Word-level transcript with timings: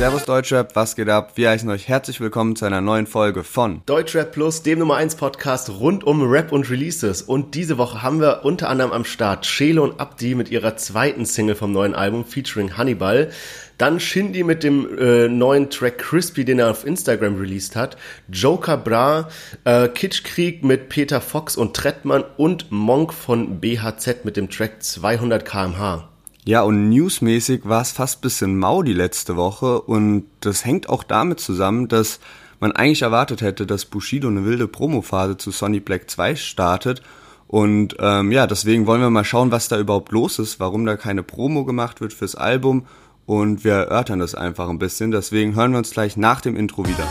Servus 0.00 0.24
Deutschrap, 0.24 0.74
was 0.76 0.96
geht 0.96 1.10
ab? 1.10 1.32
Wir 1.34 1.50
heißen 1.50 1.68
euch 1.68 1.86
herzlich 1.86 2.22
willkommen 2.22 2.56
zu 2.56 2.64
einer 2.64 2.80
neuen 2.80 3.06
Folge 3.06 3.44
von 3.44 3.82
Deutschrap 3.84 4.32
Plus, 4.32 4.62
dem 4.62 4.78
Nummer 4.78 4.96
1 4.96 5.16
Podcast 5.16 5.68
rund 5.68 6.04
um 6.04 6.22
Rap 6.22 6.52
und 6.52 6.70
Releases. 6.70 7.20
Und 7.20 7.54
diese 7.54 7.76
Woche 7.76 8.00
haben 8.00 8.18
wir 8.18 8.40
unter 8.44 8.70
anderem 8.70 8.92
am 8.92 9.04
Start 9.04 9.44
Shelo 9.44 9.84
und 9.84 10.00
Abdi 10.00 10.34
mit 10.34 10.50
ihrer 10.50 10.74
zweiten 10.78 11.26
Single 11.26 11.54
vom 11.54 11.72
neuen 11.72 11.94
Album 11.94 12.24
featuring 12.24 12.78
Hannibal. 12.78 13.30
Dann 13.76 14.00
Shindy 14.00 14.42
mit 14.42 14.64
dem 14.64 14.88
äh, 14.98 15.28
neuen 15.28 15.68
Track 15.68 15.98
Crispy, 15.98 16.46
den 16.46 16.60
er 16.60 16.70
auf 16.70 16.86
Instagram 16.86 17.36
released 17.36 17.76
hat. 17.76 17.98
Joker 18.32 18.78
Bra, 18.78 19.28
äh, 19.64 19.88
Kitschkrieg 19.88 20.64
mit 20.64 20.88
Peter 20.88 21.20
Fox 21.20 21.58
und 21.58 21.76
Trettmann 21.76 22.24
und 22.38 22.72
Monk 22.72 23.12
von 23.12 23.60
BHZ 23.60 24.24
mit 24.24 24.38
dem 24.38 24.48
Track 24.48 24.82
200 24.82 25.44
kmh. 25.44 26.09
Ja, 26.50 26.62
und 26.62 26.88
newsmäßig 26.88 27.60
war 27.62 27.80
es 27.80 27.92
fast 27.92 28.22
bisschen 28.22 28.58
mau 28.58 28.82
die 28.82 28.92
letzte 28.92 29.36
Woche 29.36 29.80
und 29.82 30.24
das 30.40 30.64
hängt 30.64 30.88
auch 30.88 31.04
damit 31.04 31.38
zusammen, 31.38 31.86
dass 31.86 32.18
man 32.58 32.72
eigentlich 32.72 33.02
erwartet 33.02 33.40
hätte, 33.40 33.66
dass 33.66 33.84
Bushido 33.84 34.26
eine 34.26 34.44
wilde 34.44 34.66
Promophase 34.66 35.36
zu 35.36 35.52
Sonny 35.52 35.78
Black 35.78 36.10
2 36.10 36.34
startet 36.34 37.02
und 37.46 37.94
ähm, 38.00 38.32
ja, 38.32 38.48
deswegen 38.48 38.88
wollen 38.88 39.00
wir 39.00 39.10
mal 39.10 39.22
schauen, 39.22 39.52
was 39.52 39.68
da 39.68 39.78
überhaupt 39.78 40.10
los 40.10 40.40
ist, 40.40 40.58
warum 40.58 40.84
da 40.86 40.96
keine 40.96 41.22
Promo 41.22 41.64
gemacht 41.64 42.00
wird 42.00 42.12
fürs 42.12 42.34
Album 42.34 42.84
und 43.26 43.62
wir 43.62 43.74
erörtern 43.74 44.18
das 44.18 44.34
einfach 44.34 44.68
ein 44.68 44.80
bisschen. 44.80 45.12
Deswegen 45.12 45.54
hören 45.54 45.70
wir 45.70 45.78
uns 45.78 45.92
gleich 45.92 46.16
nach 46.16 46.40
dem 46.40 46.56
Intro 46.56 46.84
wieder. 46.84 47.06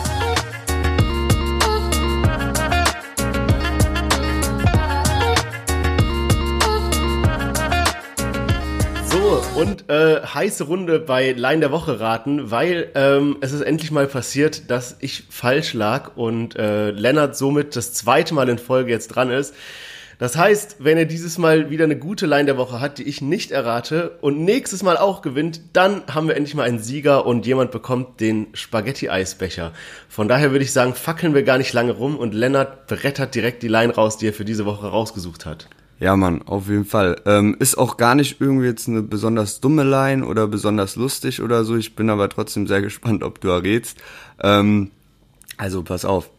Und 9.59 9.89
äh, 9.89 10.21
heiße 10.21 10.63
Runde 10.63 10.99
bei 10.99 11.33
Line 11.33 11.59
der 11.59 11.71
Woche 11.71 11.99
raten, 11.99 12.49
weil 12.49 12.91
ähm, 12.95 13.39
es 13.41 13.51
ist 13.51 13.59
endlich 13.59 13.91
mal 13.91 14.07
passiert, 14.07 14.71
dass 14.71 14.95
ich 15.01 15.25
falsch 15.29 15.73
lag 15.73 16.15
und 16.15 16.55
äh, 16.55 16.91
Lennart 16.91 17.35
somit 17.35 17.75
das 17.75 17.91
zweite 17.91 18.33
Mal 18.33 18.47
in 18.47 18.57
Folge 18.57 18.89
jetzt 18.89 19.09
dran 19.09 19.29
ist. 19.29 19.53
Das 20.17 20.37
heißt, 20.37 20.77
wenn 20.79 20.97
er 20.97 21.03
dieses 21.03 21.37
Mal 21.37 21.69
wieder 21.69 21.83
eine 21.83 21.97
gute 21.97 22.25
Line 22.25 22.45
der 22.45 22.55
Woche 22.55 22.79
hat, 22.79 22.99
die 22.99 23.03
ich 23.03 23.21
nicht 23.21 23.51
errate 23.51 24.11
und 24.21 24.39
nächstes 24.45 24.81
Mal 24.81 24.95
auch 24.95 25.21
gewinnt, 25.21 25.59
dann 25.73 26.03
haben 26.09 26.29
wir 26.29 26.37
endlich 26.37 26.55
mal 26.55 26.63
einen 26.63 26.79
Sieger 26.79 27.25
und 27.25 27.45
jemand 27.45 27.71
bekommt 27.71 28.21
den 28.21 28.47
Spaghetti-Eisbecher. 28.53 29.73
Von 30.07 30.29
daher 30.29 30.51
würde 30.51 30.63
ich 30.63 30.71
sagen, 30.71 30.95
fackeln 30.95 31.33
wir 31.33 31.43
gar 31.43 31.57
nicht 31.57 31.73
lange 31.73 31.91
rum 31.91 32.15
und 32.15 32.33
Lennart 32.33 32.87
brettert 32.87 33.35
direkt 33.35 33.61
die 33.61 33.67
Line 33.67 33.93
raus, 33.93 34.17
die 34.17 34.29
er 34.29 34.33
für 34.33 34.45
diese 34.45 34.65
Woche 34.65 34.87
rausgesucht 34.87 35.45
hat. 35.45 35.67
Ja, 35.99 36.15
Mann, 36.15 36.41
auf 36.43 36.69
jeden 36.69 36.85
Fall. 36.85 37.17
Ähm, 37.25 37.57
ist 37.59 37.77
auch 37.77 37.97
gar 37.97 38.15
nicht 38.15 38.39
irgendwie 38.39 38.67
jetzt 38.67 38.87
eine 38.87 39.01
besonders 39.01 39.59
dumme 39.59 39.83
Line 39.83 40.25
oder 40.25 40.47
besonders 40.47 40.95
lustig 40.95 41.41
oder 41.41 41.65
so. 41.65 41.75
Ich 41.75 41.95
bin 41.95 42.09
aber 42.09 42.29
trotzdem 42.29 42.67
sehr 42.67 42.81
gespannt, 42.83 43.23
ob 43.23 43.41
du 43.41 43.49
errätst. 43.49 43.97
Ähm, 44.41 44.91
also 45.57 45.83
pass 45.83 46.05
auf. 46.05 46.29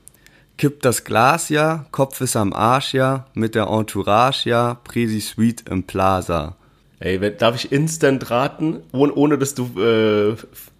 Kippt 0.56 0.84
das 0.84 1.04
Glas 1.04 1.48
ja, 1.48 1.86
Kopf 1.90 2.20
ist 2.20 2.36
am 2.36 2.52
Arsch 2.52 2.92
ja, 2.92 3.26
mit 3.34 3.54
der 3.54 3.68
Entourage 3.68 4.48
ja, 4.48 4.74
Presi 4.84 5.20
Suite 5.20 5.64
im 5.70 5.84
Plaza. 5.84 6.56
Ey, 6.98 7.18
darf 7.34 7.54
ich 7.54 7.72
instant 7.72 8.30
raten, 8.30 8.80
ohne, 8.92 9.14
ohne 9.14 9.38
dass 9.38 9.54
du 9.54 9.70
äh, 9.78 10.32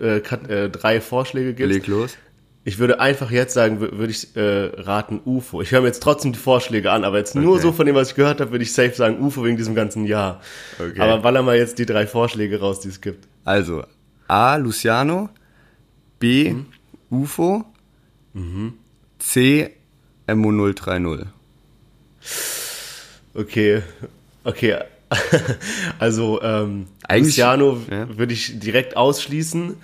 äh, 0.05 0.19
äh, 0.19 0.69
drei 0.69 1.01
Vorschläge 1.01 1.55
gibst? 1.55 1.73
Leg 1.73 1.87
los. 1.87 2.19
Ich 2.63 2.79
würde 2.79 3.01
einfach 3.01 3.31
jetzt 3.31 3.55
sagen, 3.55 3.81
würde 3.81 4.11
ich 4.11 4.37
äh, 4.37 4.67
raten 4.77 5.21
UFO. 5.25 5.63
Ich 5.63 5.73
höre 5.73 5.81
mir 5.81 5.87
jetzt 5.87 6.03
trotzdem 6.03 6.33
die 6.33 6.39
Vorschläge 6.39 6.93
an, 6.93 7.05
aber 7.05 7.17
jetzt 7.17 7.35
nur 7.35 7.55
okay. 7.55 7.63
so 7.63 7.73
von 7.73 7.87
dem, 7.87 7.95
was 7.95 8.11
ich 8.11 8.17
gehört 8.17 8.41
habe, 8.41 8.51
würde 8.51 8.65
ich 8.65 8.73
safe 8.73 8.95
sagen 8.95 9.19
UFO 9.21 9.45
wegen 9.45 9.57
diesem 9.57 9.75
ganzen 9.75 10.05
Jahr. 10.05 10.43
Okay. 10.79 11.01
Aber 11.01 11.19
baller 11.19 11.43
mal 11.43 11.57
jetzt 11.57 11.79
die 11.79 11.87
drei 11.87 12.07
Vorschläge 12.07 12.61
raus, 12.61 12.81
die 12.81 12.89
es 12.89 13.01
gibt. 13.01 13.27
Also 13.45 13.85
A. 14.29 14.57
Luciano, 14.57 15.31
B. 16.19 16.51
Mhm. 16.53 16.67
UFO, 17.11 17.65
mhm. 18.35 18.75
C. 19.19 19.75
MO 20.33 20.73
030. 20.73 21.27
Okay, 23.35 23.83
okay. 24.45 24.77
also 25.99 26.41
ähm, 26.43 26.87
Luciano 27.11 27.81
ja. 27.91 28.17
würde 28.17 28.33
ich 28.33 28.61
direkt 28.61 28.97
ausschließen 28.97 29.77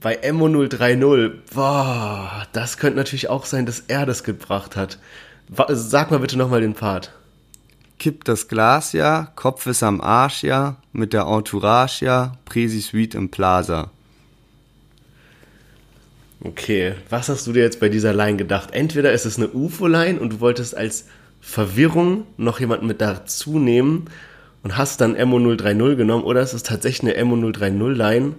bei 0.00 0.22
Emo030, 0.22 1.32
boah, 1.54 2.46
das 2.52 2.76
könnte 2.76 2.98
natürlich 2.98 3.28
auch 3.28 3.44
sein, 3.44 3.66
dass 3.66 3.80
er 3.88 4.06
das 4.06 4.22
gebracht 4.22 4.76
hat. 4.76 4.98
Sag 5.68 6.10
mal 6.10 6.20
bitte 6.20 6.38
nochmal 6.38 6.60
den 6.60 6.74
Part. 6.74 7.12
Kippt 7.98 8.28
das 8.28 8.46
Glas 8.46 8.92
ja, 8.92 9.32
Kopf 9.34 9.66
ist 9.66 9.82
am 9.82 10.00
Arsch 10.00 10.44
ja, 10.44 10.76
mit 10.92 11.12
der 11.12 11.22
Entourage 11.22 12.04
ja, 12.04 12.32
Presi 12.44 12.80
Suite 12.80 13.16
im 13.16 13.30
Plaza. 13.30 13.90
Okay, 16.40 16.94
was 17.10 17.28
hast 17.28 17.48
du 17.48 17.52
dir 17.52 17.64
jetzt 17.64 17.80
bei 17.80 17.88
dieser 17.88 18.14
Line 18.14 18.36
gedacht? 18.36 18.70
Entweder 18.70 19.12
ist 19.12 19.26
es 19.26 19.36
eine 19.36 19.48
UFO-Line 19.48 20.20
und 20.20 20.34
du 20.34 20.40
wolltest 20.40 20.76
als 20.76 21.06
Verwirrung 21.40 22.24
noch 22.36 22.60
jemanden 22.60 22.86
mit 22.86 23.00
dazu 23.00 23.58
nehmen 23.58 24.04
und 24.62 24.76
hast 24.76 25.00
dann 25.00 25.16
Emo030 25.16 25.96
genommen, 25.96 26.22
oder 26.22 26.40
ist 26.40 26.52
es 26.52 26.62
tatsächlich 26.62 27.10
eine 27.10 27.20
Emo030-Line 27.20 28.34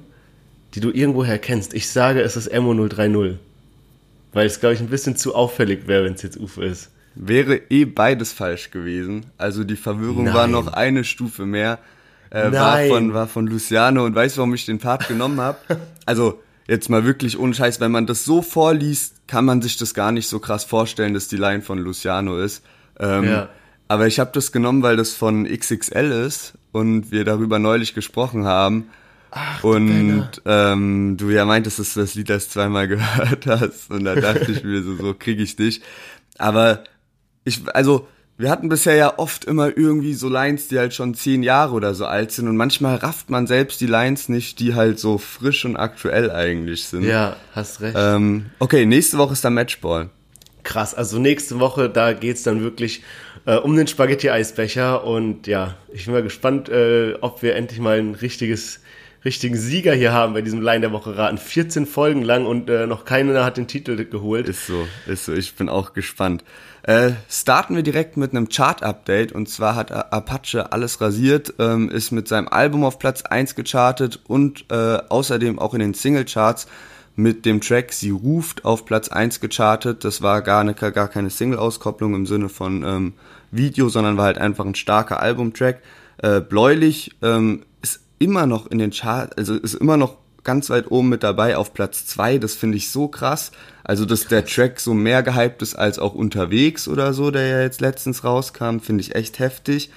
die 0.76 0.80
du 0.80 0.92
irgendwoher 0.92 1.38
kennst. 1.38 1.74
Ich 1.74 1.90
sage, 1.90 2.22
es 2.22 2.36
ist 2.36 2.54
MO030. 2.54 3.38
Weil 4.34 4.46
es, 4.46 4.60
glaube 4.60 4.76
ich, 4.76 4.80
ein 4.80 4.88
bisschen 4.88 5.16
zu 5.16 5.34
auffällig 5.34 5.88
wäre, 5.88 6.06
wenn 6.06 6.14
es 6.14 6.22
jetzt 6.22 6.38
UFO 6.38 6.62
ist. 6.62 6.92
Wäre 7.16 7.62
eh 7.70 7.86
beides 7.86 8.32
falsch 8.32 8.72
gewesen. 8.72 9.26
Also 9.38 9.64
die 9.64 9.76
Verwirrung 9.76 10.26
Nein. 10.26 10.34
war 10.34 10.48
noch 10.48 10.68
eine 10.68 11.04
Stufe 11.04 11.46
mehr. 11.46 11.80
Äh, 12.30 12.52
war, 12.52 12.80
von, 12.86 13.14
war 13.14 13.28
von 13.28 13.48
Luciano 13.48 14.06
und 14.06 14.14
weißt 14.14 14.36
du, 14.36 14.40
warum 14.40 14.54
ich 14.54 14.66
den 14.66 14.78
Part 14.80 15.08
genommen 15.08 15.40
habe? 15.40 15.58
Also 16.06 16.42
jetzt 16.68 16.90
mal 16.90 17.06
wirklich 17.06 17.38
ohne 17.38 17.54
Scheiß, 17.54 17.80
wenn 17.82 17.92
man 17.92 18.08
das 18.08 18.26
so 18.26 18.42
vorliest, 18.42 19.28
kann 19.28 19.46
man 19.46 19.62
sich 19.62 19.78
das 19.78 19.94
gar 19.94 20.12
nicht 20.12 20.28
so 20.28 20.40
krass 20.40 20.64
vorstellen, 20.64 21.14
dass 21.14 21.28
die 21.28 21.38
Line 21.38 21.62
von 21.62 21.78
Luciano 21.78 22.40
ist. 22.40 22.64
Ähm, 23.00 23.26
ja. 23.26 23.50
Aber 23.88 24.08
ich 24.08 24.20
habe 24.20 24.32
das 24.34 24.52
genommen, 24.52 24.82
weil 24.82 24.98
das 24.98 25.14
von 25.14 25.46
XXL 25.46 26.12
ist 26.26 26.54
und 26.72 27.12
wir 27.12 27.26
darüber 27.26 27.60
neulich 27.60 27.94
gesprochen 27.94 28.46
haben. 28.46 28.90
Ach, 29.32 29.64
und 29.64 30.30
ähm, 30.46 31.18
du 31.18 31.30
ja 31.30 31.46
meintest, 31.46 31.80
dass 31.80 31.94
du 31.94 32.00
das 32.00 32.16
Lied 32.16 32.30
erst 32.30 32.52
zweimal 32.52 32.88
gehört 32.88 33.46
hast. 33.46 33.92
Und 33.92 34.06
da 34.06 34.16
dachte 34.16 34.52
ich 34.52 34.64
mir 34.64 34.82
so, 34.82 34.96
so 34.96 35.14
krieg 35.14 35.40
ich 35.40 35.56
dich. 35.56 35.82
Aber 36.38 36.84
ich, 37.44 37.62
also, 37.74 38.08
wir 38.38 38.50
hatten 38.50 38.70
bisher 38.70 38.96
ja 38.96 39.20
oft 39.20 39.46
immer 39.46 39.76
irgendwie 39.78 40.14
so 40.14 40.30
Lines, 40.30 40.70
die 40.70 40.80
halt 40.80 40.94
schon 40.94 41.14
zehn 41.14 41.44
Jahre 41.44 41.74
oder 41.74 41.94
so 41.94 42.06
alt 42.06 42.32
sind. 42.32 42.48
Und 42.48 42.56
manchmal 42.56 42.96
rafft 42.96 43.30
man 43.30 43.48
selbst 43.48 43.82
die 43.82 43.86
Lines 43.86 44.30
nicht, 44.30 44.60
die 44.60 44.76
halt 44.76 44.98
so 44.98 45.18
frisch 45.18 45.66
und 45.66 45.76
aktuell 45.76 46.32
eigentlich 46.32 46.86
sind. 46.86 47.04
Ja, 47.04 47.36
hast 47.54 47.82
recht. 47.82 47.98
Ähm, 48.00 48.48
okay, 48.60 48.86
nächste 48.86 49.18
Woche 49.18 49.34
ist 49.34 49.44
der 49.44 49.52
Matchball. 49.52 50.10
Krass, 50.64 50.94
also 50.94 51.20
nächste 51.20 51.60
Woche, 51.60 51.90
da 51.90 52.14
geht's 52.14 52.44
dann 52.44 52.62
wirklich 52.62 53.04
äh, 53.46 53.56
um 53.56 53.76
den 53.76 53.88
Spaghetti-Eisbecher. 53.88 55.04
Und 55.04 55.48
ja, 55.48 55.76
ich 55.92 56.06
bin 56.06 56.14
mal 56.14 56.24
gespannt, 56.24 56.70
äh, 56.70 57.16
ob 57.22 57.42
wir 57.42 57.56
endlich 57.56 57.80
mal 57.80 58.00
ein 58.00 58.16
richtiges 58.16 58.80
richtigen 59.26 59.58
Sieger 59.58 59.94
hier 59.94 60.14
haben 60.14 60.34
bei 60.34 60.42
diesem 60.42 60.62
Line 60.62 60.82
der 60.82 60.92
Woche 60.92 61.18
raten. 61.18 61.38
14 61.38 61.86
Folgen 61.86 62.22
lang 62.22 62.46
und 62.46 62.70
äh, 62.70 62.88
noch 62.88 63.06
keiner 63.06 63.44
hat 63.44 63.58
den 63.58 63.68
Titel 63.68 64.04
geholt. 64.06 64.48
Ist 64.48 64.68
so, 64.68 64.88
ist 65.08 65.26
so. 65.26 65.34
Ich 65.34 65.56
bin 65.56 65.70
auch 65.70 65.94
gespannt. 65.94 66.44
Äh, 66.84 67.12
starten 67.30 67.76
wir 67.76 67.84
direkt 67.84 68.18
mit 68.18 68.32
einem 68.32 68.50
Chart-Update 68.50 69.32
und 69.34 69.50
zwar 69.50 69.76
hat 69.76 69.92
Apache 69.92 70.72
alles 70.72 71.02
rasiert, 71.02 71.54
ähm, 71.60 71.90
ist 71.90 72.12
mit 72.12 72.28
seinem 72.28 72.48
Album 72.48 72.86
auf 72.86 73.00
Platz 73.00 73.24
1 73.24 73.56
gechartet 73.56 74.22
und 74.28 74.66
äh, 74.72 75.00
außerdem 75.10 75.60
auch 75.60 75.74
in 75.74 75.82
den 75.82 75.94
Single-Charts 75.94 76.68
mit 77.16 77.46
dem 77.46 77.60
Track 77.60 77.92
Sie 77.92 78.12
ruft 78.12 78.64
auf 78.64 78.86
Platz 78.86 79.10
1 79.10 79.42
gechartet. 79.42 80.06
Das 80.06 80.22
war 80.22 80.42
gar, 80.42 80.62
eine, 80.62 80.74
gar 80.74 81.10
keine 81.10 81.30
Single-Auskopplung 81.30 82.16
im 82.16 82.26
Sinne 82.26 82.48
von 82.48 82.84
ähm, 82.84 83.14
Video, 83.52 83.90
sondern 83.90 84.16
war 84.16 84.26
halt 84.26 84.38
einfach 84.38 84.66
ein 84.66 84.76
starker 84.76 85.20
Albumtrack. 85.22 85.82
Äh, 86.18 86.40
Bläulich 86.40 87.12
ähm, 87.22 87.66
immer 88.20 88.46
noch 88.46 88.68
in 88.68 88.78
den 88.78 88.92
Charts, 88.92 89.38
also 89.38 89.56
ist 89.56 89.74
immer 89.74 89.98
noch 89.98 90.18
ganz 90.44 90.70
weit 90.70 90.90
oben 90.92 91.10
mit 91.10 91.24
dabei 91.24 91.58
auf 91.58 91.74
Platz 91.74 92.06
zwei. 92.06 92.38
Das 92.38 92.56
finde 92.56 92.78
ich 92.78 92.92
so 92.92 93.08
krass. 93.08 93.52
Also, 93.84 94.06
dass 94.06 94.22
krass. 94.22 94.30
der 94.30 94.46
Track 94.46 94.80
so 94.80 94.94
mehr 94.94 95.24
gehypt 95.24 95.62
ist 95.62 95.76
als 95.76 96.00
auch 96.00 96.14
unterwegs 96.14 96.88
oder 96.88 97.14
so, 97.14 97.32
der 97.32 97.48
ja 97.48 97.62
jetzt 97.62 97.82
letztens 97.82 98.24
rauskam, 98.24 98.80
finde 98.80 99.02
ich 99.02 99.16
echt 99.16 99.40
heftig. 99.40 99.90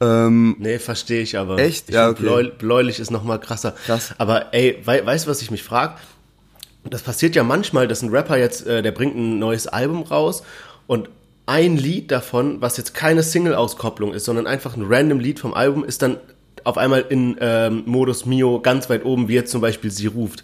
Ähm, 0.00 0.56
nee, 0.58 0.78
verstehe 0.78 1.22
ich 1.22 1.38
aber. 1.38 1.58
Echt? 1.58 1.88
Ich 1.88 1.94
ja, 1.94 2.10
okay. 2.10 2.22
Bläu 2.22 2.50
bläulich 2.50 3.00
ist 3.00 3.10
noch 3.10 3.24
mal 3.24 3.38
krasser. 3.38 3.74
Krass. 3.86 4.14
Aber 4.18 4.52
ey, 4.52 4.82
we 4.84 5.04
weißt 5.04 5.26
du, 5.26 5.30
was 5.30 5.40
ich 5.42 5.50
mich 5.50 5.62
frage? 5.62 5.94
Das 6.84 7.02
passiert 7.02 7.34
ja 7.34 7.42
manchmal, 7.42 7.88
dass 7.88 8.02
ein 8.02 8.10
Rapper 8.10 8.36
jetzt, 8.36 8.66
äh, 8.66 8.82
der 8.82 8.92
bringt 8.92 9.16
ein 9.16 9.38
neues 9.38 9.66
Album 9.66 10.02
raus 10.02 10.42
und 10.86 11.08
ein 11.46 11.76
Lied 11.76 12.10
davon, 12.10 12.60
was 12.60 12.76
jetzt 12.76 12.92
keine 12.94 13.22
Single-Auskopplung 13.22 14.12
ist, 14.12 14.24
sondern 14.24 14.46
einfach 14.46 14.76
ein 14.76 14.84
random 14.86 15.20
Lied 15.20 15.40
vom 15.40 15.54
Album, 15.54 15.84
ist 15.84 16.02
dann 16.02 16.18
auf 16.66 16.78
einmal 16.78 17.04
in 17.08 17.36
ähm, 17.40 17.84
Modus 17.86 18.26
Mio 18.26 18.60
ganz 18.60 18.90
weit 18.90 19.04
oben, 19.04 19.28
wie 19.28 19.34
jetzt 19.34 19.52
zum 19.52 19.60
Beispiel 19.60 19.90
sie 19.90 20.08
ruft. 20.08 20.42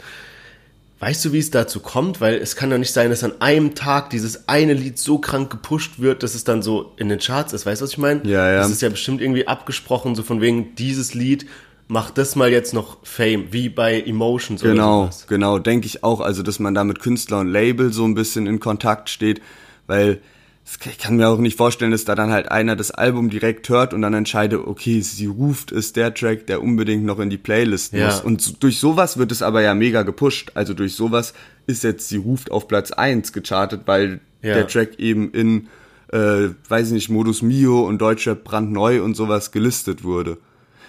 Weißt 1.00 1.24
du, 1.24 1.32
wie 1.32 1.40
es 1.40 1.50
dazu 1.50 1.80
kommt? 1.80 2.20
Weil 2.20 2.36
es 2.36 2.54
kann 2.54 2.70
doch 2.70 2.78
nicht 2.78 2.92
sein, 2.92 3.10
dass 3.10 3.24
an 3.24 3.32
einem 3.40 3.74
Tag 3.74 4.10
dieses 4.10 4.48
eine 4.48 4.72
Lied 4.72 4.98
so 4.98 5.18
krank 5.18 5.50
gepusht 5.50 5.98
wird, 5.98 6.22
dass 6.22 6.36
es 6.36 6.44
dann 6.44 6.62
so 6.62 6.92
in 6.96 7.08
den 7.08 7.18
Charts 7.18 7.52
ist. 7.52 7.66
Weißt 7.66 7.80
du, 7.80 7.84
was 7.84 7.90
ich 7.90 7.98
meine? 7.98 8.20
Ja, 8.24 8.52
ja. 8.52 8.58
Das 8.58 8.70
ist 8.70 8.82
ja 8.82 8.88
bestimmt 8.88 9.20
irgendwie 9.20 9.48
abgesprochen, 9.48 10.14
so 10.14 10.22
von 10.22 10.40
wegen 10.40 10.76
dieses 10.76 11.12
Lied 11.12 11.46
macht 11.88 12.18
das 12.18 12.36
mal 12.36 12.52
jetzt 12.52 12.72
noch 12.72 12.98
Fame, 13.02 13.48
wie 13.50 13.68
bei 13.68 14.00
Emotions 14.00 14.62
genau, 14.62 15.00
oder 15.00 15.06
sowas. 15.06 15.26
Genau, 15.26 15.58
denke 15.58 15.86
ich 15.88 16.04
auch. 16.04 16.20
Also, 16.20 16.44
dass 16.44 16.60
man 16.60 16.72
da 16.72 16.84
mit 16.84 17.00
Künstler 17.00 17.40
und 17.40 17.48
Label 17.48 17.92
so 17.92 18.04
ein 18.04 18.14
bisschen 18.14 18.46
in 18.46 18.60
Kontakt 18.60 19.10
steht, 19.10 19.42
weil 19.88 20.20
ich 20.64 20.98
kann 20.98 21.16
mir 21.16 21.28
auch 21.28 21.38
nicht 21.38 21.56
vorstellen, 21.56 21.90
dass 21.90 22.04
da 22.04 22.14
dann 22.14 22.30
halt 22.30 22.50
einer 22.50 22.76
das 22.76 22.90
Album 22.90 23.30
direkt 23.30 23.68
hört 23.68 23.92
und 23.92 24.02
dann 24.02 24.14
entscheidet, 24.14 24.60
okay, 24.64 25.00
sie 25.00 25.26
ruft 25.26 25.72
ist 25.72 25.96
der 25.96 26.14
Track, 26.14 26.46
der 26.46 26.62
unbedingt 26.62 27.04
noch 27.04 27.18
in 27.18 27.30
die 27.30 27.38
Playlist 27.38 27.92
ja. 27.92 28.06
muss. 28.06 28.20
Und 28.20 28.62
durch 28.62 28.78
sowas 28.78 29.18
wird 29.18 29.32
es 29.32 29.42
aber 29.42 29.62
ja 29.62 29.74
mega 29.74 30.02
gepusht. 30.02 30.52
Also 30.54 30.72
durch 30.72 30.94
sowas 30.94 31.34
ist 31.66 31.84
jetzt 31.84 32.08
sie 32.08 32.16
ruft 32.16 32.50
auf 32.50 32.68
Platz 32.68 32.92
eins 32.92 33.32
gechartet, 33.32 33.82
weil 33.86 34.20
ja. 34.40 34.54
der 34.54 34.66
Track 34.68 34.98
eben 34.98 35.32
in, 35.32 35.68
äh, 36.12 36.50
weiß 36.68 36.88
ich 36.88 36.92
nicht, 36.92 37.08
Modus 37.10 37.42
Mio 37.42 37.86
und 37.86 37.98
Deutscher 37.98 38.34
brandneu 38.34 39.02
und 39.02 39.14
sowas 39.14 39.50
gelistet 39.50 40.04
wurde. 40.04 40.38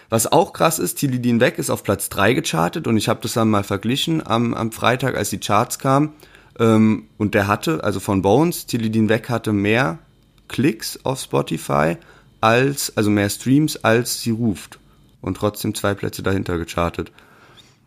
Was 0.09 0.31
auch 0.31 0.53
krass 0.53 0.77
ist, 0.77 0.95
Tilidin 0.95 1.39
Weg 1.39 1.57
ist 1.57 1.71
auf 1.71 1.83
Platz 1.83 2.09
drei 2.09 2.33
gechartet 2.33 2.85
und 2.85 2.97
ich 2.97 3.09
habe 3.09 3.21
das 3.23 3.33
dann 3.33 3.49
mal 3.49 3.63
verglichen 3.63 4.25
am, 4.25 4.53
am 4.53 4.71
Freitag, 4.71 5.17
als 5.17 5.31
die 5.31 5.39
Charts 5.39 5.79
kamen 5.79 6.13
ähm, 6.59 7.07
und 7.17 7.33
der 7.33 7.47
hatte, 7.47 7.83
also 7.83 8.00
von 8.00 8.21
Bones, 8.21 8.65
Tilidin 8.65 9.09
Weg 9.09 9.29
hatte 9.29 9.53
mehr 9.53 10.00
Klicks 10.47 11.00
auf 11.03 11.19
Spotify 11.19 11.97
als, 12.41 12.95
also 12.97 13.09
mehr 13.09 13.29
Streams 13.29 13.83
als 13.83 14.21
sie 14.21 14.31
ruft. 14.31 14.79
Und 15.21 15.38
trotzdem 15.38 15.73
zwei 15.73 15.94
Plätze 15.94 16.21
dahinter 16.21 16.57
gechartet. 16.57 17.11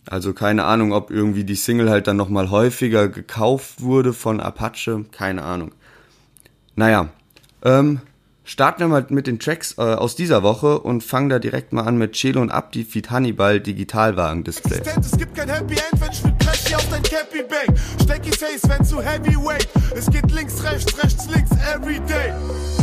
Also 0.06 0.32
keine 0.32 0.64
Ahnung, 0.64 0.92
ob 0.92 1.10
irgendwie 1.10 1.44
die 1.44 1.54
Single 1.54 1.90
halt 1.90 2.06
dann 2.06 2.16
nochmal 2.16 2.50
häufiger 2.50 3.08
gekauft 3.08 3.82
wurde 3.82 4.12
von 4.12 4.40
Apache. 4.40 5.04
Keine 5.12 5.42
Ahnung. 5.42 5.72
Naja, 6.76 7.10
ähm, 7.62 8.00
starten 8.46 8.81
wir 8.81 8.88
mal 8.88 9.04
mit 9.10 9.26
den 9.26 9.38
Tracks 9.38 9.75
äh, 9.76 9.82
aus 9.82 10.16
dieser 10.16 10.43
Woche 10.43 10.78
und 10.78 11.02
fangen 11.02 11.28
da 11.28 11.38
direkt 11.38 11.72
mal 11.72 11.82
an 11.82 11.98
mit 11.98 12.12
Chelo 12.12 12.40
und 12.40 12.50
Abdi 12.50 12.84
Feed 12.84 13.10
Hannibal 13.10 13.60
Digitalwagen-Display. 13.60 14.81
Es 14.98 15.19
gibt 15.19 15.34
kein 15.34 15.48
Happy 15.48 15.75
End, 15.75 16.00
wenn 16.00 16.10
ich 16.10 16.25
mit 16.25 16.38
Blech 16.38 16.75
auf 16.75 16.88
dein 16.88 17.02
Cappy 17.02 17.43
bang. 17.43 17.76
Stecky 18.02 18.31
Face, 18.31 18.62
wenn 18.69 18.84
zu 18.84 19.02
Heavyweight. 19.02 19.69
Es 19.94 20.06
geht 20.10 20.31
links, 20.31 20.62
rechts, 20.62 20.96
rechts, 21.02 21.28
links, 21.28 21.50
everyday. 21.75 22.32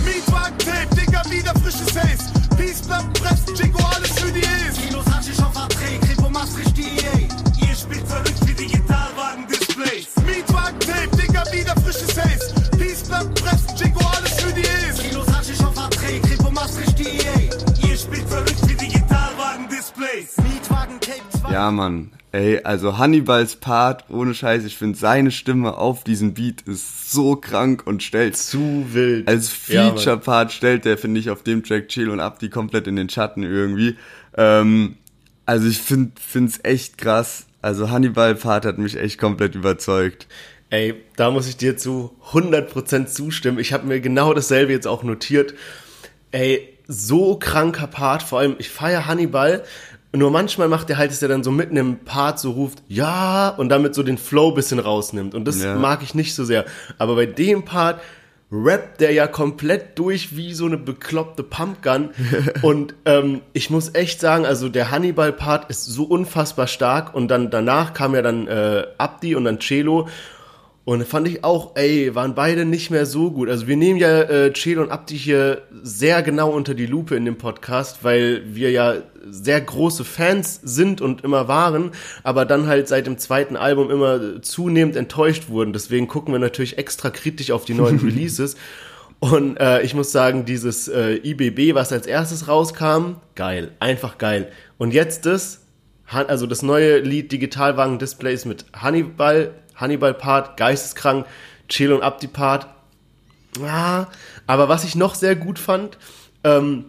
Mietwagen, 0.05 0.57
Tape, 0.59 0.95
Digga, 0.95 1.23
wieder 1.29 1.53
frisches 1.61 1.95
Haze. 1.97 2.31
Peace, 2.57 2.81
Platten, 2.81 3.13
Pressen, 3.13 3.55
Jingo, 3.55 3.79
alles 3.95 4.11
für 4.19 4.31
die 4.31 4.43
Ace. 4.43 4.77
Kilos 4.85 5.05
hat 5.05 5.23
sich 5.23 5.39
auf 5.41 5.53
Verträge, 5.53 5.99
Kripo, 6.05 6.29
Maastricht, 6.29 6.75
die 6.77 6.83
EA. 6.83 7.67
Ihr 7.67 7.75
spielt 7.75 8.05
verrückt 8.05 8.45
wie 8.45 8.53
Digitalwagen-Displays. 8.53 10.09
Mietwagen, 10.25 10.79
Tape, 10.79 11.17
Digga, 11.17 11.43
wieder 11.53 11.75
frisches 11.81 12.17
Haze. 12.17 12.53
Peace, 12.77 13.03
Platten, 13.03 13.33
Pressen, 13.33 13.75
Jingo, 13.77 14.01
alles 14.17 14.32
Ja, 21.51 21.71
Mann. 21.71 22.11
Ey, 22.31 22.61
also 22.63 22.97
Hannibals 22.97 23.57
Part, 23.57 24.05
ohne 24.09 24.33
Scheiß, 24.33 24.63
ich 24.65 24.75
finde 24.75 24.97
seine 24.97 25.29
Stimme 25.29 25.77
auf 25.77 26.03
diesem 26.03 26.33
Beat 26.33 26.61
ist 26.63 27.11
so 27.11 27.35
krank 27.35 27.83
und 27.85 28.01
stellt 28.01 28.35
zu 28.35 28.87
wild. 28.91 29.27
Als 29.27 29.49
Feature-Part 29.49 30.49
ja, 30.49 30.55
stellt 30.55 30.85
der, 30.85 30.97
finde 30.97 31.19
ich, 31.19 31.29
auf 31.29 31.43
dem 31.43 31.63
Track 31.63 31.89
Chill 31.89 32.09
und 32.09 32.19
Abdi 32.19 32.49
komplett 32.49 32.87
in 32.87 32.95
den 32.95 33.07
Schatten 33.07 33.43
irgendwie. 33.43 33.97
Ähm, 34.35 34.95
also 35.45 35.67
ich 35.67 35.77
finde 35.77 36.13
es 36.33 36.59
echt 36.63 36.97
krass. 36.97 37.45
Also 37.61 37.91
Hannibal 37.91 38.33
Part 38.33 38.65
hat 38.65 38.79
mich 38.79 38.97
echt 38.97 39.19
komplett 39.19 39.53
überzeugt. 39.53 40.27
Ey, 40.71 40.95
da 41.17 41.29
muss 41.29 41.47
ich 41.47 41.57
dir 41.57 41.77
zu 41.77 42.15
100% 42.31 43.05
zustimmen. 43.05 43.59
Ich 43.59 43.73
habe 43.73 43.85
mir 43.85 44.01
genau 44.01 44.33
dasselbe 44.33 44.71
jetzt 44.71 44.87
auch 44.87 45.03
notiert. 45.03 45.53
Ey, 46.31 46.67
so 46.87 47.35
kranker 47.35 47.87
Part, 47.87 48.23
vor 48.23 48.39
allem 48.39 48.55
ich 48.57 48.69
feiere 48.69 49.05
Hannibal, 49.05 49.63
nur 50.15 50.29
manchmal 50.29 50.67
macht 50.67 50.89
er 50.89 50.97
halt, 50.97 51.11
dass 51.11 51.21
er 51.21 51.27
dann 51.27 51.43
so 51.43 51.51
mitten 51.51 51.75
im 51.75 51.99
Part 51.99 52.39
so 52.39 52.51
ruft, 52.51 52.83
ja, 52.87 53.49
und 53.49 53.69
damit 53.69 53.95
so 53.95 54.03
den 54.03 54.17
Flow 54.17 54.51
bisschen 54.51 54.79
rausnimmt. 54.79 55.33
Und 55.33 55.45
das 55.45 55.61
ja. 55.61 55.75
mag 55.75 56.03
ich 56.03 56.13
nicht 56.13 56.35
so 56.35 56.43
sehr. 56.45 56.65
Aber 56.99 57.15
bei 57.15 57.25
dem 57.25 57.65
Part 57.65 57.99
rappt 58.51 59.01
der 59.01 59.11
ja 59.11 59.25
komplett 59.25 59.97
durch 59.97 60.37
wie 60.37 60.53
so 60.53 60.67
eine 60.67 60.77
bekloppte 60.77 61.41
Pumpgun. 61.41 62.09
und 62.61 62.93
ähm, 63.05 63.41
ich 63.53 63.71
muss 63.71 63.95
echt 63.95 64.19
sagen, 64.19 64.45
also 64.45 64.69
der 64.69 64.91
Hannibal-Part 64.91 65.69
ist 65.71 65.85
so 65.85 66.03
unfassbar 66.03 66.67
stark. 66.67 67.15
Und 67.15 67.29
dann 67.29 67.49
danach 67.49 67.93
kam 67.93 68.13
ja 68.13 68.21
dann 68.21 68.47
äh, 68.47 68.85
Abdi 68.99 69.35
und 69.35 69.45
dann 69.45 69.59
Celo. 69.59 70.07
Und 70.85 71.07
fand 71.07 71.29
ich 71.29 71.45
auch, 71.45 71.77
ey, 71.77 72.13
waren 72.13 72.35
beide 72.35 72.65
nicht 72.65 72.91
mehr 72.91 73.05
so 73.05 73.31
gut. 73.31 73.47
Also 73.47 73.67
wir 73.67 73.77
nehmen 73.77 73.99
ja 73.99 74.23
äh, 74.23 74.51
Chelo 74.51 74.81
und 74.81 74.91
Abdi 74.91 75.17
hier 75.17 75.61
sehr 75.81 76.21
genau 76.23 76.49
unter 76.51 76.73
die 76.73 76.85
Lupe 76.85 77.15
in 77.15 77.23
dem 77.23 77.37
Podcast, 77.37 78.03
weil 78.03 78.43
wir 78.53 78.69
ja 78.69 78.95
sehr 79.25 79.61
große 79.61 80.03
Fans 80.03 80.59
sind 80.61 80.99
und 80.99 81.23
immer 81.23 81.47
waren, 81.47 81.91
aber 82.23 82.43
dann 82.43 82.67
halt 82.67 82.89
seit 82.89 83.07
dem 83.07 83.17
zweiten 83.17 83.55
Album 83.55 83.89
immer 83.89 84.41
zunehmend 84.41 84.97
enttäuscht 84.97 85.47
wurden. 85.47 85.71
Deswegen 85.71 86.09
gucken 86.09 86.33
wir 86.33 86.39
natürlich 86.39 86.77
extra 86.77 87.09
kritisch 87.09 87.51
auf 87.51 87.63
die 87.63 87.75
neuen 87.75 87.99
Releases. 88.03 88.57
Und 89.21 89.55
äh, 89.61 89.83
ich 89.83 89.93
muss 89.93 90.11
sagen, 90.11 90.43
dieses 90.43 90.89
äh, 90.89 91.13
IBB, 91.23 91.75
was 91.75 91.93
als 91.93 92.07
erstes 92.07 92.49
rauskam, 92.49 93.15
geil, 93.35 93.71
einfach 93.79 94.17
geil. 94.17 94.51
Und 94.77 94.93
jetzt 94.93 95.25
das, 95.25 95.61
also 96.11 96.45
das 96.45 96.61
neue 96.61 96.99
Lied 96.99 97.31
Digitalwagen 97.31 97.99
Displays 97.99 98.43
mit 98.43 98.65
Hannibal, 98.73 99.51
Hannibal-Part, 99.75 100.57
geisteskrank, 100.57 101.25
Chill 101.69 101.91
und 101.91 102.03
Abdi-Part. 102.03 102.67
Ah, 103.61 104.07
aber 104.47 104.69
was 104.69 104.83
ich 104.83 104.95
noch 104.95 105.15
sehr 105.15 105.35
gut 105.35 105.59
fand, 105.59 105.97
ähm, 106.43 106.85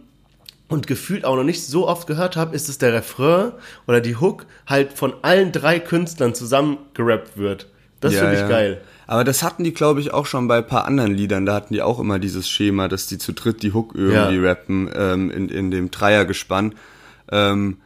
und 0.69 0.87
gefühlt 0.87 1.25
auch 1.25 1.37
noch 1.37 1.45
nicht 1.45 1.65
so 1.65 1.87
oft 1.87 2.07
gehört 2.07 2.37
habe, 2.37 2.55
ist, 2.55 2.69
dass 2.69 2.79
der 2.79 2.93
Refrain 2.93 3.53
oder 3.87 4.01
die 4.01 4.17
Hook 4.17 4.47
halt 4.67 4.93
von 4.93 5.15
allen 5.23 5.53
drei 5.53 5.79
Künstlern 5.79 6.35
zusammen 6.35 6.79
gerappt 6.95 7.37
wird. 7.37 7.69
Das 8.01 8.15
ja, 8.15 8.21
finde 8.21 8.35
ich 8.35 8.41
ja. 8.41 8.49
geil. 8.49 8.81
Aber 9.07 9.25
das 9.25 9.43
hatten 9.43 9.65
die, 9.65 9.75
glaube 9.75 10.01
ich, 10.01 10.13
auch 10.13 10.27
schon 10.27 10.49
bei 10.49 10.59
ein 10.59 10.67
paar 10.67 10.87
anderen 10.87 11.15
Liedern. 11.15 11.45
Da 11.45 11.55
hatten 11.55 11.75
die 11.75 11.83
auch 11.83 12.01
immer 12.01 12.19
dieses 12.19 12.49
Schema, 12.49 12.89
dass 12.89 13.07
die 13.07 13.19
zu 13.19 13.33
dritt 13.33 13.63
die 13.63 13.73
Hook 13.73 13.95
irgendwie 13.95 14.37
ja. 14.37 14.43
rappen 14.43 14.91
ähm, 14.95 15.31
in, 15.31 15.49
in 15.49 15.71
dem 15.71 15.91
Dreiergespann. 15.91 16.75
Ähm, 17.31 17.79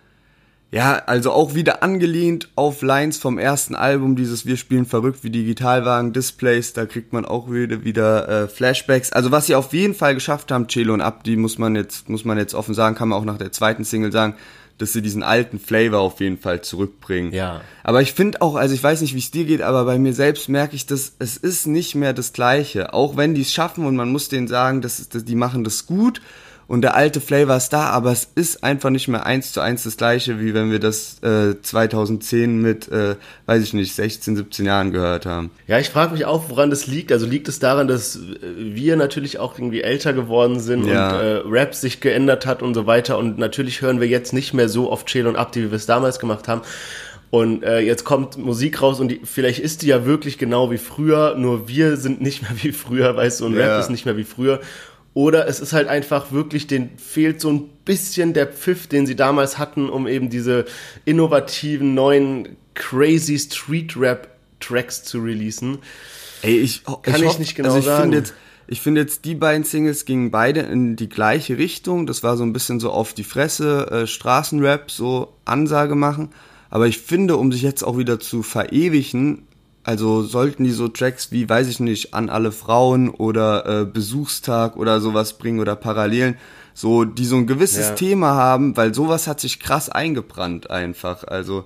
ja, 0.70 0.96
also 1.06 1.32
auch 1.32 1.54
wieder 1.54 1.82
angelehnt 1.82 2.50
auf 2.54 2.82
Lines 2.82 3.16
vom 3.16 3.38
ersten 3.38 3.74
Album, 3.74 4.16
dieses 4.16 4.44
Wir 4.44 4.58
spielen 4.58 4.84
verrückt 4.84 5.24
wie 5.24 5.30
Digitalwagen, 5.30 6.12
Displays, 6.12 6.74
da 6.74 6.84
kriegt 6.84 7.14
man 7.14 7.24
auch 7.24 7.50
wieder, 7.50 7.84
wieder 7.84 8.28
äh, 8.28 8.48
Flashbacks. 8.48 9.10
Also 9.12 9.30
was 9.30 9.46
sie 9.46 9.54
auf 9.54 9.72
jeden 9.72 9.94
Fall 9.94 10.14
geschafft 10.14 10.52
haben, 10.52 10.66
Chelo 10.68 10.92
und 10.92 11.00
Abdi, 11.00 11.36
muss 11.36 11.56
man 11.56 11.74
jetzt, 11.74 12.10
muss 12.10 12.26
man 12.26 12.36
jetzt 12.36 12.54
offen 12.54 12.74
sagen, 12.74 12.96
kann 12.96 13.08
man 13.08 13.18
auch 13.18 13.24
nach 13.24 13.38
der 13.38 13.50
zweiten 13.50 13.84
Single 13.84 14.12
sagen, 14.12 14.34
dass 14.76 14.92
sie 14.92 15.00
diesen 15.00 15.22
alten 15.22 15.58
Flavor 15.58 16.00
auf 16.00 16.20
jeden 16.20 16.38
Fall 16.38 16.60
zurückbringen. 16.60 17.32
Ja. 17.32 17.62
Aber 17.82 18.02
ich 18.02 18.12
finde 18.12 18.42
auch, 18.42 18.54
also 18.54 18.74
ich 18.74 18.82
weiß 18.82 19.00
nicht, 19.00 19.14
wie 19.14 19.18
es 19.20 19.30
dir 19.30 19.46
geht, 19.46 19.62
aber 19.62 19.86
bei 19.86 19.98
mir 19.98 20.12
selbst 20.12 20.50
merke 20.50 20.76
ich, 20.76 20.84
dass 20.84 21.14
es 21.18 21.38
ist 21.38 21.66
nicht 21.66 21.94
mehr 21.94 22.12
das 22.12 22.34
Gleiche. 22.34 22.92
Auch 22.92 23.16
wenn 23.16 23.34
die 23.34 23.40
es 23.40 23.52
schaffen 23.52 23.86
und 23.86 23.96
man 23.96 24.12
muss 24.12 24.28
denen 24.28 24.48
sagen, 24.48 24.82
dass, 24.82 25.08
dass 25.08 25.24
die 25.24 25.34
machen 25.34 25.64
das 25.64 25.86
gut 25.86 26.20
und 26.68 26.82
der 26.82 26.94
alte 26.94 27.22
Flavor 27.22 27.56
ist 27.56 27.70
da, 27.70 27.86
aber 27.86 28.12
es 28.12 28.28
ist 28.34 28.62
einfach 28.62 28.90
nicht 28.90 29.08
mehr 29.08 29.24
eins 29.24 29.52
zu 29.52 29.62
eins 29.62 29.84
das 29.84 29.96
gleiche, 29.96 30.38
wie 30.38 30.52
wenn 30.52 30.70
wir 30.70 30.78
das 30.78 31.18
äh, 31.22 31.60
2010 31.62 32.60
mit, 32.60 32.88
äh, 32.88 33.16
weiß 33.46 33.62
ich 33.62 33.72
nicht, 33.72 33.94
16, 33.94 34.36
17 34.36 34.66
Jahren 34.66 34.92
gehört 34.92 35.24
haben. 35.24 35.50
Ja, 35.66 35.78
ich 35.78 35.88
frage 35.88 36.12
mich 36.12 36.26
auch, 36.26 36.50
woran 36.50 36.68
das 36.68 36.86
liegt. 36.86 37.10
Also 37.10 37.24
liegt 37.24 37.48
es 37.48 37.58
daran, 37.58 37.88
dass 37.88 38.16
äh, 38.16 38.20
wir 38.54 38.96
natürlich 38.96 39.38
auch 39.38 39.58
irgendwie 39.58 39.80
älter 39.80 40.12
geworden 40.12 40.60
sind 40.60 40.86
ja. 40.86 41.08
und 41.08 41.14
äh, 41.14 41.36
Rap 41.48 41.74
sich 41.74 42.00
geändert 42.02 42.44
hat 42.44 42.62
und 42.62 42.74
so 42.74 42.86
weiter 42.86 43.16
und 43.16 43.38
natürlich 43.38 43.80
hören 43.80 43.98
wir 43.98 44.06
jetzt 44.06 44.34
nicht 44.34 44.52
mehr 44.52 44.68
so 44.68 44.92
oft 44.92 45.06
Chill 45.06 45.26
und 45.26 45.36
Abdi, 45.36 45.62
wie 45.62 45.70
wir 45.70 45.76
es 45.76 45.86
damals 45.86 46.18
gemacht 46.18 46.48
haben. 46.48 46.60
Und 47.30 47.62
äh, 47.62 47.80
jetzt 47.80 48.04
kommt 48.04 48.36
Musik 48.36 48.82
raus 48.82 49.00
und 49.00 49.08
die, 49.08 49.20
vielleicht 49.24 49.60
ist 49.60 49.80
die 49.80 49.86
ja 49.86 50.04
wirklich 50.04 50.36
genau 50.36 50.70
wie 50.70 50.78
früher, 50.78 51.34
nur 51.34 51.66
wir 51.66 51.96
sind 51.96 52.20
nicht 52.20 52.42
mehr 52.42 52.52
wie 52.62 52.72
früher, 52.72 53.16
weißt 53.16 53.40
du, 53.40 53.46
und 53.46 53.56
ja. 53.56 53.66
Rap 53.66 53.80
ist 53.80 53.88
nicht 53.88 54.04
mehr 54.04 54.18
wie 54.18 54.24
früher. 54.24 54.60
Oder 55.18 55.48
es 55.48 55.58
ist 55.58 55.72
halt 55.72 55.88
einfach 55.88 56.30
wirklich, 56.30 56.68
den 56.68 56.90
fehlt 56.96 57.40
so 57.40 57.50
ein 57.50 57.68
bisschen 57.84 58.34
der 58.34 58.46
Pfiff, 58.46 58.86
den 58.86 59.04
sie 59.04 59.16
damals 59.16 59.58
hatten, 59.58 59.90
um 59.90 60.06
eben 60.06 60.30
diese 60.30 60.64
innovativen, 61.06 61.92
neuen, 61.92 62.56
crazy 62.74 63.36
Street-Rap-Tracks 63.36 65.02
zu 65.02 65.18
releasen. 65.18 65.78
Ey, 66.42 66.58
ich, 66.58 66.84
Kann 66.84 67.20
ich, 67.20 67.30
ich 67.30 67.38
nicht 67.40 67.56
genau 67.56 67.70
also 67.70 67.80
ich 67.80 67.84
sagen. 67.86 68.12
Jetzt, 68.12 68.32
ich 68.68 68.80
finde 68.80 69.00
jetzt, 69.00 69.24
die 69.24 69.34
beiden 69.34 69.64
Singles 69.64 70.04
gingen 70.04 70.30
beide 70.30 70.60
in 70.60 70.94
die 70.94 71.08
gleiche 71.08 71.58
Richtung. 71.58 72.06
Das 72.06 72.22
war 72.22 72.36
so 72.36 72.44
ein 72.44 72.52
bisschen 72.52 72.78
so 72.78 72.92
auf 72.92 73.12
die 73.12 73.24
Fresse, 73.24 73.90
äh, 73.90 74.06
Straßenrap, 74.06 74.88
so 74.88 75.32
Ansage 75.44 75.96
machen. 75.96 76.28
Aber 76.70 76.86
ich 76.86 76.98
finde, 76.98 77.38
um 77.38 77.50
sich 77.50 77.62
jetzt 77.62 77.82
auch 77.82 77.98
wieder 77.98 78.20
zu 78.20 78.44
verewigen, 78.44 79.47
also 79.88 80.22
sollten 80.22 80.64
die 80.64 80.70
so 80.70 80.88
Tracks 80.88 81.32
wie, 81.32 81.48
weiß 81.48 81.66
ich 81.66 81.80
nicht, 81.80 82.12
an 82.12 82.28
alle 82.28 82.52
Frauen 82.52 83.08
oder 83.08 83.64
äh, 83.64 83.84
Besuchstag 83.86 84.76
oder 84.76 85.00
sowas 85.00 85.38
bringen 85.38 85.60
oder 85.60 85.76
Parallelen, 85.76 86.36
so 86.74 87.06
die 87.06 87.24
so 87.24 87.36
ein 87.36 87.46
gewisses 87.46 87.88
ja. 87.88 87.94
Thema 87.94 88.34
haben, 88.34 88.76
weil 88.76 88.92
sowas 88.92 89.26
hat 89.26 89.40
sich 89.40 89.60
krass 89.60 89.88
eingebrannt 89.88 90.68
einfach. 90.68 91.24
Also 91.24 91.64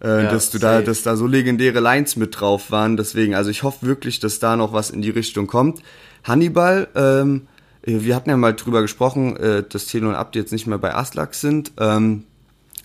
äh, 0.00 0.22
ja, 0.22 0.30
dass 0.30 0.50
du 0.50 0.58
safe. 0.58 0.78
da, 0.78 0.82
dass 0.82 1.02
da 1.02 1.16
so 1.16 1.26
legendäre 1.26 1.80
Lines 1.80 2.14
mit 2.14 2.38
drauf 2.38 2.70
waren. 2.70 2.96
Deswegen, 2.96 3.34
also 3.34 3.50
ich 3.50 3.64
hoffe 3.64 3.84
wirklich, 3.84 4.20
dass 4.20 4.38
da 4.38 4.54
noch 4.54 4.72
was 4.72 4.90
in 4.90 5.02
die 5.02 5.10
Richtung 5.10 5.48
kommt. 5.48 5.82
Hannibal, 6.22 6.86
ähm, 6.94 7.48
wir 7.82 8.14
hatten 8.14 8.30
ja 8.30 8.36
mal 8.36 8.54
drüber 8.54 8.82
gesprochen, 8.82 9.36
äh, 9.36 9.64
dass 9.68 9.86
Telo 9.86 10.10
und 10.10 10.14
Abdi 10.14 10.38
jetzt 10.38 10.52
nicht 10.52 10.68
mehr 10.68 10.78
bei 10.78 10.94
Aslak 10.94 11.34
sind. 11.34 11.72
Ähm, 11.80 12.22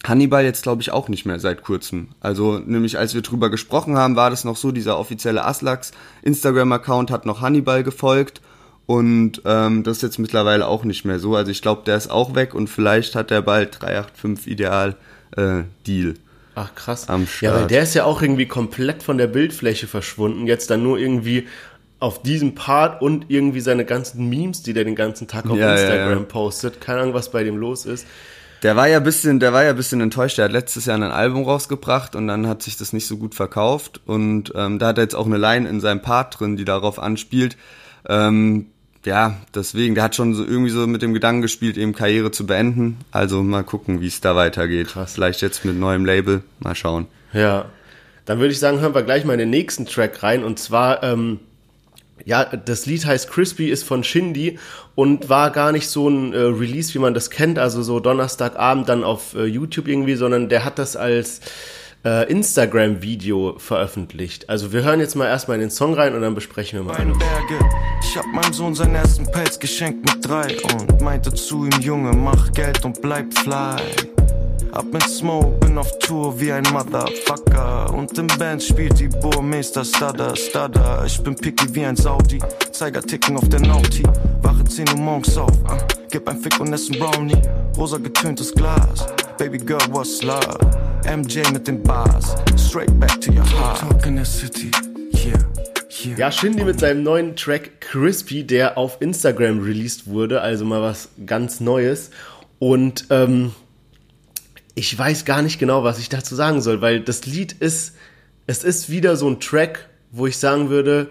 Hannibal 0.05 0.43
jetzt 0.43 0.63
glaube 0.63 0.81
ich 0.81 0.91
auch 0.91 1.07
nicht 1.07 1.25
mehr 1.25 1.39
seit 1.39 1.63
kurzem. 1.63 2.09
Also 2.19 2.59
nämlich 2.59 2.97
als 2.97 3.13
wir 3.13 3.21
drüber 3.21 3.49
gesprochen 3.49 3.97
haben, 3.97 4.15
war 4.15 4.29
das 4.29 4.43
noch 4.43 4.57
so, 4.57 4.71
dieser 4.71 4.99
offizielle 4.99 5.45
Aslax 5.45 5.91
Instagram-Account 6.23 7.11
hat 7.11 7.25
noch 7.25 7.41
Hannibal 7.41 7.83
gefolgt 7.83 8.41
und 8.85 9.41
ähm, 9.45 9.83
das 9.83 9.97
ist 9.97 10.03
jetzt 10.03 10.19
mittlerweile 10.19 10.67
auch 10.67 10.83
nicht 10.83 11.05
mehr 11.05 11.19
so. 11.19 11.35
Also 11.35 11.51
ich 11.51 11.61
glaube, 11.61 11.83
der 11.85 11.95
ist 11.95 12.11
auch 12.11 12.35
weg 12.35 12.53
und 12.53 12.67
vielleicht 12.67 13.15
hat 13.15 13.31
der 13.31 13.41
bald 13.41 13.81
385 13.81 14.51
Ideal 14.51 14.95
äh, 15.37 15.63
Deal. 15.87 16.15
Ach 16.55 16.75
krass. 16.75 17.09
Am 17.09 17.25
Start. 17.25 17.41
Ja, 17.41 17.59
weil 17.61 17.67
der 17.67 17.83
ist 17.83 17.93
ja 17.93 18.03
auch 18.03 18.21
irgendwie 18.21 18.45
komplett 18.45 19.01
von 19.01 19.17
der 19.17 19.27
Bildfläche 19.27 19.87
verschwunden. 19.87 20.45
Jetzt 20.47 20.69
dann 20.69 20.83
nur 20.83 20.99
irgendwie 20.99 21.47
auf 21.99 22.21
diesem 22.21 22.53
Part 22.53 23.01
und 23.01 23.25
irgendwie 23.29 23.61
seine 23.61 23.85
ganzen 23.85 24.29
Memes, 24.29 24.61
die 24.61 24.73
der 24.73 24.83
den 24.83 24.95
ganzen 24.95 25.27
Tag 25.27 25.49
auf 25.49 25.57
ja, 25.57 25.71
Instagram 25.71 26.09
ja, 26.09 26.15
ja. 26.17 26.23
postet. 26.23 26.81
Keine 26.81 26.99
Ahnung, 26.99 27.13
was 27.13 27.31
bei 27.31 27.43
dem 27.43 27.57
los 27.57 27.85
ist. 27.85 28.05
Der 28.63 28.77
war 28.77 28.87
ja 28.87 28.97
ein 28.97 29.03
bisschen, 29.03 29.41
der 29.41 29.51
war 29.51 29.65
ja 29.65 29.73
bisschen 29.73 29.99
enttäuscht. 29.99 30.37
Der 30.37 30.45
hat 30.45 30.53
letztes 30.53 30.85
Jahr 30.85 30.95
ein 30.95 31.03
Album 31.03 31.43
rausgebracht 31.43 32.15
und 32.15 32.27
dann 32.27 32.47
hat 32.47 32.63
sich 32.63 32.77
das 32.77 32.93
nicht 32.93 33.05
so 33.05 33.17
gut 33.17 33.35
verkauft. 33.35 33.99
Und 34.05 34.53
ähm, 34.55 34.79
da 34.79 34.87
hat 34.87 34.97
er 34.97 35.03
jetzt 35.03 35.15
auch 35.15 35.25
eine 35.25 35.37
Line 35.37 35.67
in 35.67 35.81
seinem 35.81 36.01
Part 36.01 36.39
drin, 36.39 36.55
die 36.55 36.63
darauf 36.63 36.97
anspielt. 36.97 37.57
Ähm, 38.07 38.67
ja, 39.05 39.35
deswegen, 39.53 39.95
der 39.95 40.05
hat 40.05 40.15
schon 40.15 40.33
so 40.33 40.45
irgendwie 40.45 40.71
so 40.71 40.87
mit 40.87 41.01
dem 41.01 41.13
Gedanken 41.13 41.41
gespielt, 41.41 41.77
eben 41.77 41.93
Karriere 41.93 42.31
zu 42.31 42.45
beenden. 42.45 42.99
Also 43.11 43.43
mal 43.43 43.63
gucken, 43.63 43.99
wie 43.99 44.07
es 44.07 44.21
da 44.21 44.33
weitergeht. 44.37 44.87
Krass. 44.87 45.13
Vielleicht 45.13 45.41
jetzt 45.41 45.65
mit 45.65 45.77
neuem 45.77 46.05
Label. 46.05 46.41
Mal 46.59 46.75
schauen. 46.75 47.07
Ja. 47.33 47.65
Dann 48.23 48.39
würde 48.39 48.53
ich 48.53 48.59
sagen, 48.59 48.79
hören 48.79 48.95
wir 48.95 49.03
gleich 49.03 49.25
mal 49.25 49.33
in 49.33 49.39
den 49.39 49.49
nächsten 49.49 49.85
Track 49.85 50.23
rein. 50.23 50.45
Und 50.45 50.57
zwar, 50.57 51.03
ähm, 51.03 51.41
ja, 52.25 52.45
das 52.45 52.85
Lied 52.85 53.05
heißt 53.05 53.29
Crispy, 53.29 53.69
ist 53.69 53.83
von 53.83 54.03
Shindy 54.03 54.59
und 54.95 55.29
war 55.29 55.51
gar 55.51 55.71
nicht 55.71 55.87
so 55.87 56.09
ein 56.09 56.33
äh, 56.33 56.37
Release, 56.37 56.93
wie 56.93 56.99
man 56.99 57.13
das 57.13 57.29
kennt, 57.29 57.59
also 57.59 57.81
so 57.83 57.99
Donnerstagabend 57.99 58.87
dann 58.89 59.03
auf 59.03 59.35
äh, 59.35 59.45
YouTube 59.45 59.87
irgendwie, 59.87 60.15
sondern 60.15 60.49
der 60.49 60.63
hat 60.65 60.79
das 60.79 60.95
als 60.95 61.41
äh, 62.05 62.29
Instagram-Video 62.29 63.55
veröffentlicht. 63.57 64.49
Also 64.49 64.73
wir 64.73 64.83
hören 64.83 64.99
jetzt 64.99 65.15
mal 65.15 65.27
erstmal 65.27 65.55
in 65.55 65.61
den 65.61 65.71
Song 65.71 65.93
rein 65.93 66.13
und 66.15 66.21
dann 66.21 66.35
besprechen 66.35 66.79
wir 66.79 66.83
mal. 66.83 66.97
Berge. 66.97 67.59
Ich 68.01 68.17
hab 68.17 68.25
meinem 68.27 68.53
Sohn 68.53 68.75
seinen 68.75 68.95
ersten 68.95 69.29
Pelz 69.31 69.59
geschenkt 69.59 70.13
mit 70.13 70.27
drei 70.27 70.57
und 70.73 71.01
meinte 71.01 71.33
zu 71.33 71.65
ihm, 71.65 71.81
Junge, 71.81 72.15
mach 72.15 72.51
Geld 72.51 72.83
und 72.85 73.01
bleib 73.01 73.33
fly. 73.33 73.77
Ab 74.73 74.85
mit 74.91 75.03
Smoke, 75.03 75.59
bin 75.59 75.77
auf 75.77 75.99
Tour 75.99 76.39
wie 76.39 76.51
ein 76.51 76.63
Motherfucker. 76.71 77.93
Und 77.93 78.17
im 78.17 78.25
Band 78.25 78.63
spielt 78.63 78.99
die 78.99 79.07
Burmeister 79.07 79.85
Stutter, 79.85 80.35
Stutter. 80.35 81.03
Ich 81.05 81.21
bin 81.21 81.35
picky 81.35 81.75
wie 81.75 81.85
ein 81.85 81.95
Saudi, 81.95 82.39
Zeiger 82.71 83.03
ticken 83.03 83.37
auf 83.37 83.47
der 83.49 83.59
Nauti. 83.59 84.01
Wache 84.41 84.63
10 84.63 84.89
Uhr 84.89 84.95
morgens 84.95 85.37
auf, 85.37 85.51
uh, 85.51 85.77
gib 86.09 86.27
ein 86.27 86.39
Fick 86.39 86.59
und 86.59 86.73
ess 86.73 86.89
ein 86.89 86.97
Brownie. 86.97 87.39
Rosa 87.77 87.99
getöntes 87.99 88.51
Glas, 88.51 89.05
Baby 89.37 89.59
Girl, 89.59 89.79
what's 89.91 90.23
love? 90.23 90.57
MJ 91.05 91.47
mit 91.51 91.67
den 91.67 91.83
Bars, 91.83 92.35
straight 92.57 92.99
back 92.99 93.21
to 93.21 93.31
your 93.31 93.45
heart. 93.45 93.79
Talk 93.79 94.07
in 94.07 94.17
the 94.17 94.25
city, 94.25 94.71
yeah. 95.13 95.37
Yeah. 96.03 96.17
Ja, 96.17 96.31
Shindy 96.31 96.63
mit 96.63 96.79
seinem 96.79 97.03
neuen 97.03 97.35
Track 97.35 97.79
Crispy, 97.79 98.43
der 98.43 98.75
auf 98.75 98.97
Instagram 99.01 99.59
released 99.59 100.07
wurde, 100.07 100.41
also 100.41 100.65
mal 100.65 100.81
was 100.81 101.09
ganz 101.27 101.59
Neues. 101.59 102.09
Und 102.57 103.05
ähm, 103.09 103.51
ich 104.75 104.97
weiß 104.97 105.25
gar 105.25 105.41
nicht 105.41 105.59
genau, 105.59 105.83
was 105.83 105.99
ich 105.99 106.09
dazu 106.09 106.35
sagen 106.35 106.61
soll, 106.61 106.81
weil 106.81 106.99
das 106.99 107.25
Lied 107.25 107.53
ist, 107.53 107.95
es 108.47 108.63
ist 108.63 108.89
wieder 108.89 109.15
so 109.15 109.29
ein 109.29 109.39
Track, 109.39 109.89
wo 110.11 110.27
ich 110.27 110.37
sagen 110.37 110.69
würde, 110.69 111.09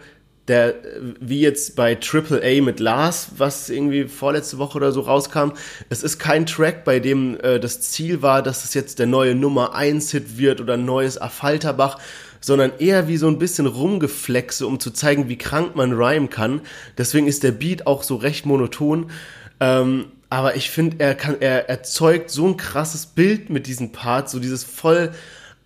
der, 0.48 0.74
wie 1.20 1.40
jetzt 1.40 1.76
bei 1.76 1.94
Triple 1.94 2.42
A 2.42 2.62
mit 2.62 2.80
Lars, 2.80 3.28
was 3.36 3.70
irgendwie 3.70 4.04
vorletzte 4.04 4.58
Woche 4.58 4.76
oder 4.76 4.90
so 4.90 5.02
rauskam, 5.02 5.52
es 5.88 6.02
ist 6.02 6.18
kein 6.18 6.46
Track, 6.46 6.84
bei 6.84 6.98
dem 6.98 7.38
äh, 7.40 7.60
das 7.60 7.80
Ziel 7.80 8.22
war, 8.22 8.42
dass 8.42 8.64
es 8.64 8.74
jetzt 8.74 8.98
der 8.98 9.06
neue 9.06 9.36
Nummer 9.36 9.74
1 9.74 10.10
Hit 10.10 10.38
wird 10.38 10.60
oder 10.60 10.74
ein 10.74 10.84
neues 10.84 11.20
Affalterbach, 11.20 11.98
sondern 12.40 12.72
eher 12.80 13.06
wie 13.06 13.18
so 13.18 13.28
ein 13.28 13.38
bisschen 13.38 13.66
Rumgeflexe, 13.66 14.66
um 14.66 14.80
zu 14.80 14.90
zeigen, 14.90 15.28
wie 15.28 15.38
krank 15.38 15.76
man 15.76 15.92
rhymen 15.92 16.28
kann. 16.28 16.60
Deswegen 16.98 17.28
ist 17.28 17.44
der 17.44 17.52
Beat 17.52 17.86
auch 17.86 18.02
so 18.02 18.16
recht 18.16 18.44
monoton. 18.44 19.12
Ähm, 19.60 20.06
aber 20.32 20.56
ich 20.56 20.70
finde, 20.70 20.96
er 20.98 21.14
kann, 21.14 21.36
er 21.40 21.68
erzeugt 21.68 22.30
so 22.30 22.46
ein 22.46 22.56
krasses 22.56 23.04
Bild 23.04 23.50
mit 23.50 23.66
diesem 23.66 23.92
Part, 23.92 24.30
so 24.30 24.38
dieses 24.38 24.64
voll 24.64 25.12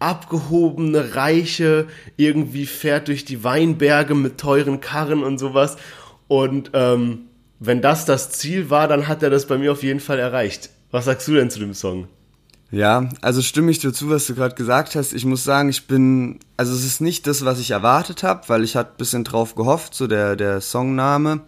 abgehobene, 0.00 1.14
reiche, 1.14 1.86
irgendwie 2.16 2.66
fährt 2.66 3.06
durch 3.06 3.24
die 3.24 3.44
Weinberge 3.44 4.16
mit 4.16 4.38
teuren 4.38 4.80
Karren 4.80 5.22
und 5.22 5.38
sowas. 5.38 5.76
Und 6.26 6.72
ähm, 6.72 7.26
wenn 7.60 7.80
das 7.80 8.06
das 8.06 8.32
Ziel 8.32 8.68
war, 8.68 8.88
dann 8.88 9.06
hat 9.06 9.22
er 9.22 9.30
das 9.30 9.46
bei 9.46 9.56
mir 9.56 9.70
auf 9.70 9.84
jeden 9.84 10.00
Fall 10.00 10.18
erreicht. 10.18 10.70
Was 10.90 11.04
sagst 11.04 11.28
du 11.28 11.34
denn 11.34 11.48
zu 11.48 11.60
dem 11.60 11.72
Song? 11.72 12.08
Ja, 12.72 13.08
also 13.22 13.42
stimme 13.42 13.70
ich 13.70 13.78
dir 13.78 13.92
zu, 13.92 14.10
was 14.10 14.26
du 14.26 14.34
gerade 14.34 14.56
gesagt 14.56 14.96
hast. 14.96 15.12
Ich 15.12 15.24
muss 15.24 15.44
sagen, 15.44 15.68
ich 15.68 15.86
bin, 15.86 16.40
also 16.56 16.74
es 16.74 16.84
ist 16.84 17.00
nicht 17.00 17.28
das, 17.28 17.44
was 17.44 17.60
ich 17.60 17.70
erwartet 17.70 18.24
habe, 18.24 18.48
weil 18.48 18.64
ich 18.64 18.74
hatte 18.74 18.94
ein 18.94 18.98
bisschen 18.98 19.22
drauf 19.22 19.54
gehofft, 19.54 19.94
so 19.94 20.08
der, 20.08 20.34
der 20.34 20.60
Songname 20.60 21.42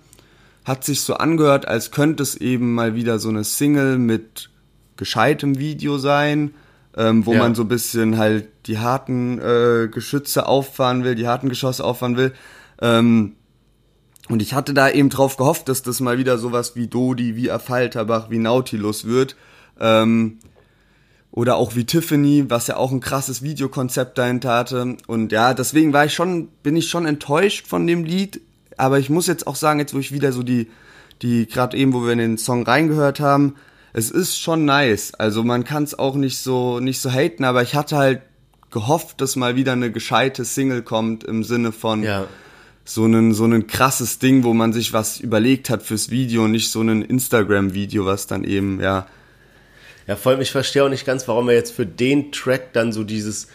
hat 0.69 0.85
sich 0.85 1.01
so 1.01 1.15
angehört, 1.15 1.67
als 1.67 1.91
könnte 1.91 2.23
es 2.23 2.37
eben 2.37 2.75
mal 2.75 2.95
wieder 2.95 3.19
so 3.19 3.29
eine 3.29 3.43
Single 3.43 3.99
mit 3.99 4.51
gescheitem 4.97 5.59
Video 5.59 5.99
sein, 5.99 6.55
ähm, 6.97 7.25
wo 7.27 7.33
ja. 7.33 7.39
man 7.39 7.55
so 7.55 7.63
ein 7.63 7.69
bisschen 7.69 8.19
halt 8.19 8.49
die 8.67 8.79
harten 8.79 9.39
äh, 9.39 9.89
Geschütze 9.89 10.47
auffahren 10.47 11.05
will, 11.05 11.15
die 11.15 11.27
harten 11.27 11.49
Geschosse 11.49 11.85
auffahren 11.85 12.17
will. 12.17 12.35
Ähm, 12.81 13.37
und 14.29 14.43
ich 14.43 14.53
hatte 14.53 14.75
da 14.75 14.91
eben 14.91 15.09
drauf 15.09 15.37
gehofft, 15.39 15.69
dass 15.69 15.83
das 15.83 16.01
mal 16.01 16.19
wieder 16.19 16.37
sowas 16.37 16.77
wie 16.77 16.87
Dodi, 16.87 17.35
wie 17.35 17.51
Affalterbach, 17.51 18.29
wie 18.29 18.39
Nautilus 18.39 19.07
wird. 19.07 19.37
Ähm, 19.81 20.39
oder 21.31 21.57
auch 21.57 21.77
wie 21.77 21.85
Tiffany, 21.85 22.47
was 22.49 22.67
ja 22.67 22.77
auch 22.77 22.91
ein 22.91 23.01
krasses 23.01 23.43
Videokonzept 23.43 24.19
dahinter 24.19 24.55
hatte. 24.55 24.97
Und 25.07 25.33
ja, 25.33 25.55
deswegen 25.55 25.93
war 25.93 26.05
ich 26.05 26.15
schon, 26.15 26.49
bin 26.63 26.77
ich 26.77 26.89
schon 26.89 27.07
enttäuscht 27.07 27.67
von 27.67 27.87
dem 27.87 28.05
Lied. 28.05 28.41
Aber 28.79 28.99
ich 28.99 29.11
muss 29.11 29.27
jetzt 29.27 29.47
auch 29.47 29.57
sagen, 29.57 29.79
jetzt 29.79 29.95
wo 29.95 29.99
ich 29.99 30.13
wieder 30.13 30.33
so 30.33 30.43
die, 30.43 30.69
die 31.23 31.47
gerade 31.47 31.77
eben, 31.77 31.93
wo 31.93 32.05
wir 32.05 32.13
in 32.13 32.19
den 32.19 32.39
Song 32.39 32.65
reingehört 32.65 33.21
haben, 33.21 33.57
es 33.93 34.11
ist 34.11 34.39
schon 34.41 34.65
nice. 34.65 35.15
Also 35.15 35.43
man 35.43 35.65
kann 35.65 35.85
es 35.85 35.99
auch 35.99 36.15
nicht 36.15 36.39
so 36.39 36.81
nicht 36.81 37.01
so 37.01 37.11
haten, 37.11 37.45
aber 37.45 37.63
ich 37.63 37.75
hatte 37.75 37.97
halt 37.97 38.23
gehofft, 38.71 39.21
dass 39.21 39.37
mal 39.37 39.57
wieder 39.57 39.73
eine 39.73 39.91
gescheite 39.91 40.45
Single 40.45 40.83
kommt 40.83 41.25
im 41.25 41.43
Sinne 41.43 41.73
von 41.73 42.03
ja. 42.03 42.27
so 42.85 43.07
ein 43.07 43.33
so 43.33 43.45
ein 43.45 43.67
krasses 43.67 44.19
Ding, 44.19 44.45
wo 44.45 44.55
man 44.55 44.73
sich 44.73 44.93
was 44.93 45.21
überlegt 45.21 45.71
hat 45.71 45.83
fürs 45.83 46.11
Video 46.11 46.45
und 46.45 46.53
nicht 46.53 46.71
so 46.71 46.83
ein 46.83 47.03
Instagram 47.03 47.75
Video, 47.75 48.05
was 48.07 48.27
dann 48.27 48.45
eben 48.45 48.81
ja 48.81 49.07
ja, 50.07 50.17
vor 50.17 50.33
allem 50.33 50.41
ich 50.41 50.51
verstehe 50.51 50.85
auch 50.85 50.89
nicht 50.89 51.05
ganz, 51.05 51.29
warum 51.29 51.51
er 51.51 51.55
jetzt 51.55 51.73
für 51.73 51.85
den 51.85 52.33
Track 52.33 52.73
dann 52.73 52.93
so 52.93 53.05
dieses 53.05 53.49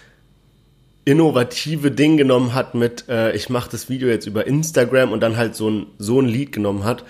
innovative 1.06 1.92
Ding 1.92 2.18
genommen 2.18 2.54
hat 2.54 2.76
mit, 2.76 3.10
äh, 3.10 3.34
ich 3.34 3.50
mache 3.50 3.70
das 3.70 3.90
Video 3.90 4.08
jetzt 4.08 4.26
über 4.26 4.48
Instagram 4.48 5.12
und 5.12 5.20
dann 5.20 5.38
halt 5.38 5.56
so 5.56 5.70
ein, 5.70 5.88
so 5.98 6.22
ein 6.22 6.28
Lied 6.28 6.52
genommen 6.52 6.84
hat. 6.86 7.04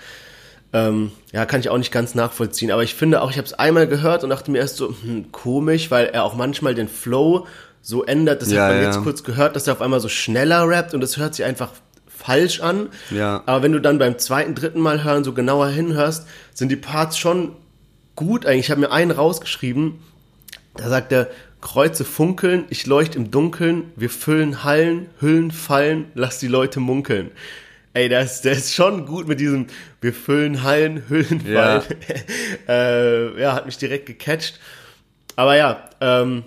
Ähm, 0.72 1.12
ja, 1.32 1.46
kann 1.46 1.60
ich 1.60 1.68
auch 1.68 1.78
nicht 1.78 1.92
ganz 1.92 2.16
nachvollziehen. 2.16 2.72
Aber 2.72 2.82
ich 2.82 2.94
finde 2.94 3.22
auch, 3.22 3.30
ich 3.30 3.36
habe 3.36 3.46
es 3.46 3.54
einmal 3.54 3.86
gehört 3.86 4.24
und 4.24 4.30
dachte 4.30 4.50
mir 4.50 4.58
erst 4.58 4.76
so, 4.76 4.88
hm, 4.88 5.30
komisch, 5.30 5.90
weil 5.92 6.06
er 6.06 6.24
auch 6.24 6.34
manchmal 6.34 6.74
den 6.74 6.88
Flow 6.88 7.46
so 7.80 8.02
ändert. 8.02 8.42
Das 8.42 8.50
ja, 8.50 8.62
hat 8.62 8.72
man 8.72 8.82
ja. 8.82 8.88
jetzt 8.88 9.02
kurz 9.02 9.22
gehört, 9.22 9.54
dass 9.54 9.68
er 9.68 9.74
auf 9.74 9.80
einmal 9.80 10.00
so 10.00 10.08
schneller 10.08 10.68
rappt 10.68 10.94
und 10.94 11.00
das 11.00 11.16
hört 11.16 11.36
sich 11.36 11.44
einfach 11.44 11.70
falsch 12.08 12.60
an. 12.60 12.88
Ja. 13.10 13.42
Aber 13.46 13.62
wenn 13.62 13.72
du 13.72 13.80
dann 13.80 13.98
beim 13.98 14.18
zweiten, 14.18 14.56
dritten 14.56 14.80
Mal 14.80 15.04
hören 15.04 15.22
so 15.22 15.32
genauer 15.32 15.68
hinhörst, 15.68 16.26
sind 16.54 16.70
die 16.70 16.76
Parts 16.76 17.18
schon 17.18 17.52
gut 18.16 18.46
eigentlich. 18.46 18.66
Ich 18.66 18.70
habe 18.70 18.80
mir 18.80 18.90
einen 18.90 19.10
rausgeschrieben, 19.12 20.00
da 20.76 20.88
sagt 20.88 21.12
er, 21.12 21.28
Kreuze 21.64 22.04
funkeln, 22.04 22.66
ich 22.68 22.86
leuchte 22.86 23.18
im 23.18 23.30
Dunkeln, 23.30 23.90
wir 23.96 24.10
füllen 24.10 24.64
Hallen, 24.64 25.08
Hüllen 25.18 25.50
fallen, 25.50 26.04
lass 26.14 26.38
die 26.38 26.46
Leute 26.46 26.78
munkeln. 26.78 27.30
Ey, 27.94 28.10
das, 28.10 28.42
das 28.42 28.58
ist 28.58 28.74
schon 28.74 29.06
gut 29.06 29.26
mit 29.26 29.40
diesem, 29.40 29.68
wir 30.02 30.12
füllen 30.12 30.62
Hallen, 30.62 31.04
Hüllen 31.08 31.40
fallen. 31.40 31.46
Ja, 31.46 31.82
äh, 32.68 33.40
ja 33.40 33.54
hat 33.54 33.64
mich 33.64 33.78
direkt 33.78 34.04
gecatcht. 34.04 34.60
Aber 35.36 35.56
ja, 35.56 35.88
ähm, 36.02 36.44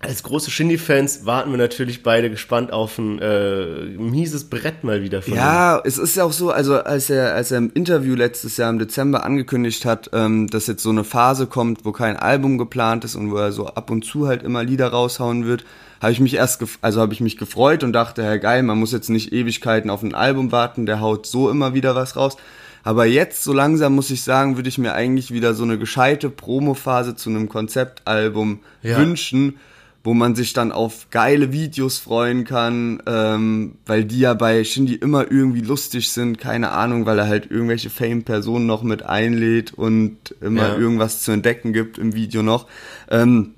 als 0.00 0.22
große 0.22 0.50
Shindy-Fans 0.52 1.26
warten 1.26 1.50
wir 1.50 1.58
natürlich 1.58 2.04
beide 2.04 2.30
gespannt 2.30 2.72
auf 2.72 2.98
ein 2.98 3.18
äh, 3.18 3.86
mieses 3.98 4.44
Brett 4.48 4.84
mal 4.84 5.02
wieder 5.02 5.22
von 5.22 5.34
Ja, 5.34 5.76
ihm. 5.78 5.82
es 5.84 5.98
ist 5.98 6.14
ja 6.14 6.22
auch 6.22 6.32
so, 6.32 6.52
also 6.52 6.80
als 6.80 7.10
er, 7.10 7.34
als 7.34 7.50
er 7.50 7.58
im 7.58 7.72
Interview 7.74 8.14
letztes 8.14 8.56
Jahr 8.58 8.70
im 8.70 8.78
Dezember 8.78 9.24
angekündigt 9.24 9.84
hat, 9.84 10.10
ähm, 10.12 10.46
dass 10.46 10.68
jetzt 10.68 10.84
so 10.84 10.90
eine 10.90 11.02
Phase 11.02 11.48
kommt, 11.48 11.84
wo 11.84 11.90
kein 11.90 12.16
Album 12.16 12.58
geplant 12.58 13.04
ist 13.04 13.16
und 13.16 13.32
wo 13.32 13.36
er 13.38 13.50
so 13.50 13.66
ab 13.66 13.90
und 13.90 14.04
zu 14.04 14.28
halt 14.28 14.44
immer 14.44 14.62
Lieder 14.62 14.86
raushauen 14.88 15.46
wird, 15.46 15.64
habe 16.00 16.12
ich 16.12 16.20
mich 16.20 16.34
erst, 16.34 16.62
also 16.80 17.00
habe 17.00 17.12
ich 17.12 17.20
mich 17.20 17.36
gefreut 17.36 17.82
und 17.82 17.92
dachte, 17.92 18.22
Herr 18.22 18.38
geil, 18.38 18.62
man 18.62 18.78
muss 18.78 18.92
jetzt 18.92 19.10
nicht 19.10 19.32
Ewigkeiten 19.32 19.90
auf 19.90 20.04
ein 20.04 20.14
Album 20.14 20.52
warten, 20.52 20.86
der 20.86 21.00
haut 21.00 21.26
so 21.26 21.50
immer 21.50 21.74
wieder 21.74 21.96
was 21.96 22.14
raus. 22.14 22.36
Aber 22.84 23.04
jetzt, 23.04 23.42
so 23.42 23.52
langsam 23.52 23.96
muss 23.96 24.10
ich 24.10 24.22
sagen, 24.22 24.54
würde 24.54 24.68
ich 24.68 24.78
mir 24.78 24.94
eigentlich 24.94 25.32
wieder 25.32 25.54
so 25.54 25.64
eine 25.64 25.76
gescheite 25.76 26.30
Promophase 26.30 27.16
zu 27.16 27.30
einem 27.30 27.48
Konzeptalbum 27.48 28.60
ja. 28.82 28.96
wünschen 28.96 29.58
wo 30.04 30.14
man 30.14 30.34
sich 30.34 30.52
dann 30.52 30.72
auf 30.72 31.10
geile 31.10 31.52
Videos 31.52 31.98
freuen 31.98 32.44
kann, 32.44 33.02
ähm, 33.06 33.76
weil 33.84 34.04
die 34.04 34.20
ja 34.20 34.34
bei 34.34 34.64
Shindy 34.64 34.94
immer 34.94 35.30
irgendwie 35.30 35.60
lustig 35.60 36.10
sind, 36.10 36.38
keine 36.38 36.70
Ahnung, 36.70 37.04
weil 37.04 37.18
er 37.18 37.28
halt 37.28 37.50
irgendwelche 37.50 37.90
Fame-Personen 37.90 38.66
noch 38.66 38.82
mit 38.82 39.02
einlädt 39.02 39.74
und 39.74 40.16
immer 40.40 40.68
ja. 40.68 40.78
irgendwas 40.78 41.22
zu 41.22 41.32
entdecken 41.32 41.72
gibt 41.72 41.98
im 41.98 42.14
Video 42.14 42.42
noch. 42.42 42.66
Ähm, 43.10 43.54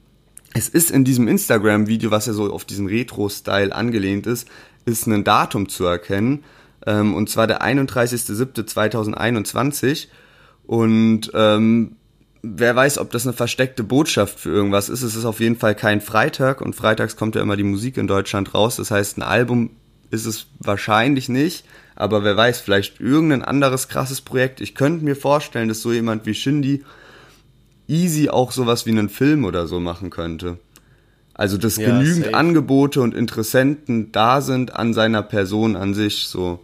es 0.52 0.68
ist 0.68 0.90
in 0.90 1.04
diesem 1.04 1.28
Instagram-Video, 1.28 2.11
was 2.11 2.26
ja 2.26 2.32
so 2.32 2.52
auf 2.52 2.64
diesen 2.64 2.88
Retro-Style 2.88 3.73
angelehnt 3.75 4.26
ist, 4.26 4.49
ist 4.85 5.06
ein 5.06 5.23
Datum 5.25 5.68
zu 5.68 5.85
erkennen. 5.85 6.42
Ähm, 6.87 7.14
und 7.14 7.30
zwar 7.30 7.47
der 7.47 7.62
31.07.2021. 7.62 10.09
Und 10.66 11.30
ähm, 11.35 11.97
wer 12.42 12.75
weiß, 12.75 12.99
ob 12.99 13.11
das 13.11 13.26
eine 13.26 13.32
versteckte 13.32 13.85
Botschaft 13.85 14.40
für 14.40 14.50
irgendwas 14.50 14.88
ist. 14.88 15.02
Es 15.02 15.16
ist 15.16 15.25
auf 15.25 15.40
jeden 15.40 15.56
Fall 15.56 15.75
kein 15.75 16.00
Freitag 16.00 16.61
und 16.61 16.75
freitags 16.75 17.16
kommt 17.16 17.35
ja 17.35 17.42
immer 17.42 17.56
die 17.56 17.64
Musik 17.64 17.97
in 17.97 18.06
Deutschland 18.06 18.54
raus. 18.54 18.76
Das 18.76 18.90
heißt, 18.90 19.18
ein 19.18 19.23
Album 19.23 19.70
ist 20.11 20.26
es 20.26 20.47
wahrscheinlich 20.59 21.28
nicht, 21.28 21.64
aber 21.94 22.25
wer 22.25 22.37
weiß, 22.37 22.61
vielleicht 22.61 23.00
irgendein 23.00 23.44
anderes 23.44 23.88
krasses 23.88 24.20
Projekt. 24.20 24.61
Ich 24.61 24.75
könnte 24.75 25.04
mir 25.04 25.16
vorstellen, 25.16 25.68
dass 25.68 25.82
so 25.82 25.92
jemand 25.92 26.26
wie 26.26 26.35
Shindy 26.35 26.85
easy 27.87 28.28
auch 28.28 28.52
sowas 28.52 28.87
wie 28.87 28.90
einen 28.90 29.09
Film 29.09 29.44
oder 29.44 29.66
so 29.66 29.80
machen 29.80 30.11
könnte. 30.11 30.59
Also 31.35 31.59
dass 31.59 31.76
ja, 31.76 31.87
genügend 31.87 32.25
safe. 32.25 32.35
Angebote 32.35 33.00
und 33.00 33.14
Interessenten 33.14 34.12
da 34.12 34.40
sind 34.40 34.75
an 34.75 34.94
seiner 34.94 35.23
Person 35.23 35.76
an 35.76 35.94
sich 35.94 36.26
so. 36.26 36.61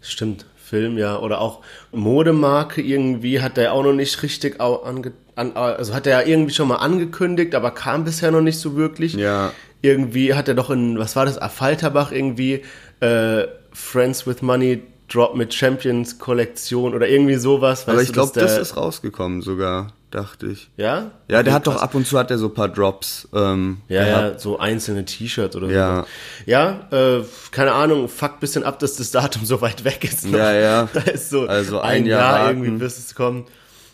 Stimmt, 0.00 0.46
Film 0.70 0.98
ja 0.98 1.18
oder 1.18 1.40
auch 1.40 1.62
Modemarke 1.90 2.80
irgendwie 2.80 3.40
hat 3.40 3.58
er 3.58 3.72
auch 3.72 3.82
noch 3.82 3.92
nicht 3.92 4.22
richtig 4.22 4.60
ange, 4.60 5.12
an, 5.34 5.56
also 5.56 5.92
hat 5.92 6.06
er 6.06 6.20
ja 6.20 6.26
irgendwie 6.28 6.54
schon 6.54 6.68
mal 6.68 6.76
angekündigt, 6.76 7.56
aber 7.56 7.72
kam 7.72 8.04
bisher 8.04 8.30
noch 8.30 8.40
nicht 8.40 8.60
so 8.60 8.76
wirklich. 8.76 9.14
Ja. 9.14 9.52
Irgendwie 9.82 10.34
hat 10.34 10.46
er 10.46 10.54
doch 10.54 10.70
in 10.70 10.96
was 10.96 11.16
war 11.16 11.26
das 11.26 11.38
Affalterbach 11.38 12.12
irgendwie 12.12 12.62
äh, 13.00 13.46
Friends 13.72 14.28
with 14.28 14.42
Money 14.42 14.82
Drop 15.08 15.34
mit 15.34 15.52
Champions 15.52 16.20
Kollektion 16.20 16.94
oder 16.94 17.08
irgendwie 17.08 17.34
sowas. 17.34 17.88
Aber 17.88 18.00
ich 18.00 18.12
glaube, 18.12 18.30
das 18.38 18.56
ist 18.56 18.76
rausgekommen 18.76 19.42
sogar 19.42 19.92
dachte 20.10 20.46
ich. 20.46 20.70
Ja? 20.76 21.12
Ja, 21.28 21.42
der 21.42 21.52
hat 21.52 21.66
doch 21.66 21.80
ab 21.80 21.94
und 21.94 22.06
zu 22.06 22.18
hat 22.18 22.30
er 22.30 22.38
so 22.38 22.46
ein 22.46 22.54
paar 22.54 22.68
Drops. 22.68 23.28
Ähm, 23.34 23.78
ja, 23.88 24.06
ja, 24.06 24.38
so 24.38 24.58
einzelne 24.58 25.04
T-Shirts 25.04 25.56
oder 25.56 25.68
ja. 25.68 26.02
so. 26.02 26.50
Ja, 26.50 26.88
äh, 26.90 27.24
keine 27.50 27.72
Ahnung, 27.72 28.08
fuck 28.08 28.40
bisschen 28.40 28.64
ab, 28.64 28.78
dass 28.78 28.96
das 28.96 29.10
Datum 29.10 29.44
so 29.46 29.60
weit 29.60 29.84
weg 29.84 30.04
ist. 30.04 30.26
Noch. 30.26 30.38
Ja, 30.38 30.52
ja. 30.52 30.88
Da 30.92 31.00
ist 31.00 31.30
so 31.30 31.46
also 31.46 31.80
ein, 31.80 32.02
ein 32.02 32.06
Jahr, 32.06 32.38
Jahr 32.38 32.48
irgendwie, 32.48 32.70
bis 32.70 32.98
es 32.98 33.14
kommt. 33.14 33.48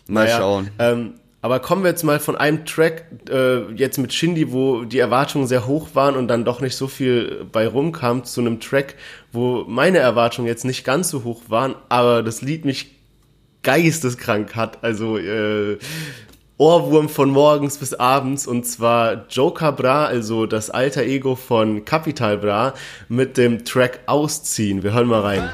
Mal 0.07 0.25
naja, 0.25 0.37
schauen. 0.37 0.69
Ähm, 0.79 1.13
aber 1.41 1.59
kommen 1.59 1.83
wir 1.83 1.91
jetzt 1.91 2.03
mal 2.03 2.19
von 2.19 2.35
einem 2.35 2.65
Track 2.65 3.05
äh, 3.29 3.71
jetzt 3.73 3.97
mit 3.99 4.11
Shindy, 4.11 4.51
wo 4.51 4.83
die 4.83 4.99
Erwartungen 4.99 5.47
sehr 5.47 5.67
hoch 5.67 5.89
waren 5.93 6.15
und 6.15 6.27
dann 6.27 6.45
doch 6.45 6.61
nicht 6.61 6.75
so 6.75 6.87
viel 6.87 7.45
bei 7.51 7.67
rumkam, 7.67 8.23
zu 8.23 8.41
einem 8.41 8.59
Track, 8.59 8.95
wo 9.31 9.63
meine 9.67 9.99
Erwartungen 9.99 10.47
jetzt 10.47 10.65
nicht 10.65 10.83
ganz 10.83 11.09
so 11.09 11.23
hoch 11.23 11.43
waren, 11.47 11.75
aber 11.89 12.23
das 12.23 12.41
Lied 12.41 12.65
mich 12.65 12.96
geisteskrank 13.67 14.55
hat. 14.55 14.81
Also 14.81 15.17
äh, 15.17 15.77
Ohrwurm 16.57 17.09
von 17.09 17.29
morgens 17.29 17.77
bis 17.77 17.93
abends 17.93 18.47
und 18.47 18.65
zwar 18.65 19.25
Joker 19.29 19.73
Bra, 19.73 20.05
also 20.05 20.45
das 20.45 20.69
alter 20.69 21.03
Ego 21.03 21.35
von 21.35 21.83
Capital 21.83 22.37
Bra 22.37 22.73
mit 23.09 23.35
dem 23.35 23.65
Track 23.65 23.99
Ausziehen. 24.05 24.83
Wir 24.83 24.93
hören 24.93 25.07
mal 25.07 25.21
rein. 25.21 25.49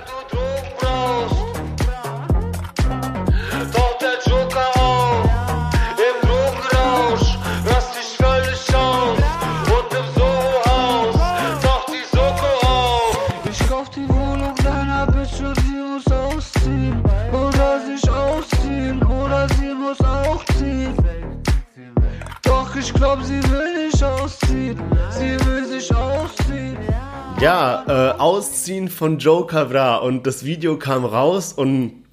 Ja, 27.43 27.83
äh, 27.89 28.19
Ausziehen 28.19 28.87
von 28.87 29.19
Joker 29.19 29.65
Bra 29.65 29.97
und 29.97 30.25
das 30.25 30.45
Video 30.45 30.79
kam 30.79 31.03
raus 31.03 31.51
und 31.51 32.05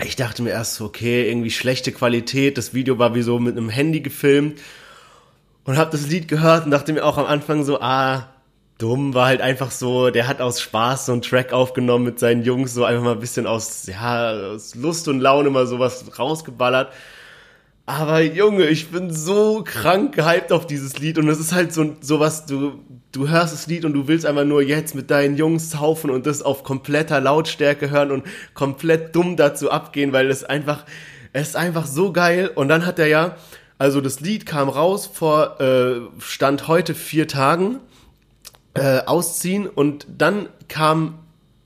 ich 0.00 0.14
dachte 0.14 0.44
mir 0.44 0.50
erst 0.50 0.80
okay, 0.80 1.28
irgendwie 1.28 1.50
schlechte 1.50 1.90
Qualität. 1.90 2.56
Das 2.56 2.72
Video 2.72 2.96
war 2.96 3.16
wie 3.16 3.22
so 3.22 3.40
mit 3.40 3.56
einem 3.56 3.68
Handy 3.68 3.98
gefilmt 3.98 4.60
und 5.64 5.76
habe 5.76 5.90
das 5.90 6.06
Lied 6.06 6.28
gehört 6.28 6.66
und 6.66 6.70
dachte 6.70 6.92
mir 6.92 7.04
auch 7.04 7.18
am 7.18 7.26
Anfang 7.26 7.64
so, 7.64 7.80
ah, 7.80 8.28
dumm, 8.78 9.12
war 9.12 9.26
halt 9.26 9.40
einfach 9.40 9.72
so, 9.72 10.10
der 10.10 10.28
hat 10.28 10.40
aus 10.40 10.60
Spaß 10.60 11.06
so 11.06 11.12
einen 11.14 11.22
Track 11.22 11.52
aufgenommen 11.52 12.04
mit 12.04 12.20
seinen 12.20 12.44
Jungs, 12.44 12.72
so 12.72 12.84
einfach 12.84 13.02
mal 13.02 13.14
ein 13.14 13.20
bisschen 13.20 13.48
aus, 13.48 13.88
ja, 13.88 14.30
aus 14.52 14.76
Lust 14.76 15.08
und 15.08 15.18
Laune 15.18 15.50
mal 15.50 15.66
sowas 15.66 16.04
rausgeballert. 16.16 16.92
Aber 17.86 18.20
Junge, 18.20 18.66
ich 18.66 18.92
bin 18.92 19.12
so 19.12 19.64
krank 19.64 20.14
gehypt 20.14 20.52
auf 20.52 20.64
dieses 20.64 20.96
Lied 21.00 21.18
und 21.18 21.28
es 21.28 21.40
ist 21.40 21.52
halt 21.52 21.72
so 21.72 21.96
sowas, 22.00 22.46
du 22.46 22.78
du 23.12 23.28
hörst 23.28 23.52
das 23.52 23.66
Lied 23.66 23.84
und 23.84 23.92
du 23.92 24.08
willst 24.08 24.26
einfach 24.26 24.44
nur 24.44 24.62
jetzt 24.62 24.94
mit 24.94 25.10
deinen 25.10 25.36
Jungs 25.36 25.70
saufen 25.70 26.10
und 26.10 26.26
das 26.26 26.42
auf 26.42 26.62
kompletter 26.62 27.20
Lautstärke 27.20 27.90
hören 27.90 28.10
und 28.10 28.24
komplett 28.54 29.14
dumm 29.14 29.36
dazu 29.36 29.70
abgehen, 29.70 30.12
weil 30.12 30.30
es 30.30 30.44
einfach 30.44 30.84
es 31.32 31.50
ist 31.50 31.56
einfach 31.56 31.86
so 31.86 32.12
geil 32.12 32.50
und 32.54 32.68
dann 32.68 32.86
hat 32.86 32.98
er 32.98 33.06
ja 33.06 33.36
also 33.78 34.00
das 34.00 34.20
Lied 34.20 34.46
kam 34.46 34.68
raus 34.68 35.10
vor 35.12 35.60
äh, 35.60 36.00
stand 36.18 36.68
heute 36.68 36.94
vier 36.94 37.28
Tagen 37.28 37.80
äh, 38.74 39.00
ausziehen 39.00 39.66
und 39.66 40.06
dann 40.16 40.48
kam 40.68 41.18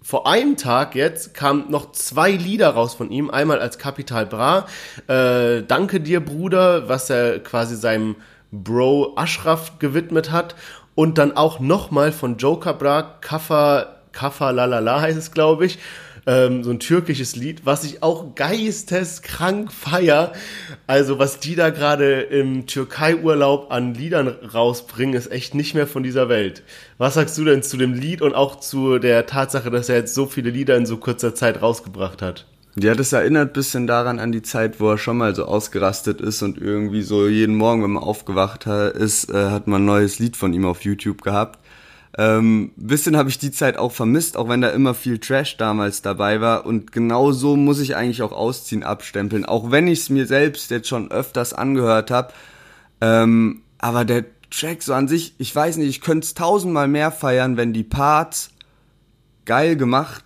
vor 0.04 0.26
einem 0.26 0.59
Tag 0.59 0.94
jetzt 0.94 1.33
kamen 1.33 1.70
noch 1.70 1.92
zwei 1.92 2.30
Lieder 2.30 2.68
raus 2.68 2.94
von 2.94 3.11
ihm. 3.11 3.30
Einmal 3.30 3.59
als 3.59 3.78
Capital 3.78 4.26
Bra, 4.26 4.66
äh, 5.09 5.62
Danke 5.62 5.98
dir 5.98 6.22
Bruder, 6.22 6.90
was 6.90 7.09
er 7.09 7.40
quasi 7.40 7.74
seinem 7.74 8.16
Bro 8.52 9.14
Ashraf 9.16 9.78
gewidmet 9.78 10.30
hat. 10.30 10.54
Und 10.94 11.18
dann 11.18 11.37
auch 11.37 11.61
nochmal 11.61 12.12
von 12.12 12.37
Joker 12.37 12.74
Bra, 12.74 13.02
Kaffa, 13.20 13.96
Kaffa 14.12 14.50
Lalala 14.50 15.00
heißt 15.00 15.18
es, 15.18 15.33
glaube 15.33 15.66
ich 15.66 15.78
ähm, 16.26 16.64
so 16.64 16.70
ein 16.70 16.80
türkisches 16.80 17.37
Lied, 17.37 17.66
was 17.66 17.85
ich 17.85 18.02
auch 18.02 18.35
geisteskrank 18.35 19.72
feier. 19.72 20.33
Also 20.87 21.18
was 21.18 21.38
die 21.40 21.54
da 21.54 21.70
gerade 21.70 22.22
im 22.22 22.66
Türkei-Urlaub 22.66 23.70
an 23.70 23.94
Liedern 23.94 24.28
rausbringen, 24.28 25.14
ist 25.14 25.30
echt 25.30 25.54
nicht 25.54 25.74
mehr 25.74 25.87
von 25.87 26.02
dieser 26.02 26.28
Welt. 26.28 26.62
Was 26.98 27.14
sagst 27.14 27.37
du 27.38 27.44
denn 27.44 27.62
zu 27.62 27.76
dem 27.76 27.94
Lied 27.94 28.22
und 28.22 28.35
auch 28.35 28.61
zu 28.61 28.98
der 28.98 29.26
Tatsache, 29.26 29.70
dass 29.70 29.88
er 29.88 29.96
jetzt 29.96 30.14
so 30.14 30.26
viele 30.26 30.50
Lieder 30.50 30.76
in 30.76 30.87
so 30.87 30.96
kurzer 30.96 31.35
Zeit 31.35 31.61
rausgebracht 31.61 32.22
hat? 32.22 32.46
Ja, 32.77 32.97
das 32.97 33.13
erinnert 33.13 33.53
bisschen 33.53 33.87
daran 33.87 34.19
an 34.19 34.33
die 34.33 34.43
Zeit, 34.43 34.81
wo 34.81 34.91
er 34.91 34.99
schon 34.99 35.19
mal 35.19 35.35
so 35.35 35.45
ausgerastet 35.45 36.21
ist 36.21 36.43
und 36.43 36.59
irgendwie 36.59 37.03
so 37.03 37.29
jeden 37.29 37.55
Morgen, 37.55 37.85
wenn 37.85 37.93
man 37.93 38.03
aufgewacht 38.03 38.67
ist, 38.67 39.31
äh, 39.31 39.51
hat 39.51 39.69
man 39.69 39.83
ein 39.83 39.87
neues 39.87 40.19
Lied 40.19 40.37
von 40.37 40.53
ihm 40.53 40.65
auf 40.65 40.85
YouTube 40.85 41.23
gehabt. 41.23 41.61
Ähm, 42.19 42.73
bisschen 42.77 43.17
habe 43.17 43.29
ich 43.29 43.39
die 43.39 43.53
Zeit 43.53 43.77
auch 43.77 43.93
vermisst, 43.93 44.37
auch 44.37 44.49
wenn 44.49 44.61
da 44.61 44.71
immer 44.71 44.95
viel 44.95 45.19
Trash 45.19 45.57
damals 45.57 46.03
dabei 46.03 46.41
war. 46.41 46.67
Und 46.67 46.91
genau 46.91 47.31
so 47.31 47.55
muss 47.55 47.79
ich 47.79 47.95
eigentlich 47.95 48.23
auch 48.23 48.33
Ausziehen 48.33 48.83
abstempeln, 48.83 49.45
auch 49.45 49.71
wenn 49.71 49.87
ich 49.87 50.01
es 50.01 50.11
mir 50.11 50.27
selbst 50.27 50.71
jetzt 50.73 50.89
schon 50.89 51.13
öfters 51.13 51.53
angehört 51.53 52.11
habe. 52.11 52.33
Ähm, 53.01 53.63
aber 53.79 54.05
der 54.05 54.25
Track 54.51 54.83
so 54.83 54.95
an 54.95 55.07
sich, 55.07 55.35
ich 55.39 55.55
weiß 55.55 55.77
nicht, 55.77 55.89
ich 55.89 56.01
könnte 56.01 56.25
es 56.25 56.35
tausendmal 56.35 56.89
mehr 56.89 57.13
feiern, 57.13 57.57
wenn 57.57 57.73
die 57.73 57.85
Parts 57.85 58.51
geil 59.45 59.77
gemacht 59.77 60.25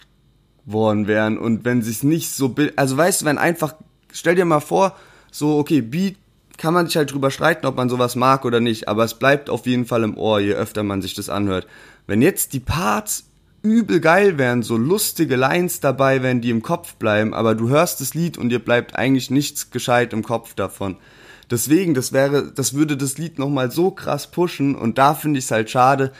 worden 0.73 1.07
wären 1.07 1.39
und 1.39 1.65
wenn 1.65 1.83
sich's 1.83 2.03
nicht 2.03 2.31
so, 2.31 2.55
also 2.77 2.97
weißt 2.97 3.23
du, 3.23 3.25
wenn 3.27 3.39
einfach, 3.39 3.75
stell 4.13 4.35
dir 4.35 4.45
mal 4.45 4.61
vor, 4.61 4.97
so 5.31 5.59
okay, 5.59 5.81
Beat 5.81 6.17
kann 6.57 6.75
man 6.75 6.87
sich 6.87 6.97
halt 6.97 7.13
drüber 7.13 7.31
streiten, 7.31 7.67
ob 7.67 7.77
man 7.77 7.89
sowas 7.89 8.17
mag 8.17 8.45
oder 8.45 8.61
nicht, 8.61 8.89
aber 8.89 9.05
es 9.05 9.15
bleibt 9.15 9.49
auf 9.49 9.67
jeden 9.67 9.87
Fall 9.87 10.03
im 10.03 10.17
Ohr, 10.17 10.41
je 10.41 10.55
öfter 10.55 10.83
man 10.83 11.01
sich 11.01 11.15
das 11.15 11.29
anhört. 11.29 11.67
Wenn 12.07 12.21
jetzt 12.21 12.53
die 12.53 12.61
Parts 12.61 13.25
übel 13.63 14.01
geil 14.01 14.39
wären, 14.39 14.63
so 14.63 14.77
lustige 14.77 15.37
Lines 15.37 15.81
dabei 15.81 16.23
wären, 16.23 16.41
die 16.41 16.51
im 16.51 16.63
Kopf 16.63 16.95
bleiben, 16.95 17.35
aber 17.35 17.55
du 17.55 17.69
hörst 17.69 18.01
das 18.01 18.15
Lied 18.15 18.39
und 18.39 18.51
dir 18.51 18.59
bleibt 18.59 18.97
eigentlich 18.97 19.31
nichts 19.31 19.71
gescheit 19.71 20.13
im 20.13 20.23
Kopf 20.23 20.55
davon. 20.55 20.97
Deswegen, 21.51 21.95
das 21.95 22.13
wäre, 22.13 22.53
das 22.53 22.75
würde 22.75 22.97
das 22.97 23.19
Lied 23.19 23.39
nochmal 23.39 23.71
so 23.71 23.91
krass 23.91 24.31
pushen 24.31 24.75
und 24.75 24.99
da 24.99 25.15
finde 25.15 25.39
ich 25.39 25.47
es 25.47 25.51
halt 25.51 25.71
schade, 25.71 26.13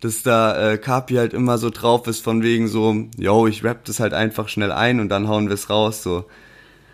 dass 0.00 0.22
da 0.22 0.72
äh, 0.72 0.78
Kapi 0.78 1.14
halt 1.14 1.34
immer 1.34 1.58
so 1.58 1.70
drauf 1.70 2.06
ist 2.06 2.22
von 2.22 2.42
wegen 2.42 2.68
so, 2.68 2.94
yo, 3.16 3.46
ich 3.46 3.64
rap 3.64 3.84
das 3.84 4.00
halt 4.00 4.14
einfach 4.14 4.48
schnell 4.48 4.72
ein 4.72 5.00
und 5.00 5.08
dann 5.08 5.28
hauen 5.28 5.48
wir 5.48 5.54
es 5.54 5.70
raus, 5.70 6.02
so. 6.02 6.26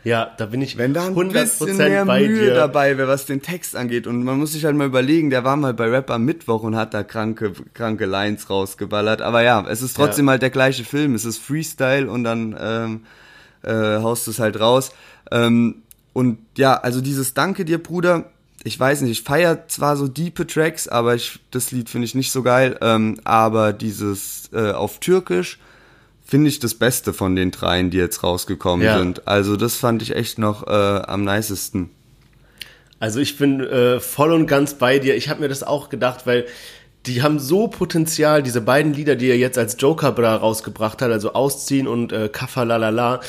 Ja, 0.04 0.32
da 0.36 0.46
bin 0.46 0.60
ich 0.62 0.76
Wenn 0.76 0.94
da 0.94 1.06
ein 1.06 1.14
bisschen 1.14 1.76
mehr 1.76 2.04
Mühe 2.04 2.46
dir. 2.46 2.54
dabei 2.54 2.98
wäre, 2.98 3.06
was 3.06 3.26
den 3.26 3.40
Text 3.40 3.76
angeht. 3.76 4.08
Und 4.08 4.24
man 4.24 4.36
muss 4.36 4.52
sich 4.52 4.64
halt 4.64 4.74
mal 4.74 4.86
überlegen, 4.86 5.30
der 5.30 5.44
war 5.44 5.56
mal 5.56 5.74
bei 5.74 5.88
Rap 5.88 6.10
am 6.10 6.24
Mittwoch 6.24 6.64
und 6.64 6.74
hat 6.74 6.92
da 6.92 7.04
kranke, 7.04 7.52
kranke 7.72 8.06
Lines 8.06 8.50
rausgeballert. 8.50 9.22
Aber 9.22 9.42
ja, 9.42 9.64
es 9.68 9.80
ist 9.80 9.94
trotzdem 9.94 10.26
ja. 10.26 10.32
halt 10.32 10.42
der 10.42 10.50
gleiche 10.50 10.84
Film. 10.84 11.14
Es 11.14 11.24
ist 11.24 11.38
Freestyle 11.38 12.10
und 12.10 12.24
dann 12.24 12.56
ähm, 12.60 13.00
äh, 13.62 14.02
haust 14.02 14.26
du 14.26 14.32
es 14.32 14.40
halt 14.40 14.58
raus. 14.58 14.90
Ähm, 15.30 15.82
und 16.12 16.38
ja, 16.56 16.74
also 16.74 17.00
dieses 17.00 17.34
Danke 17.34 17.64
dir, 17.64 17.80
Bruder, 17.80 18.31
ich 18.64 18.78
weiß 18.78 19.00
nicht, 19.02 19.10
ich 19.10 19.22
feiere 19.22 19.66
zwar 19.68 19.96
so 19.96 20.08
diepe 20.08 20.46
Tracks, 20.46 20.88
aber 20.88 21.14
ich, 21.14 21.40
das 21.50 21.72
Lied 21.72 21.88
finde 21.88 22.06
ich 22.06 22.14
nicht 22.14 22.30
so 22.30 22.42
geil. 22.42 22.78
Ähm, 22.80 23.18
aber 23.24 23.72
dieses 23.72 24.50
äh, 24.52 24.70
auf 24.70 25.00
Türkisch 25.00 25.58
finde 26.24 26.48
ich 26.48 26.60
das 26.60 26.74
Beste 26.74 27.12
von 27.12 27.36
den 27.36 27.50
dreien, 27.50 27.90
die 27.90 27.98
jetzt 27.98 28.22
rausgekommen 28.22 28.86
ja. 28.86 28.98
sind. 28.98 29.26
Also 29.26 29.56
das 29.56 29.76
fand 29.76 30.02
ich 30.02 30.14
echt 30.14 30.38
noch 30.38 30.66
äh, 30.66 30.70
am 30.70 31.24
nicesten. 31.24 31.90
Also 33.00 33.18
ich 33.18 33.36
bin 33.36 33.60
äh, 33.60 33.98
voll 33.98 34.32
und 34.32 34.46
ganz 34.46 34.74
bei 34.74 35.00
dir. 35.00 35.16
Ich 35.16 35.28
habe 35.28 35.40
mir 35.40 35.48
das 35.48 35.64
auch 35.64 35.88
gedacht, 35.88 36.26
weil 36.26 36.46
die 37.06 37.20
haben 37.20 37.40
so 37.40 37.66
Potenzial, 37.66 38.44
diese 38.44 38.60
beiden 38.60 38.94
Lieder, 38.94 39.16
die 39.16 39.28
er 39.28 39.36
jetzt 39.36 39.58
als 39.58 39.76
Joker 39.78 40.12
Bra 40.12 40.36
rausgebracht 40.36 41.02
hat, 41.02 41.10
also 41.10 41.32
Ausziehen 41.32 41.88
und 41.88 42.12
äh, 42.12 42.28
Kaffa 42.28 42.62
Lalala 42.62 43.20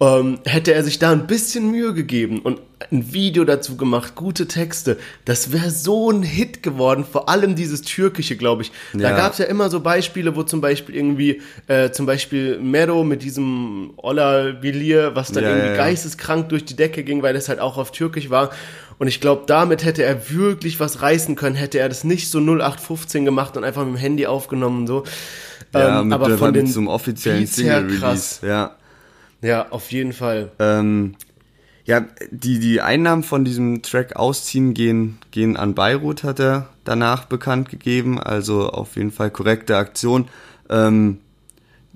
ähm, 0.00 0.38
hätte 0.44 0.74
er 0.74 0.82
sich 0.82 0.98
da 0.98 1.12
ein 1.12 1.26
bisschen 1.26 1.70
Mühe 1.70 1.94
gegeben 1.94 2.40
und 2.40 2.60
ein 2.90 3.12
Video 3.12 3.44
dazu 3.44 3.76
gemacht, 3.76 4.14
gute 4.14 4.48
Texte, 4.48 4.98
das 5.24 5.52
wäre 5.52 5.70
so 5.70 6.10
ein 6.10 6.22
Hit 6.22 6.62
geworden, 6.62 7.04
vor 7.10 7.28
allem 7.28 7.54
dieses 7.54 7.82
Türkische, 7.82 8.36
glaube 8.36 8.62
ich. 8.62 8.72
Ja. 8.92 9.10
Da 9.10 9.16
gab 9.16 9.32
es 9.32 9.38
ja 9.38 9.44
immer 9.44 9.70
so 9.70 9.80
Beispiele, 9.80 10.34
wo 10.34 10.42
zum 10.42 10.60
Beispiel 10.60 10.96
irgendwie, 10.96 11.40
äh, 11.68 11.90
zum 11.90 12.06
Beispiel 12.06 12.58
Mero 12.58 13.04
mit 13.04 13.22
diesem 13.22 13.92
Ola 13.96 14.52
Bilir, 14.52 15.14
was 15.14 15.30
dann 15.30 15.44
ja, 15.44 15.50
irgendwie 15.50 15.68
ja. 15.68 15.76
geisteskrank 15.76 16.48
durch 16.48 16.64
die 16.64 16.74
Decke 16.74 17.04
ging, 17.04 17.22
weil 17.22 17.34
das 17.34 17.48
halt 17.48 17.60
auch 17.60 17.78
auf 17.78 17.92
Türkisch 17.92 18.30
war. 18.30 18.50
Und 18.98 19.08
ich 19.08 19.20
glaube, 19.20 19.44
damit 19.46 19.84
hätte 19.84 20.02
er 20.04 20.30
wirklich 20.30 20.80
was 20.80 21.02
reißen 21.02 21.34
können, 21.36 21.56
hätte 21.56 21.78
er 21.78 21.88
das 21.88 22.04
nicht 22.04 22.30
so 22.30 22.38
0815 22.38 23.24
gemacht 23.24 23.56
und 23.56 23.64
einfach 23.64 23.84
mit 23.84 23.94
dem 23.94 23.98
Handy 23.98 24.26
aufgenommen 24.26 24.82
und 24.82 24.86
so. 24.86 25.04
Ja, 25.74 26.00
ähm, 26.00 26.08
mit, 26.08 26.14
aber 26.14 26.38
von 26.38 26.52
den 26.52 26.66
zum 26.66 26.88
offiziellen 26.88 27.46
Single-Release, 27.46 28.46
ja. 28.46 28.76
Ja, 29.42 29.68
auf 29.70 29.90
jeden 29.92 30.12
Fall. 30.12 30.52
Ähm, 30.58 31.16
ja, 31.84 32.06
die, 32.30 32.60
die 32.60 32.80
Einnahmen 32.80 33.24
von 33.24 33.44
diesem 33.44 33.82
Track 33.82 34.14
Ausziehen 34.16 34.72
gehen, 34.72 35.18
gehen 35.32 35.56
an 35.56 35.74
Beirut, 35.74 36.22
hat 36.22 36.38
er 36.38 36.68
danach 36.84 37.24
bekannt 37.24 37.68
gegeben. 37.68 38.20
Also 38.20 38.68
auf 38.68 38.96
jeden 38.96 39.10
Fall 39.10 39.30
korrekte 39.30 39.76
Aktion. 39.76 40.28
Ähm, 40.70 41.18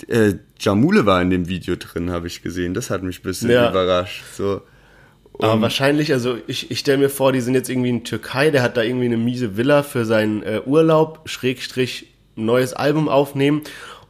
äh, 0.09 0.35
Jamule 0.59 1.07
war 1.07 1.23
in 1.23 1.31
dem 1.31 1.49
Video 1.49 1.77
drin, 1.77 2.11
habe 2.11 2.27
ich 2.27 2.43
gesehen. 2.43 2.75
Das 2.75 2.91
hat 2.91 3.05
mich 3.05 3.21
ein 3.21 3.23
bisschen 3.23 3.51
ja. 3.51 3.71
überrascht. 3.71 4.25
So. 4.35 4.63
Um, 5.33 5.45
Aber 5.45 5.61
wahrscheinlich, 5.63 6.13
also 6.13 6.37
ich, 6.47 6.71
ich 6.71 6.79
stelle 6.81 6.99
mir 6.99 7.11
vor, 7.11 7.33
die 7.33 7.41
sind 7.41 7.55
jetzt 7.55 7.69
irgendwie 7.69 7.91
in 7.91 8.05
Türkei, 8.05 8.51
der 8.51 8.63
hat 8.63 8.77
da 8.77 8.83
irgendwie 8.83 9.05
eine 9.05 9.19
miese 9.19 9.57
Villa 9.57 9.83
für 9.83 10.05
seinen 10.05 10.43
äh, 10.43 10.63
Urlaub, 10.65 11.21
Schrägstrich, 11.27 12.07
neues 12.37 12.73
Album 12.73 13.09
aufnehmen 13.09 13.63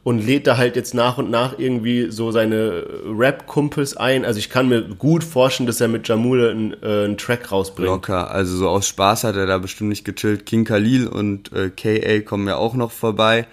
und 0.07 0.25
lädt 0.25 0.47
da 0.47 0.55
halt 0.55 0.77
jetzt 0.77 0.93
nach 0.93 1.17
und 1.17 1.29
nach 1.29 1.59
irgendwie 1.59 2.11
so 2.11 2.31
seine 2.31 2.85
Rap-Kumpels 3.05 3.97
ein. 3.97 4.23
Also 4.23 4.39
ich 4.39 4.49
kann 4.49 4.69
mir 4.69 4.83
gut 4.83 5.21
vorstellen, 5.21 5.67
dass 5.67 5.81
er 5.81 5.89
mit 5.89 6.07
Jamule 6.07 6.49
einen, 6.49 6.71
äh, 6.81 7.03
einen 7.03 7.17
Track 7.17 7.51
rausbringt. 7.51 7.89
Locker, 7.89 8.31
also 8.31 8.55
so 8.55 8.69
aus 8.69 8.87
Spaß 8.87 9.25
hat 9.25 9.35
er 9.35 9.47
da 9.47 9.57
bestimmt 9.57 9.89
nicht 9.89 10.05
gechillt. 10.05 10.45
King 10.45 10.63
Khalil 10.63 11.07
und 11.07 11.51
äh, 11.51 11.69
KA 11.69 12.21
kommen 12.21 12.47
ja 12.47 12.55
auch 12.55 12.75
noch 12.75 12.91
vorbei. 12.91 13.47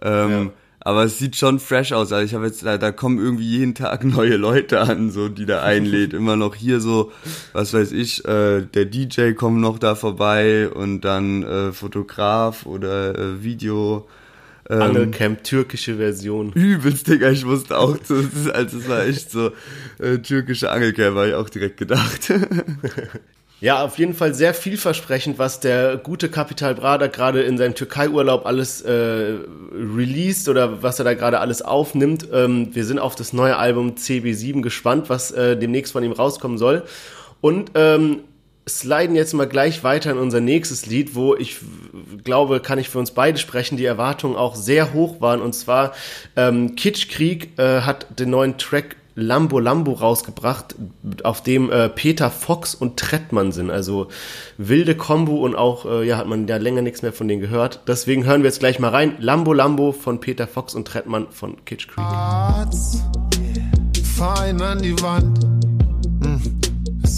Ähm, 0.00 0.30
ja. 0.30 0.50
Aber 0.78 1.02
es 1.02 1.18
sieht 1.18 1.34
schon 1.34 1.58
fresh 1.58 1.90
aus. 1.90 2.12
Also 2.12 2.24
ich 2.24 2.34
habe 2.34 2.46
jetzt, 2.46 2.64
da, 2.64 2.78
da 2.78 2.92
kommen 2.92 3.18
irgendwie 3.18 3.58
jeden 3.58 3.74
Tag 3.74 4.04
neue 4.04 4.36
Leute 4.36 4.82
an, 4.82 5.10
so 5.10 5.28
die 5.28 5.44
da 5.44 5.64
einlädt. 5.64 6.12
Immer 6.12 6.36
noch 6.36 6.54
hier 6.54 6.78
so, 6.78 7.10
was 7.52 7.74
weiß 7.74 7.90
ich, 7.90 8.24
äh, 8.24 8.60
der 8.62 8.84
DJ 8.84 9.32
kommt 9.32 9.60
noch 9.60 9.80
da 9.80 9.96
vorbei 9.96 10.68
und 10.68 11.00
dann 11.00 11.42
äh, 11.42 11.72
Fotograf 11.72 12.64
oder 12.64 13.18
äh, 13.18 13.42
Video. 13.42 14.06
Ähm, 14.68 14.82
Angelcamp, 14.82 15.44
türkische 15.44 15.96
Version. 15.96 16.52
Übelst, 16.52 17.08
Digga, 17.08 17.30
ich 17.30 17.46
wusste 17.46 17.78
auch, 17.78 17.96
so, 18.02 18.14
also 18.52 18.78
es 18.78 18.88
war 18.88 19.04
echt 19.04 19.30
so, 19.30 19.52
äh, 19.98 20.18
türkische 20.18 20.70
Angelcamp, 20.70 21.16
habe 21.16 21.28
ich 21.28 21.34
auch 21.34 21.48
direkt 21.48 21.76
gedacht. 21.76 22.32
Ja, 23.58 23.82
auf 23.82 23.98
jeden 23.98 24.12
Fall 24.12 24.34
sehr 24.34 24.52
vielversprechend, 24.52 25.38
was 25.38 25.60
der 25.60 25.96
gute 25.96 26.28
Kapital 26.28 26.74
Brada 26.74 27.06
gerade 27.06 27.40
in 27.40 27.56
seinem 27.56 27.74
Türkei-Urlaub 27.74 28.44
alles 28.44 28.82
äh, 28.82 29.38
released 29.72 30.50
oder 30.50 30.82
was 30.82 30.98
er 30.98 31.06
da 31.06 31.14
gerade 31.14 31.40
alles 31.40 31.62
aufnimmt. 31.62 32.28
Ähm, 32.34 32.74
wir 32.74 32.84
sind 32.84 32.98
auf 32.98 33.14
das 33.14 33.32
neue 33.32 33.56
Album 33.56 33.94
CB7 33.94 34.60
gespannt, 34.60 35.08
was 35.08 35.30
äh, 35.30 35.56
demnächst 35.56 35.92
von 35.94 36.04
ihm 36.04 36.12
rauskommen 36.12 36.58
soll. 36.58 36.82
Und 37.40 37.70
ähm, 37.76 38.20
sliden 38.68 39.14
jetzt 39.14 39.32
mal 39.32 39.46
gleich 39.46 39.84
weiter 39.84 40.10
in 40.10 40.18
unser 40.18 40.40
nächstes 40.40 40.86
Lied, 40.86 41.14
wo 41.14 41.36
ich 41.36 41.58
glaube, 42.24 42.60
kann 42.60 42.78
ich 42.78 42.88
für 42.88 42.98
uns 42.98 43.12
beide 43.12 43.38
sprechen, 43.38 43.76
die 43.76 43.84
Erwartungen 43.84 44.36
auch 44.36 44.56
sehr 44.56 44.92
hoch 44.92 45.20
waren. 45.20 45.40
Und 45.40 45.54
zwar 45.54 45.92
ähm, 46.34 46.74
Kitschkrieg 46.74 47.58
äh, 47.58 47.82
hat 47.82 48.18
den 48.18 48.30
neuen 48.30 48.58
Track 48.58 48.96
Lambo 49.18 49.60
Lambo 49.60 49.92
rausgebracht, 49.92 50.74
auf 51.22 51.42
dem 51.42 51.70
äh, 51.70 51.88
Peter 51.88 52.30
Fox 52.30 52.74
und 52.74 52.98
Trettmann 52.98 53.50
sind. 53.50 53.70
Also 53.70 54.08
wilde 54.58 54.94
Combo 54.94 55.36
und 55.36 55.56
auch, 55.56 55.86
äh, 55.86 56.06
ja, 56.06 56.18
hat 56.18 56.26
man 56.26 56.46
ja 56.46 56.58
länger 56.58 56.82
nichts 56.82 57.00
mehr 57.00 57.14
von 57.14 57.26
denen 57.26 57.40
gehört. 57.40 57.80
Deswegen 57.88 58.26
hören 58.26 58.42
wir 58.42 58.50
jetzt 58.50 58.58
gleich 58.58 58.78
mal 58.78 58.90
rein. 58.90 59.16
Lambo 59.18 59.54
Lambo 59.54 59.92
von 59.92 60.20
Peter 60.20 60.46
Fox 60.46 60.74
und 60.74 60.86
Trettmann 60.86 61.28
von 61.30 61.64
Kitschkrieg. 61.64 62.04
Fein 64.16 64.60
an 64.60 64.82
die 64.82 65.00
Wand. 65.00 65.44
Hm 66.22 66.65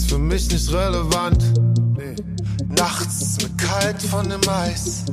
für 0.07 0.17
mich 0.17 0.51
nicht 0.51 0.71
relevant. 0.71 1.43
Nee. 1.97 2.15
Nachts 2.77 3.37
mir 3.41 3.49
kalt 3.57 4.01
von 4.03 4.29
dem 4.29 4.47
Eis. 4.47 5.05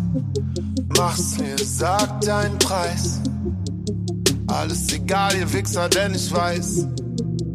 Mach's 0.96 1.38
mir, 1.38 1.56
sag 1.58 2.20
deinen 2.20 2.58
Preis. 2.58 3.20
Alles 4.46 4.92
egal, 4.92 5.36
ihr 5.36 5.52
Wichser, 5.52 5.88
denn 5.88 6.14
ich 6.14 6.32
weiß, 6.32 6.86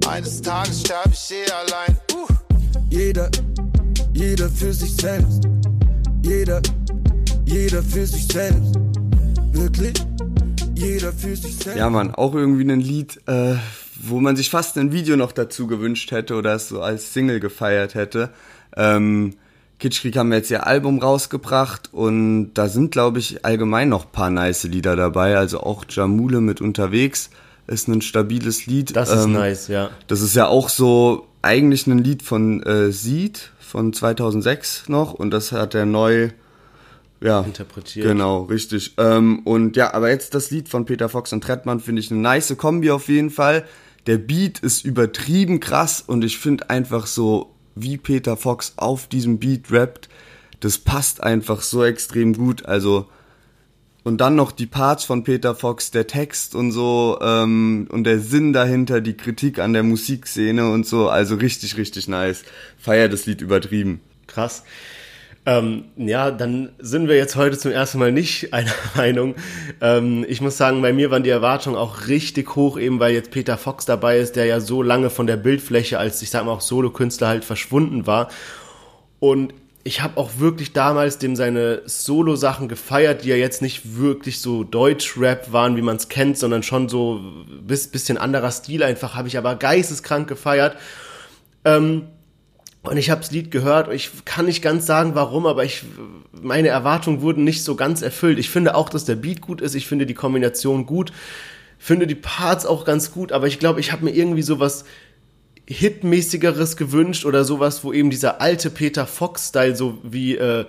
eines 0.07 0.41
Tages 0.41 0.81
sterbe 0.81 1.11
ich 1.13 1.31
eh 1.31 1.51
allein. 1.51 1.97
Uh. 2.13 2.27
Jeder, 2.89 3.29
jeder 4.13 4.49
für 4.49 4.73
sich 4.73 4.95
selbst. 4.95 5.47
Jeder, 6.23 6.61
jeder 7.45 7.81
für 7.81 8.05
sich 8.05 8.27
selbst. 8.27 8.75
Wirklich? 9.51 9.93
Jeder 10.75 11.13
für 11.13 11.35
sich 11.35 11.55
selbst. 11.55 11.77
Ja, 11.77 11.89
Mann, 11.89 12.13
auch 12.13 12.35
irgendwie 12.35 12.69
ein 12.69 12.81
Lied, 12.81 13.21
äh, 13.27 13.55
wo 14.03 14.19
man 14.19 14.35
sich 14.35 14.49
fast 14.49 14.77
ein 14.77 14.91
Video 14.91 15.15
noch 15.15 15.31
dazu 15.31 15.67
gewünscht 15.67 16.11
hätte 16.11 16.35
oder 16.35 16.55
es 16.55 16.69
so 16.69 16.81
als 16.81 17.13
Single 17.13 17.39
gefeiert 17.39 17.95
hätte. 17.95 18.29
Ähm, 18.75 19.35
Kitschkrieg 19.79 20.15
haben 20.15 20.31
jetzt 20.31 20.51
ihr 20.51 20.67
Album 20.67 20.99
rausgebracht 20.99 21.89
und 21.91 22.53
da 22.53 22.67
sind, 22.67 22.91
glaube 22.91 23.19
ich, 23.19 23.43
allgemein 23.45 23.89
noch 23.89 24.11
paar 24.11 24.29
nice 24.29 24.63
Lieder 24.63 24.95
dabei. 24.95 25.37
Also 25.37 25.61
auch 25.61 25.85
Jamule 25.89 26.39
mit 26.39 26.61
unterwegs 26.61 27.31
ist 27.67 27.87
ein 27.87 28.01
stabiles 28.01 28.65
Lied. 28.67 28.95
Das 28.95 29.11
ist 29.11 29.25
ähm, 29.25 29.33
nice, 29.33 29.67
ja. 29.67 29.89
Das 30.07 30.21
ist 30.21 30.35
ja 30.35 30.47
auch 30.47 30.69
so 30.69 31.27
eigentlich 31.41 31.87
ein 31.87 31.97
Lied 31.97 32.21
von 32.21 32.61
äh, 32.63 32.91
Seed 32.91 33.51
von 33.59 33.93
2006 33.93 34.89
noch 34.89 35.13
und 35.13 35.31
das 35.31 35.51
hat 35.51 35.73
er 35.73 35.85
neu 35.85 36.29
ja, 37.21 37.41
interpretiert. 37.41 38.05
Genau, 38.05 38.43
richtig. 38.43 38.95
Ähm, 38.97 39.39
und 39.45 39.77
ja, 39.77 39.93
aber 39.93 40.09
jetzt 40.09 40.35
das 40.35 40.51
Lied 40.51 40.69
von 40.69 40.85
Peter 40.85 41.07
Fox 41.07 41.31
und 41.33 41.43
Trettmann 41.43 41.79
finde 41.79 42.01
ich 42.01 42.11
eine 42.11 42.19
nice 42.19 42.55
Kombi 42.57 42.91
auf 42.91 43.07
jeden 43.07 43.29
Fall. 43.29 43.65
Der 44.07 44.17
Beat 44.17 44.59
ist 44.59 44.83
übertrieben 44.83 45.59
krass 45.59 46.01
und 46.01 46.23
ich 46.23 46.37
finde 46.37 46.69
einfach 46.69 47.05
so, 47.05 47.53
wie 47.75 47.97
Peter 47.97 48.35
Fox 48.35 48.73
auf 48.77 49.07
diesem 49.07 49.39
Beat 49.39 49.71
rappt, 49.71 50.09
das 50.59 50.77
passt 50.77 51.21
einfach 51.23 51.61
so 51.61 51.83
extrem 51.83 52.33
gut. 52.33 52.65
Also, 52.65 53.07
und 54.03 54.19
dann 54.19 54.35
noch 54.35 54.51
die 54.51 54.65
Parts 54.65 55.03
von 55.03 55.23
Peter 55.23 55.53
Fox, 55.53 55.91
der 55.91 56.07
Text 56.07 56.55
und 56.55 56.71
so, 56.71 57.19
ähm, 57.21 57.87
und 57.91 58.03
der 58.03 58.19
Sinn 58.19 58.53
dahinter, 58.53 59.01
die 59.01 59.15
Kritik 59.15 59.59
an 59.59 59.73
der 59.73 59.83
Musikszene 59.83 60.69
und 60.69 60.87
so, 60.87 61.09
also 61.09 61.35
richtig, 61.35 61.77
richtig 61.77 62.07
nice. 62.07 62.43
Feier 62.77 63.09
das 63.09 63.25
Lied 63.27 63.41
übertrieben. 63.41 64.01
Krass. 64.25 64.63
Ähm, 65.43 65.85
ja, 65.95 66.29
dann 66.29 66.69
sind 66.77 67.07
wir 67.07 67.15
jetzt 67.15 67.35
heute 67.35 67.57
zum 67.57 67.71
ersten 67.71 67.97
Mal 67.97 68.11
nicht 68.11 68.53
einer 68.53 68.71
Meinung. 68.95 69.35
Ähm, 69.81 70.23
ich 70.27 70.39
muss 70.39 70.57
sagen, 70.57 70.81
bei 70.81 70.93
mir 70.93 71.09
waren 71.09 71.23
die 71.23 71.31
Erwartungen 71.31 71.75
auch 71.75 72.07
richtig 72.07 72.55
hoch, 72.55 72.77
eben 72.77 72.99
weil 72.99 73.13
jetzt 73.13 73.31
Peter 73.31 73.57
Fox 73.57 73.85
dabei 73.85 74.19
ist, 74.19 74.35
der 74.35 74.45
ja 74.45 74.59
so 74.59 74.83
lange 74.83 75.09
von 75.09 75.25
der 75.25 75.37
Bildfläche 75.37 75.97
als, 75.97 76.21
ich 76.21 76.29
sag 76.29 76.45
mal, 76.45 76.51
auch 76.51 76.61
Solokünstler 76.61 77.27
halt 77.27 77.43
verschwunden 77.43 78.05
war. 78.05 78.29
Und 79.19 79.53
ich 79.83 80.01
habe 80.01 80.17
auch 80.17 80.31
wirklich 80.37 80.73
damals 80.73 81.17
dem 81.17 81.35
seine 81.35 81.81
Solo-Sachen 81.85 82.67
gefeiert, 82.67 83.23
die 83.23 83.29
ja 83.29 83.35
jetzt 83.35 83.63
nicht 83.63 83.97
wirklich 83.97 84.39
so 84.39 84.63
Deutsch-Rap 84.63 85.51
waren, 85.51 85.75
wie 85.75 85.81
man 85.81 85.95
es 85.95 86.07
kennt, 86.07 86.37
sondern 86.37 86.61
schon 86.61 86.87
so 86.87 87.19
bis, 87.65 87.87
bisschen 87.87 88.19
anderer 88.19 88.51
Stil 88.51 88.83
einfach, 88.83 89.15
habe 89.15 89.27
ich 89.27 89.39
aber 89.39 89.55
geisteskrank 89.55 90.27
gefeiert. 90.27 90.77
Ähm, 91.65 92.07
und 92.83 92.97
ich 92.97 93.11
habe 93.11 93.21
das 93.21 93.31
Lied 93.31 93.51
gehört, 93.51 93.93
ich 93.93 94.09
kann 94.25 94.45
nicht 94.45 94.63
ganz 94.63 94.87
sagen, 94.87 95.13
warum, 95.13 95.45
aber 95.45 95.63
ich, 95.63 95.83
meine 96.31 96.69
Erwartungen 96.69 97.21
wurden 97.21 97.43
nicht 97.43 97.63
so 97.63 97.75
ganz 97.75 98.01
erfüllt. 98.01 98.39
Ich 98.39 98.49
finde 98.49 98.73
auch, 98.73 98.89
dass 98.89 99.05
der 99.05 99.15
Beat 99.15 99.41
gut 99.41 99.61
ist, 99.61 99.75
ich 99.75 99.87
finde 99.87 100.07
die 100.07 100.15
Kombination 100.15 100.87
gut, 100.87 101.11
finde 101.77 102.07
die 102.07 102.15
Parts 102.15 102.65
auch 102.65 102.83
ganz 102.83 103.11
gut, 103.11 103.31
aber 103.31 103.45
ich 103.45 103.59
glaube, 103.59 103.79
ich 103.79 103.91
habe 103.91 104.05
mir 104.05 104.11
irgendwie 104.11 104.41
sowas 104.41 104.85
Hitmäßigeres 105.67 106.75
gewünscht 106.75 107.25
oder 107.25 107.45
sowas, 107.45 107.83
wo 107.83 107.93
eben 107.93 108.09
dieser 108.09 108.41
alte 108.41 108.71
Peter 108.71 109.05
Fox-Style, 109.05 109.75
so 109.75 109.99
wie 110.03 110.35
äh, 110.35 110.65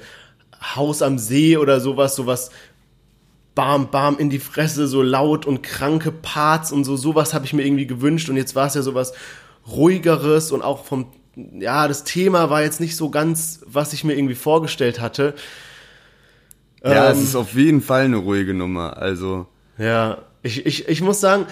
Haus 0.76 1.00
am 1.00 1.18
See 1.18 1.56
oder 1.56 1.80
sowas, 1.80 2.14
sowas 2.14 2.50
bam, 3.54 3.90
bam 3.90 4.18
in 4.18 4.30
die 4.30 4.38
Fresse, 4.38 4.86
so 4.86 5.02
laut 5.02 5.46
und 5.46 5.62
kranke 5.62 6.12
Parts 6.12 6.72
und 6.72 6.84
so, 6.84 6.96
sowas 6.96 7.34
habe 7.34 7.46
ich 7.46 7.52
mir 7.52 7.64
irgendwie 7.64 7.86
gewünscht. 7.86 8.28
Und 8.28 8.36
jetzt 8.36 8.54
war 8.54 8.66
es 8.66 8.74
ja 8.74 8.82
sowas 8.82 9.12
ruhigeres 9.66 10.52
und 10.52 10.62
auch 10.62 10.84
vom 10.84 11.06
ja, 11.36 11.88
das 11.88 12.04
Thema 12.04 12.50
war 12.50 12.62
jetzt 12.62 12.80
nicht 12.80 12.96
so 12.96 13.10
ganz, 13.10 13.60
was 13.66 13.92
ich 13.92 14.04
mir 14.04 14.14
irgendwie 14.14 14.34
vorgestellt 14.34 15.00
hatte. 15.00 15.34
Ja, 16.84 17.10
ähm, 17.10 17.16
es 17.16 17.22
ist 17.22 17.36
auf 17.36 17.54
jeden 17.54 17.80
Fall 17.80 18.04
eine 18.04 18.16
ruhige 18.16 18.54
Nummer, 18.54 18.96
also. 18.96 19.46
Ja, 19.78 20.18
ich, 20.42 20.66
ich, 20.66 20.88
ich 20.88 21.00
muss 21.00 21.20
sagen, 21.20 21.46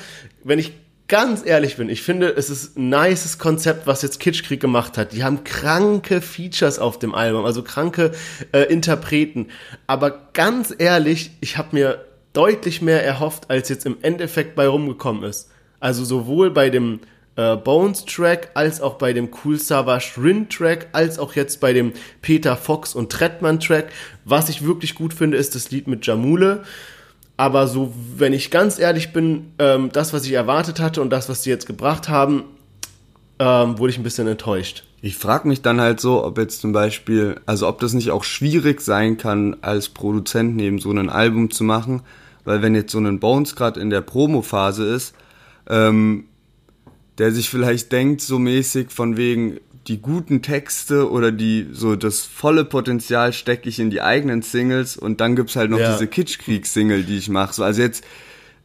wenn 0.45 0.59
ich 0.59 0.73
ganz 1.09 1.45
ehrlich 1.45 1.77
bin, 1.77 1.89
ich 1.89 2.03
finde, 2.03 2.29
es 2.29 2.51
ist 2.51 2.79
ein 2.79 2.89
nices 2.89 3.39
Konzept, 3.39 3.87
was 3.87 4.03
jetzt 4.03 4.21
Kitschkrieg 4.21 4.61
gemacht 4.61 4.97
hat. 4.97 5.13
Die 5.13 5.25
haben 5.25 5.43
kranke 5.43 6.21
Features 6.21 6.79
auf 6.79 6.99
dem 6.99 7.15
Album, 7.15 7.45
also 7.45 7.63
kranke 7.63 8.13
äh, 8.53 8.63
Interpreten. 8.63 9.49
Aber 9.89 10.29
ganz 10.33 10.73
ehrlich, 10.77 11.33
ich 11.41 11.59
habe 11.59 11.71
mir 11.73 12.05
deutlich 12.33 12.81
mehr 12.81 13.05
erhofft, 13.05 13.51
als 13.51 13.69
jetzt 13.69 13.87
im 13.87 13.97
Endeffekt 14.03 14.55
bei 14.55 14.69
rumgekommen 14.69 15.25
ist. 15.25 15.51
Also 15.81 16.05
sowohl 16.05 16.51
bei 16.51 16.71
dem 16.71 17.01
äh, 17.37 17.57
Bones 17.57 18.05
Track 18.05 18.51
als 18.55 18.81
auch 18.81 18.95
bei 18.95 19.13
dem 19.13 19.31
Cool 19.45 19.59
Savage 19.59 20.13
Rin 20.23 20.49
Track 20.49 20.89
als 20.93 21.19
auch 21.19 21.35
jetzt 21.35 21.61
bei 21.61 21.73
dem 21.73 21.93
Peter 22.23 22.57
Fox 22.57 22.95
und 22.95 23.11
Trettmann 23.11 23.61
Track. 23.61 23.91
Was 24.25 24.49
ich 24.49 24.65
wirklich 24.65 24.95
gut 24.95 25.15
finde, 25.15 25.37
ist 25.37 25.55
das 25.55 25.71
Lied 25.71 25.87
mit 25.87 26.07
Jamule. 26.07 26.63
Aber 27.37 27.67
so, 27.67 27.95
wenn 28.17 28.35
ich 28.35 28.51
ganz 28.51 28.79
ehrlich 28.79 29.13
bin, 29.13 29.53
ähm, 29.59 29.91
das, 29.93 30.13
was 30.13 30.27
ich 30.27 30.33
erwartet 30.33 30.79
hatte 30.79 31.01
und 31.01 31.11
das, 31.11 31.29
was 31.31 31.43
sie 31.43 31.51
jetzt 31.51 31.67
gebracht 31.67 32.11
haben, 32.11 32.45
ähm, 33.39 33.79
wurde 33.79 33.91
ich 33.91 33.99
ein 33.99 34.03
bisschen 34.03 34.29
enttäuscht. 34.29 34.85
Ich 35.01 35.17
frage 35.17 35.49
mich 35.49 35.63
dann 35.63 35.81
halt 35.81 35.99
so, 36.01 36.23
ob 36.23 36.37
jetzt 36.37 36.61
zum 36.61 36.73
Beispiel, 36.73 37.41
also 37.47 37.67
ob 37.67 37.81
das 37.81 37.95
nicht 37.95 38.11
auch 38.11 38.25
schwierig 38.25 38.83
sein 38.83 39.17
kann, 39.17 39.57
als 39.63 39.89
Produzent 39.89 40.57
neben 40.57 40.79
so 40.79 40.91
ein 40.91 41.09
Album 41.09 41.51
zu 41.51 41.65
machen, 41.65 42.03
weil 42.45 42.61
wenn 42.61 42.75
jetzt 42.75 42.93
so 42.93 42.99
ein 42.99 43.19
Bones 43.19 43.57
gerade 43.57 43.81
in 43.81 43.89
der 43.89 44.03
Promo-Phase 44.03 44.85
ist, 44.85 45.15
ähm, 45.71 46.25
der 47.21 47.33
sich 47.33 47.51
vielleicht 47.51 47.93
denkt, 47.93 48.23
so 48.23 48.39
mäßig 48.39 48.91
von 48.91 49.19
wegen, 49.19 49.61
die 49.87 50.01
guten 50.01 50.41
Texte 50.41 51.11
oder 51.11 51.31
die 51.31 51.69
so 51.71 51.95
das 51.95 52.21
volle 52.21 52.65
Potenzial 52.65 53.35
stecke 53.35 53.69
ich 53.69 53.79
in 53.79 53.91
die 53.91 54.01
eigenen 54.01 54.41
Singles 54.41 54.97
und 54.97 55.21
dann 55.21 55.37
gibt's 55.37 55.55
halt 55.55 55.71
noch 55.71 55.79
ja. 55.79 55.93
diese 55.93 56.07
Kitschkrieg-Single, 56.07 57.03
die 57.03 57.19
ich 57.19 57.29
mache. 57.29 57.53
So, 57.53 57.63
also 57.63 57.83
jetzt 57.83 58.05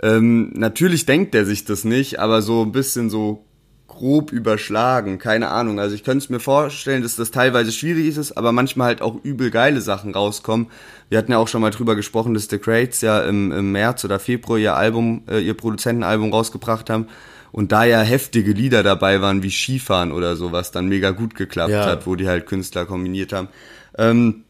ähm, 0.01 0.53
natürlich 0.55 1.05
denkt 1.05 1.35
er 1.35 1.45
sich 1.45 1.65
das 1.65 1.83
nicht, 1.83 2.19
aber 2.19 2.41
so 2.41 2.61
ein 2.61 2.71
bisschen 2.71 3.09
so 3.09 3.43
grob 3.89 4.31
überschlagen, 4.31 5.19
keine 5.19 5.49
Ahnung. 5.49 5.77
Also 5.77 5.93
ich 5.93 6.05
könnte 6.05 6.23
es 6.23 6.29
mir 6.29 6.39
vorstellen, 6.39 7.03
dass 7.03 7.17
das 7.17 7.31
teilweise 7.31 7.73
schwierig 7.73 8.15
ist, 8.15 8.37
aber 8.37 8.53
manchmal 8.53 8.87
halt 8.87 9.01
auch 9.01 9.21
übel 9.23 9.51
geile 9.51 9.81
Sachen 9.81 10.13
rauskommen. 10.13 10.67
Wir 11.09 11.17
hatten 11.17 11.33
ja 11.33 11.39
auch 11.39 11.49
schon 11.49 11.61
mal 11.61 11.71
drüber 11.71 11.97
gesprochen, 11.97 12.33
dass 12.33 12.47
The 12.49 12.57
Crates 12.57 13.01
ja 13.01 13.19
im, 13.21 13.51
im 13.51 13.73
März 13.73 14.05
oder 14.05 14.17
Februar 14.17 14.57
ihr 14.57 14.75
Album, 14.75 15.23
äh, 15.29 15.39
ihr 15.39 15.55
Produzentenalbum 15.55 16.31
rausgebracht 16.31 16.89
haben 16.89 17.07
und 17.55 17.71
da 17.71 17.85
ja 17.85 18.01
heftige 18.01 18.51
Lieder 18.51 18.83
dabei 18.83 19.21
waren 19.21 19.41
wie 19.41 19.49
Skifahren 19.49 20.11
oder 20.11 20.35
so, 20.35 20.51
was 20.51 20.71
dann 20.71 20.89
mega 20.89 21.11
gut 21.11 21.35
geklappt 21.35 21.71
ja. 21.71 21.85
hat, 21.85 22.05
wo 22.05 22.15
die 22.15 22.27
halt 22.27 22.47
Künstler 22.47 22.85
kombiniert 22.85 23.31
haben. 23.31 23.47
Ähm, 23.97 24.43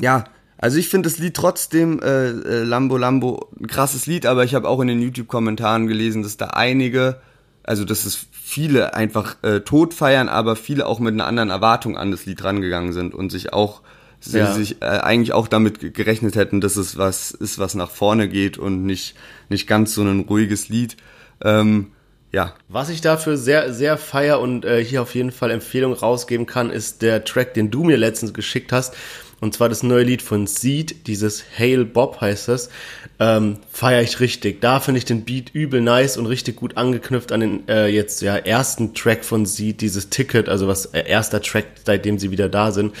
ja, 0.00 0.24
also 0.58 0.76
ich 0.76 0.88
finde 0.88 1.08
das 1.08 1.20
Lied 1.20 1.34
trotzdem, 1.34 2.00
äh, 2.02 2.30
äh, 2.30 2.64
Lambo 2.64 2.96
Lambo, 2.96 3.48
ein 3.60 3.68
krasses 3.68 4.06
Lied, 4.06 4.26
aber 4.26 4.42
ich 4.42 4.56
habe 4.56 4.68
auch 4.68 4.80
in 4.80 4.88
den 4.88 5.00
YouTube-Kommentaren 5.00 5.86
gelesen, 5.86 6.24
dass 6.24 6.36
da 6.36 6.48
einige, 6.48 7.20
also 7.62 7.84
dass 7.84 8.06
es 8.06 8.26
viele 8.32 8.94
einfach 8.94 9.36
äh, 9.42 9.60
tot 9.60 9.94
feiern, 9.94 10.28
aber 10.28 10.56
viele 10.56 10.86
auch 10.86 10.98
mit 10.98 11.14
einer 11.14 11.28
anderen 11.28 11.50
Erwartung 11.50 11.96
an 11.96 12.10
das 12.10 12.26
Lied 12.26 12.42
rangegangen 12.42 12.92
sind 12.92 13.14
und 13.14 13.30
sich 13.30 13.52
auch 13.52 13.82
sie 14.18 14.38
ja. 14.38 14.52
sich 14.52 14.82
äh, 14.82 14.86
eigentlich 14.86 15.32
auch 15.32 15.46
damit 15.46 15.94
gerechnet 15.94 16.34
hätten, 16.34 16.60
dass 16.60 16.74
es 16.74 16.98
was 16.98 17.30
ist, 17.30 17.60
was 17.60 17.76
nach 17.76 17.90
vorne 17.90 18.28
geht 18.28 18.58
und 18.58 18.84
nicht 18.84 19.14
nicht 19.48 19.68
ganz 19.68 19.94
so 19.94 20.02
ein 20.02 20.26
ruhiges 20.28 20.68
Lied. 20.68 20.96
Ähm, 21.40 21.92
ja. 22.32 22.54
Was 22.68 22.88
ich 22.88 23.00
dafür 23.00 23.36
sehr, 23.36 23.72
sehr 23.72 23.98
feier 23.98 24.40
und 24.40 24.64
äh, 24.64 24.82
hier 24.82 25.02
auf 25.02 25.14
jeden 25.14 25.32
Fall 25.32 25.50
Empfehlung 25.50 25.92
rausgeben 25.92 26.46
kann, 26.46 26.70
ist 26.70 27.02
der 27.02 27.24
Track, 27.24 27.54
den 27.54 27.70
du 27.70 27.84
mir 27.84 27.98
letztens 27.98 28.32
geschickt 28.32 28.72
hast. 28.72 28.94
Und 29.42 29.52
zwar 29.54 29.68
das 29.68 29.82
neue 29.82 30.04
Lied 30.04 30.22
von 30.22 30.46
Seed, 30.46 31.08
dieses 31.08 31.42
Hail 31.58 31.84
Bob 31.84 32.20
heißt 32.20 32.46
das. 32.46 32.70
Ähm, 33.18 33.56
feier 33.72 34.00
ich 34.00 34.20
richtig. 34.20 34.60
Da 34.60 34.78
finde 34.78 34.98
ich 34.98 35.04
den 35.04 35.24
Beat 35.24 35.50
übel 35.52 35.80
nice 35.80 36.16
und 36.16 36.26
richtig 36.26 36.54
gut 36.54 36.76
angeknüpft 36.76 37.32
an 37.32 37.40
den 37.40 37.68
äh, 37.68 37.88
jetzt 37.88 38.22
ja 38.22 38.36
ersten 38.36 38.94
Track 38.94 39.24
von 39.24 39.44
Seed, 39.44 39.80
dieses 39.80 40.10
Ticket, 40.10 40.48
also 40.48 40.68
was 40.68 40.86
äh, 40.86 41.02
erster 41.08 41.42
Track, 41.42 41.66
seitdem 41.84 42.20
sie 42.20 42.30
wieder 42.30 42.48
da 42.48 42.70
sind. 42.70 42.94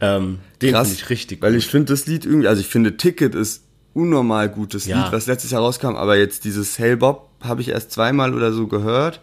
Ähm, 0.00 0.38
den 0.62 0.74
finde 0.74 0.90
ich 0.90 1.10
richtig 1.10 1.42
Weil 1.42 1.52
gut. 1.52 1.58
ich 1.58 1.66
finde 1.66 1.92
das 1.92 2.06
Lied 2.06 2.24
irgendwie, 2.24 2.48
also 2.48 2.62
ich 2.62 2.68
finde 2.68 2.96
Ticket 2.96 3.34
ist 3.34 3.62
unnormal 3.92 4.48
gutes 4.48 4.86
ja. 4.86 5.02
Lied, 5.02 5.12
was 5.12 5.26
letztes 5.26 5.50
Jahr 5.50 5.60
rauskam, 5.60 5.96
aber 5.96 6.16
jetzt 6.16 6.44
dieses 6.44 6.78
Hail 6.78 6.96
Bob 6.96 7.28
habe 7.44 7.60
ich 7.60 7.68
erst 7.68 7.92
zweimal 7.92 8.34
oder 8.34 8.52
so 8.52 8.66
gehört. 8.66 9.20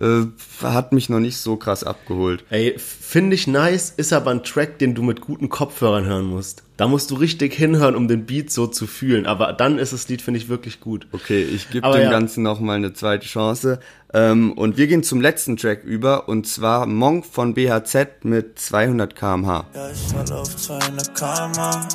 Äh, 0.00 0.26
hat 0.62 0.92
mich 0.92 1.08
noch 1.08 1.18
nicht 1.18 1.38
so 1.38 1.56
krass 1.56 1.82
abgeholt. 1.82 2.44
Ey, 2.50 2.78
finde 2.78 3.34
ich 3.34 3.48
nice, 3.48 3.90
ist 3.96 4.12
aber 4.12 4.30
ein 4.30 4.44
Track, 4.44 4.78
den 4.78 4.94
du 4.94 5.02
mit 5.02 5.20
guten 5.20 5.48
Kopfhörern 5.48 6.04
hören 6.04 6.26
musst. 6.26 6.62
Da 6.76 6.86
musst 6.86 7.10
du 7.10 7.16
richtig 7.16 7.54
hinhören, 7.54 7.96
um 7.96 8.06
den 8.06 8.24
Beat 8.24 8.52
so 8.52 8.68
zu 8.68 8.86
fühlen. 8.86 9.26
Aber 9.26 9.52
dann 9.52 9.78
ist 9.78 9.92
das 9.92 10.08
Lied, 10.08 10.22
finde 10.22 10.38
ich, 10.38 10.48
wirklich 10.48 10.78
gut. 10.78 11.08
Okay, 11.10 11.42
ich 11.42 11.70
gebe 11.70 11.90
dem 11.90 12.02
ja. 12.02 12.10
Ganzen 12.10 12.44
nochmal 12.44 12.76
eine 12.76 12.92
zweite 12.92 13.26
Chance. 13.26 13.80
Ähm, 14.14 14.52
und 14.52 14.76
wir 14.76 14.86
gehen 14.86 15.02
zum 15.02 15.20
letzten 15.20 15.56
Track 15.56 15.82
über, 15.82 16.28
und 16.28 16.46
zwar 16.46 16.86
Monk 16.86 17.26
von 17.26 17.54
BHZ 17.54 18.22
mit 18.22 18.60
200 18.60 19.16
km/h. 19.16 19.66
Ja, 19.74 19.90
ich 19.90 20.12
fall 20.12 20.32
auf 20.32 20.56
200 20.56 21.12
km/h. 21.16 21.88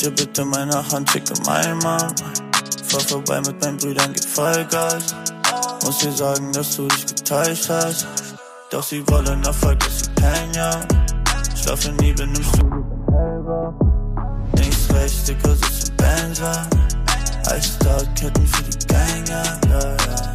Dir 0.00 0.10
bitte 0.10 0.44
meine 0.44 0.88
Hand, 0.92 1.10
schicke 1.10 1.34
mein 1.44 1.78
Mann 1.78 2.14
fahr 2.82 3.00
vorbei 3.00 3.40
mit 3.40 3.60
meinen 3.62 3.76
Brüdern, 3.76 4.12
gib 4.12 4.24
Vollgas. 4.24 5.14
Muss 5.84 5.98
dir 5.98 6.12
sagen, 6.12 6.52
dass 6.52 6.76
du 6.76 6.88
dich 6.88 7.06
getäuscht 7.06 7.68
hast. 7.68 8.06
Doch 8.70 8.82
sie 8.82 9.06
wollen 9.08 9.42
Erfolg, 9.44 9.78
dass 9.80 10.00
sie 10.00 10.10
Penya. 10.16 10.80
Schlafe 11.60 11.92
nie, 11.92 12.12
benimmst 12.12 12.54
du 12.56 12.62
dich 12.62 12.84
selber. 13.10 13.78
Links, 14.56 14.88
rechts, 14.92 15.24
dicker 15.24 15.54
sitzt 15.54 15.90
im 15.90 15.96
Benzer. 15.96 16.68
Als 17.46 17.78
Ketten 18.18 18.46
für 18.46 18.62
die 18.64 18.86
Gänger, 18.86 19.60
ja, 19.68 19.80
ja. 19.80 20.32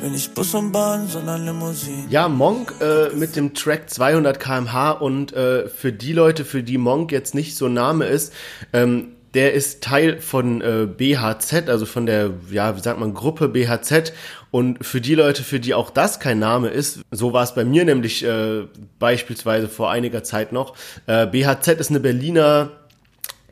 Bin 0.00 0.14
ich 0.14 0.34
Bus 0.34 0.52
und 0.54 0.72
Bahn, 0.72 1.06
sondern 1.06 1.44
Limousine. 1.44 2.06
Ja, 2.10 2.28
Monk 2.28 2.74
äh, 2.80 3.10
mit 3.14 3.36
dem 3.36 3.54
Track 3.54 3.88
200 3.88 4.40
kmh 4.40 4.90
und 4.90 5.32
äh, 5.32 5.68
für 5.68 5.92
die 5.92 6.12
Leute, 6.12 6.44
für 6.44 6.64
die 6.64 6.78
Monk 6.78 7.12
jetzt 7.12 7.36
nicht 7.36 7.56
so 7.56 7.68
Name 7.68 8.06
ist, 8.06 8.32
ähm, 8.72 9.12
der 9.34 9.54
ist 9.54 9.82
Teil 9.82 10.20
von 10.20 10.60
äh, 10.60 10.86
BHZ, 10.86 11.68
also 11.68 11.86
von 11.86 12.06
der, 12.06 12.30
ja, 12.50 12.76
wie 12.76 12.80
sagt 12.80 13.00
man, 13.00 13.14
Gruppe 13.14 13.48
BHZ. 13.48 14.12
Und 14.50 14.84
für 14.84 15.00
die 15.00 15.14
Leute, 15.14 15.42
für 15.42 15.60
die 15.60 15.72
auch 15.72 15.88
das 15.88 16.20
kein 16.20 16.38
Name 16.38 16.68
ist, 16.68 17.00
so 17.10 17.32
war 17.32 17.42
es 17.42 17.54
bei 17.54 17.64
mir 17.64 17.86
nämlich 17.86 18.22
äh, 18.24 18.66
beispielsweise 18.98 19.68
vor 19.68 19.90
einiger 19.90 20.22
Zeit 20.22 20.52
noch. 20.52 20.76
Äh, 21.06 21.26
BHZ 21.26 21.68
ist 21.80 21.90
eine 21.90 22.00
Berliner 22.00 22.70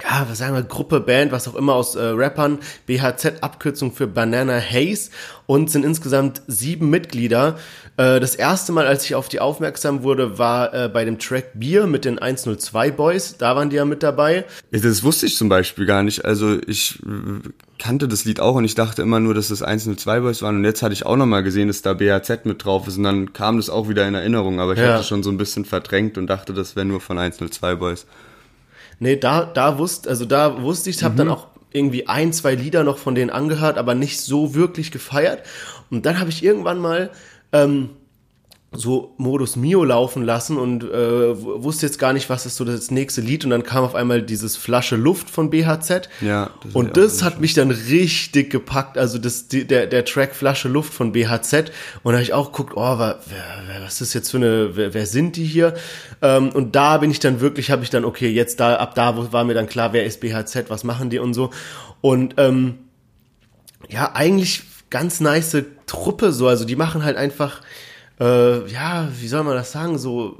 ja, 0.02 0.26
was 0.28 0.38
sagen 0.38 0.54
wir, 0.54 0.62
Gruppe, 0.62 1.00
Band, 1.00 1.32
was 1.32 1.48
auch 1.48 1.54
immer 1.54 1.74
aus 1.74 1.94
äh, 1.94 2.02
Rappern, 2.02 2.58
BHZ, 2.86 3.42
Abkürzung 3.42 3.92
für 3.92 4.06
Banana 4.06 4.60
Haze 4.60 5.10
und 5.46 5.70
sind 5.70 5.84
insgesamt 5.84 6.42
sieben 6.46 6.90
Mitglieder. 6.90 7.58
Äh, 7.96 8.20
das 8.20 8.34
erste 8.34 8.72
Mal, 8.72 8.86
als 8.86 9.04
ich 9.04 9.14
auf 9.14 9.28
die 9.28 9.40
aufmerksam 9.40 10.02
wurde, 10.02 10.38
war 10.38 10.72
äh, 10.72 10.88
bei 10.88 11.04
dem 11.04 11.18
Track 11.18 11.52
Bier 11.54 11.86
mit 11.86 12.04
den 12.04 12.18
102 12.18 12.90
Boys, 12.92 13.36
da 13.36 13.56
waren 13.56 13.70
die 13.70 13.76
ja 13.76 13.84
mit 13.84 14.02
dabei. 14.02 14.44
Das 14.70 15.02
wusste 15.02 15.26
ich 15.26 15.36
zum 15.36 15.48
Beispiel 15.48 15.86
gar 15.86 16.02
nicht, 16.02 16.24
also 16.24 16.58
ich 16.66 16.98
äh, 17.02 17.48
kannte 17.78 18.08
das 18.08 18.24
Lied 18.24 18.40
auch 18.40 18.54
und 18.54 18.64
ich 18.64 18.74
dachte 18.74 19.02
immer 19.02 19.20
nur, 19.20 19.34
dass 19.34 19.48
das 19.48 19.62
102 19.62 20.20
Boys 20.20 20.42
waren 20.42 20.56
und 20.56 20.64
jetzt 20.64 20.82
hatte 20.82 20.92
ich 20.92 21.04
auch 21.04 21.16
nochmal 21.16 21.42
gesehen, 21.42 21.68
dass 21.68 21.82
da 21.82 21.94
BHZ 21.94 22.44
mit 22.44 22.64
drauf 22.64 22.86
ist 22.86 22.96
und 22.96 23.04
dann 23.04 23.32
kam 23.32 23.56
das 23.56 23.70
auch 23.70 23.88
wieder 23.88 24.06
in 24.06 24.14
Erinnerung, 24.14 24.60
aber 24.60 24.74
ich 24.74 24.78
ja. 24.78 24.94
hatte 24.94 25.04
schon 25.04 25.22
so 25.22 25.30
ein 25.30 25.36
bisschen 25.36 25.64
verdrängt 25.64 26.16
und 26.16 26.26
dachte, 26.26 26.52
das 26.52 26.76
wäre 26.76 26.86
nur 26.86 27.00
von 27.00 27.18
102 27.18 27.74
Boys. 27.74 28.06
Nee, 29.00 29.16
da, 29.16 29.44
da 29.44 29.78
wusste, 29.78 30.08
also 30.08 30.26
da 30.26 30.62
wusste 30.62 30.90
ich, 30.90 31.02
habe 31.02 31.14
mhm. 31.14 31.18
dann 31.18 31.28
auch 31.30 31.48
irgendwie 31.72 32.06
ein, 32.06 32.32
zwei 32.32 32.54
Lieder 32.54 32.84
noch 32.84 32.98
von 32.98 33.14
denen 33.14 33.30
angehört, 33.30 33.78
aber 33.78 33.94
nicht 33.94 34.20
so 34.20 34.54
wirklich 34.54 34.90
gefeiert. 34.92 35.42
Und 35.90 36.06
dann 36.06 36.20
habe 36.20 36.30
ich 36.30 36.44
irgendwann 36.44 36.78
mal 36.78 37.10
ähm, 37.52 37.90
so 38.72 39.14
Modus 39.16 39.56
Mio 39.56 39.82
laufen 39.82 40.22
lassen 40.22 40.56
und 40.56 40.84
äh, 40.84 41.42
wusste 41.42 41.86
jetzt 41.86 41.98
gar 41.98 42.12
nicht, 42.12 42.30
was 42.30 42.46
ist 42.46 42.54
so 42.54 42.64
das 42.64 42.92
nächste 42.92 43.20
Lied. 43.20 43.44
Und 43.44 43.50
dann 43.50 43.64
kam 43.64 43.82
auf 43.82 43.96
einmal 43.96 44.22
dieses 44.22 44.56
Flasche 44.56 44.94
Luft 44.94 45.28
von 45.28 45.50
BHZ 45.50 46.08
ja, 46.20 46.50
das 46.62 46.74
und 46.74 46.96
das 46.96 47.24
hat 47.24 47.40
mich 47.40 47.54
dann 47.54 47.72
richtig 47.72 48.50
gepackt, 48.50 48.96
also 48.96 49.18
das 49.18 49.48
die, 49.48 49.66
der 49.66 49.88
der 49.88 50.04
Track 50.04 50.36
Flasche 50.36 50.68
Luft 50.68 50.94
von 50.94 51.10
BHZ 51.10 51.72
und 52.04 52.12
da 52.12 52.18
habe 52.18 52.22
ich 52.22 52.32
auch 52.32 52.52
geguckt, 52.52 52.74
oh, 52.76 52.98
wer, 52.98 53.18
wer, 53.26 53.82
was 53.82 54.00
ist 54.00 54.14
jetzt 54.14 54.30
für 54.30 54.36
eine 54.36 54.76
wer, 54.76 54.94
wer 54.94 55.06
sind 55.06 55.34
die 55.34 55.46
hier? 55.46 55.74
Ähm, 56.22 56.50
und 56.50 56.76
da 56.76 56.98
bin 56.98 57.10
ich 57.10 57.18
dann 57.18 57.40
wirklich, 57.40 57.72
habe 57.72 57.82
ich 57.82 57.90
dann 57.90 58.04
okay, 58.04 58.28
jetzt 58.28 58.60
da 58.60 58.76
ab 58.76 58.94
da 58.94 59.32
war 59.32 59.42
mir 59.42 59.54
dann 59.54 59.66
klar, 59.66 59.92
wer 59.92 60.04
ist 60.04 60.20
BHZ, 60.20 60.66
was 60.68 60.84
machen 60.84 61.10
die 61.10 61.18
und 61.18 61.34
so. 61.34 61.50
Und 62.02 62.34
ähm, 62.36 62.78
ja, 63.88 64.12
eigentlich 64.14 64.62
ganz 64.90 65.18
nice 65.18 65.56
Truppe 65.86 66.30
so, 66.30 66.46
also 66.46 66.64
die 66.64 66.76
machen 66.76 67.02
halt 67.02 67.16
einfach 67.16 67.62
äh, 68.20 68.70
ja, 68.70 69.08
wie 69.18 69.28
soll 69.28 69.44
man 69.44 69.56
das 69.56 69.72
sagen, 69.72 69.98
so 69.98 70.38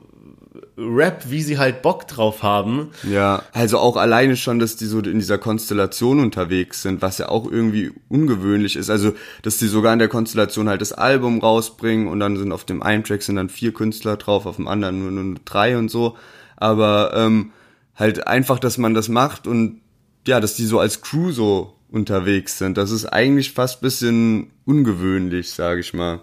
Rap, 0.77 1.25
wie 1.29 1.43
sie 1.43 1.59
halt 1.59 1.83
Bock 1.83 2.09
drauf 2.09 2.43
haben. 2.43 2.91
Ja, 3.03 3.43
also 3.53 3.79
auch 3.79 3.97
alleine 3.97 4.37
schon, 4.37 4.59
dass 4.59 4.77
die 4.77 4.87
so 4.87 4.99
in 4.99 5.19
dieser 5.19 5.39
Konstellation 5.39 6.21
unterwegs 6.21 6.83
sind, 6.83 7.03
was 7.03 7.19
ja 7.19 7.29
auch 7.29 7.51
irgendwie 7.51 7.93
ungewöhnlich 8.09 8.77
ist. 8.77 8.91
Also, 8.91 9.13
dass 9.43 9.59
die 9.59 9.67
sogar 9.67 9.93
in 9.93 9.99
der 9.99 10.09
Konstellation 10.09 10.69
halt 10.69 10.81
das 10.81 10.93
Album 10.93 11.41
rausbringen 11.41 12.09
und 12.09 12.21
dann 12.21 12.37
sind 12.37 12.53
auf 12.53 12.65
dem 12.65 12.83
einen 12.83 13.05
Track 13.05 13.23
sind 13.23 13.37
dann 13.37 13.49
vier 13.49 13.73
Künstler 13.73 14.17
drauf, 14.17 14.47
auf 14.47 14.57
dem 14.57 14.69
anderen 14.69 15.01
nur, 15.01 15.11
nur 15.11 15.37
drei 15.45 15.77
und 15.77 15.91
so. 15.91 16.17
Aber 16.57 17.13
ähm, 17.15 17.53
halt 17.95 18.27
einfach, 18.27 18.59
dass 18.59 18.79
man 18.79 18.95
das 18.95 19.09
macht 19.09 19.47
und 19.47 19.81
ja, 20.27 20.41
dass 20.41 20.55
die 20.55 20.67
so 20.67 20.79
als 20.79 21.03
Crew 21.03 21.31
so 21.31 21.75
unterwegs 21.91 22.59
sind. 22.59 22.77
Das 22.77 22.91
ist 22.91 23.07
eigentlich 23.07 23.53
fast 23.53 23.81
bisschen 23.81 24.51
ungewöhnlich, 24.65 25.51
sage 25.51 25.81
ich 25.81 25.93
mal. 25.93 26.21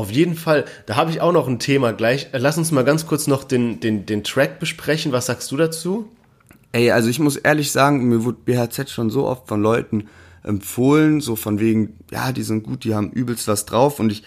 Auf 0.00 0.10
jeden 0.10 0.34
Fall, 0.34 0.64
da 0.86 0.96
habe 0.96 1.10
ich 1.10 1.20
auch 1.20 1.30
noch 1.30 1.46
ein 1.46 1.58
Thema 1.58 1.92
gleich. 1.92 2.28
Lass 2.32 2.56
uns 2.56 2.72
mal 2.72 2.86
ganz 2.86 3.06
kurz 3.06 3.26
noch 3.26 3.44
den, 3.44 3.80
den, 3.80 4.06
den 4.06 4.24
Track 4.24 4.58
besprechen. 4.58 5.12
Was 5.12 5.26
sagst 5.26 5.52
du 5.52 5.58
dazu? 5.58 6.08
Ey, 6.72 6.90
also 6.90 7.10
ich 7.10 7.18
muss 7.18 7.36
ehrlich 7.36 7.70
sagen, 7.70 8.08
mir 8.08 8.24
wurde 8.24 8.38
BHZ 8.42 8.88
schon 8.88 9.10
so 9.10 9.26
oft 9.26 9.46
von 9.46 9.60
Leuten 9.60 10.08
empfohlen, 10.42 11.20
so 11.20 11.36
von 11.36 11.60
wegen, 11.60 11.98
ja, 12.10 12.32
die 12.32 12.44
sind 12.44 12.62
gut, 12.62 12.84
die 12.84 12.94
haben 12.94 13.10
übelst 13.10 13.46
was 13.46 13.66
drauf 13.66 14.00
und 14.00 14.10
ich 14.10 14.22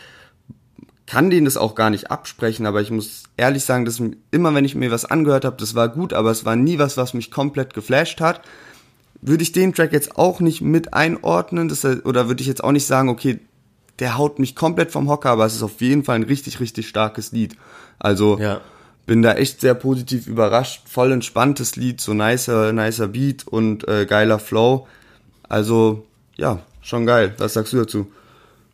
kann 1.07 1.31
denen 1.31 1.45
das 1.45 1.57
auch 1.57 1.73
gar 1.73 1.89
nicht 1.89 2.11
absprechen, 2.11 2.67
aber 2.67 2.79
ich 2.79 2.91
muss 2.91 3.23
ehrlich 3.35 3.63
sagen, 3.63 3.83
dass 3.83 3.99
immer 4.29 4.53
wenn 4.53 4.65
ich 4.65 4.75
mir 4.75 4.91
was 4.91 5.05
angehört 5.05 5.43
habe, 5.43 5.57
das 5.59 5.73
war 5.73 5.89
gut, 5.89 6.13
aber 6.13 6.29
es 6.29 6.45
war 6.45 6.55
nie 6.55 6.77
was, 6.77 6.97
was 6.97 7.15
mich 7.15 7.31
komplett 7.31 7.73
geflasht 7.73 8.21
hat. 8.21 8.41
Würde 9.23 9.41
ich 9.41 9.53
den 9.53 9.73
Track 9.73 9.91
jetzt 9.91 10.19
auch 10.19 10.39
nicht 10.39 10.61
mit 10.61 10.93
einordnen, 10.93 11.67
das, 11.67 11.83
oder 11.83 12.27
würde 12.27 12.41
ich 12.41 12.47
jetzt 12.47 12.63
auch 12.63 12.73
nicht 12.73 12.85
sagen, 12.85 13.09
okay, 13.09 13.39
der 13.99 14.17
haut 14.17 14.39
mich 14.39 14.55
komplett 14.55 14.91
vom 14.91 15.09
Hocker, 15.09 15.29
aber 15.29 15.45
es 15.45 15.55
ist 15.55 15.63
auf 15.63 15.81
jeden 15.81 16.03
Fall 16.03 16.15
ein 16.15 16.23
richtig, 16.23 16.59
richtig 16.59 16.87
starkes 16.87 17.31
Lied. 17.31 17.55
Also 17.99 18.39
ja. 18.39 18.61
bin 19.05 19.21
da 19.21 19.33
echt 19.33 19.61
sehr 19.61 19.75
positiv 19.75 20.27
überrascht. 20.27 20.81
Voll 20.87 21.11
entspanntes 21.11 21.75
Lied, 21.75 22.01
so 22.01 22.13
nicer, 22.13 22.73
nicer 22.73 23.09
Beat 23.09 23.47
und 23.47 23.87
äh, 23.87 24.05
geiler 24.05 24.39
Flow. 24.39 24.87
Also 25.47 26.05
ja, 26.35 26.59
schon 26.81 27.05
geil. 27.05 27.33
Was 27.37 27.53
sagst 27.53 27.73
du 27.73 27.77
dazu? 27.77 28.11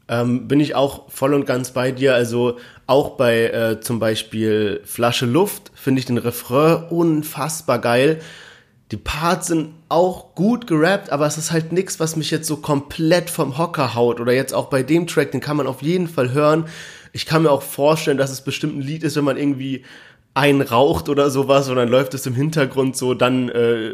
Ähm, 0.08 0.48
bin 0.48 0.60
ich 0.60 0.74
auch 0.74 1.12
voll 1.12 1.34
und 1.34 1.46
ganz 1.46 1.72
bei 1.72 1.92
dir. 1.92 2.16
Also 2.16 2.58
auch 2.88 3.12
bei 3.12 3.46
äh, 3.46 3.80
zum 3.82 4.00
Beispiel 4.00 4.82
Flasche 4.86 5.26
Luft 5.26 5.72
finde 5.76 6.00
ich 6.00 6.06
den 6.06 6.18
Refrain 6.18 6.84
unfassbar 6.90 7.80
geil. 7.80 8.20
Die 8.92 8.98
Parts 8.98 9.48
sind 9.48 9.74
auch 9.90 10.36
gut 10.36 10.68
gerappt, 10.68 11.12
aber 11.12 11.26
es 11.26 11.38
ist 11.38 11.52
halt 11.52 11.72
nichts, 11.72 12.00
was 12.00 12.16
mich 12.16 12.32
jetzt 12.32 12.48
so 12.48 12.58
komplett 12.58 13.30
vom 13.30 13.58
Hocker 13.58 13.96
haut. 13.96 14.20
Oder 14.20 14.34
jetzt 14.34 14.54
auch 14.54 14.70
bei 14.70 14.84
dem 14.84 15.08
Track, 15.08 15.32
den 15.32 15.42
kann 15.42 15.58
man 15.58 15.68
auf 15.68 15.82
jeden 15.82 16.08
Fall 16.08 16.32
hören. 16.32 16.66
Ich 17.12 17.26
kann 17.26 17.44
mir 17.44 17.52
auch 17.52 17.64
vorstellen, 17.64 18.18
dass 18.18 18.32
es 18.32 18.42
bestimmt 18.42 18.78
ein 18.78 18.82
Lied 18.82 19.04
ist, 19.04 19.16
wenn 19.16 19.24
man 19.24 19.38
irgendwie 19.38 19.84
einraucht 20.36 21.10
oder 21.10 21.30
sowas 21.32 21.70
und 21.70 21.76
dann 21.76 21.90
läuft 21.90 22.14
es 22.14 22.26
im 22.26 22.36
Hintergrund 22.36 22.96
so, 22.96 23.16
dann 23.16 23.50
äh, 23.50 23.92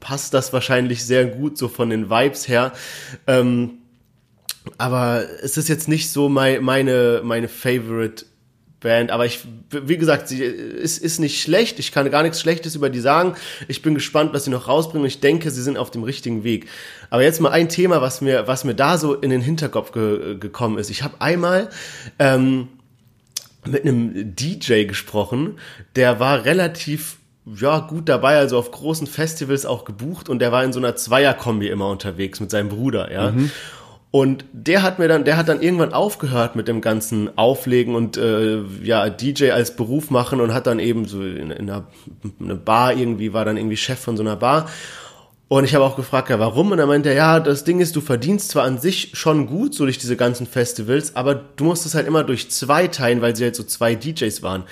passt 0.00 0.34
das 0.34 0.52
wahrscheinlich 0.52 1.04
sehr 1.04 1.26
gut 1.26 1.56
so 1.56 1.68
von 1.68 1.90
den 1.90 2.10
Vibes 2.10 2.48
her. 2.48 2.72
Ähm, 3.26 3.78
aber 4.78 5.24
es 5.42 5.56
ist 5.56 5.68
jetzt 5.68 5.88
nicht 5.88 6.10
so 6.10 6.28
mein, 6.28 6.62
meine, 6.64 7.20
meine 7.22 7.48
Favorite 7.48 8.26
Band, 8.84 9.10
aber 9.10 9.26
ich, 9.26 9.40
wie 9.70 9.96
gesagt, 9.96 10.28
sie 10.28 10.44
ist, 10.44 10.98
ist 10.98 11.18
nicht 11.18 11.42
schlecht. 11.42 11.80
Ich 11.80 11.90
kann 11.90 12.08
gar 12.10 12.22
nichts 12.22 12.40
Schlechtes 12.40 12.76
über 12.76 12.90
die 12.90 13.00
sagen. 13.00 13.34
Ich 13.66 13.82
bin 13.82 13.94
gespannt, 13.94 14.32
was 14.32 14.44
sie 14.44 14.50
noch 14.50 14.68
rausbringen. 14.68 15.08
Ich 15.08 15.18
denke, 15.18 15.50
sie 15.50 15.62
sind 15.62 15.76
auf 15.76 15.90
dem 15.90 16.04
richtigen 16.04 16.44
Weg. 16.44 16.68
Aber 17.10 17.22
jetzt 17.22 17.40
mal 17.40 17.50
ein 17.50 17.68
Thema, 17.68 18.00
was 18.00 18.20
mir, 18.20 18.46
was 18.46 18.62
mir 18.62 18.74
da 18.74 18.98
so 18.98 19.14
in 19.14 19.30
den 19.30 19.40
Hinterkopf 19.40 19.90
ge 19.90 20.38
gekommen 20.38 20.78
ist. 20.78 20.90
Ich 20.90 21.02
habe 21.02 21.20
einmal 21.20 21.70
ähm, 22.18 22.68
mit 23.66 23.82
einem 23.82 24.36
DJ 24.36 24.84
gesprochen, 24.84 25.58
der 25.96 26.20
war 26.20 26.44
relativ 26.44 27.16
ja, 27.56 27.80
gut 27.80 28.08
dabei, 28.08 28.36
also 28.36 28.58
auf 28.58 28.70
großen 28.70 29.06
Festivals 29.06 29.66
auch 29.66 29.84
gebucht 29.84 30.28
und 30.28 30.38
der 30.38 30.52
war 30.52 30.64
in 30.64 30.72
so 30.72 30.78
einer 30.78 30.96
Zweierkombi 30.96 31.68
immer 31.68 31.88
unterwegs 31.88 32.40
mit 32.40 32.50
seinem 32.50 32.68
Bruder, 32.68 33.12
ja. 33.12 33.32
Mhm. 33.32 33.50
Und 34.14 34.44
der 34.52 34.84
hat 34.84 35.00
mir 35.00 35.08
dann, 35.08 35.24
der 35.24 35.36
hat 35.36 35.48
dann 35.48 35.60
irgendwann 35.60 35.92
aufgehört 35.92 36.54
mit 36.54 36.68
dem 36.68 36.80
ganzen 36.80 37.36
Auflegen 37.36 37.96
und 37.96 38.16
äh, 38.16 38.60
ja, 38.80 39.10
DJ 39.10 39.50
als 39.50 39.74
Beruf 39.74 40.08
machen 40.12 40.40
und 40.40 40.54
hat 40.54 40.68
dann 40.68 40.78
eben 40.78 41.04
so 41.04 41.20
in, 41.20 41.50
in 41.50 41.68
einer 41.68 41.88
eine 42.38 42.54
Bar 42.54 42.92
irgendwie, 42.92 43.32
war 43.32 43.44
dann 43.44 43.56
irgendwie 43.56 43.76
Chef 43.76 43.98
von 43.98 44.16
so 44.16 44.22
einer 44.22 44.36
Bar. 44.36 44.70
Und 45.48 45.64
ich 45.64 45.74
habe 45.74 45.84
auch 45.84 45.96
gefragt, 45.96 46.30
ja, 46.30 46.38
warum? 46.38 46.70
Und 46.70 46.78
er 46.78 46.86
meinte, 46.86 47.12
ja, 47.12 47.40
das 47.40 47.64
Ding 47.64 47.80
ist, 47.80 47.96
du 47.96 48.00
verdienst 48.00 48.50
zwar 48.50 48.62
an 48.62 48.78
sich 48.78 49.10
schon 49.14 49.48
gut, 49.48 49.74
so 49.74 49.82
durch 49.82 49.98
diese 49.98 50.14
ganzen 50.14 50.46
Festivals, 50.46 51.16
aber 51.16 51.34
du 51.34 51.64
musst 51.64 51.84
es 51.84 51.96
halt 51.96 52.06
immer 52.06 52.22
durch 52.22 52.52
zwei 52.52 52.86
teilen, 52.86 53.20
weil 53.20 53.34
sie 53.34 53.42
halt 53.42 53.56
so 53.56 53.64
zwei 53.64 53.96
DJs 53.96 54.44
waren. 54.44 54.62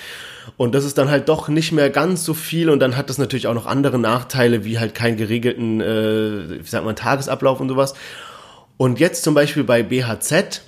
Und 0.57 0.73
das 0.73 0.85
ist 0.85 0.99
dann 0.99 1.11
halt 1.11 1.29
doch 1.29 1.49
nicht 1.49 1.73
mehr 1.73 1.91
ganz 1.91 2.23
so 2.23 2.35
viel 2.35 2.71
und 2.71 2.79
dann 2.79 2.97
hat 2.97 3.11
das 3.11 3.19
natürlich 3.19 3.49
auch 3.49 3.55
noch 3.55 3.67
andere 3.67 3.99
Nachteile, 3.99 4.65
wie 4.65 4.79
halt 4.79 4.95
keinen 4.95 5.17
geregelten, 5.17 5.81
äh, 5.81 6.61
wie 6.61 6.69
sagt 6.69 6.85
man, 6.85 6.95
Tagesablauf 6.95 7.59
und 7.59 7.69
sowas. 7.69 7.95
Und 8.77 9.01
jetzt 9.01 9.23
zum 9.23 9.35
Beispiel 9.35 9.65
bei 9.65 9.83
BHZ 9.83 10.63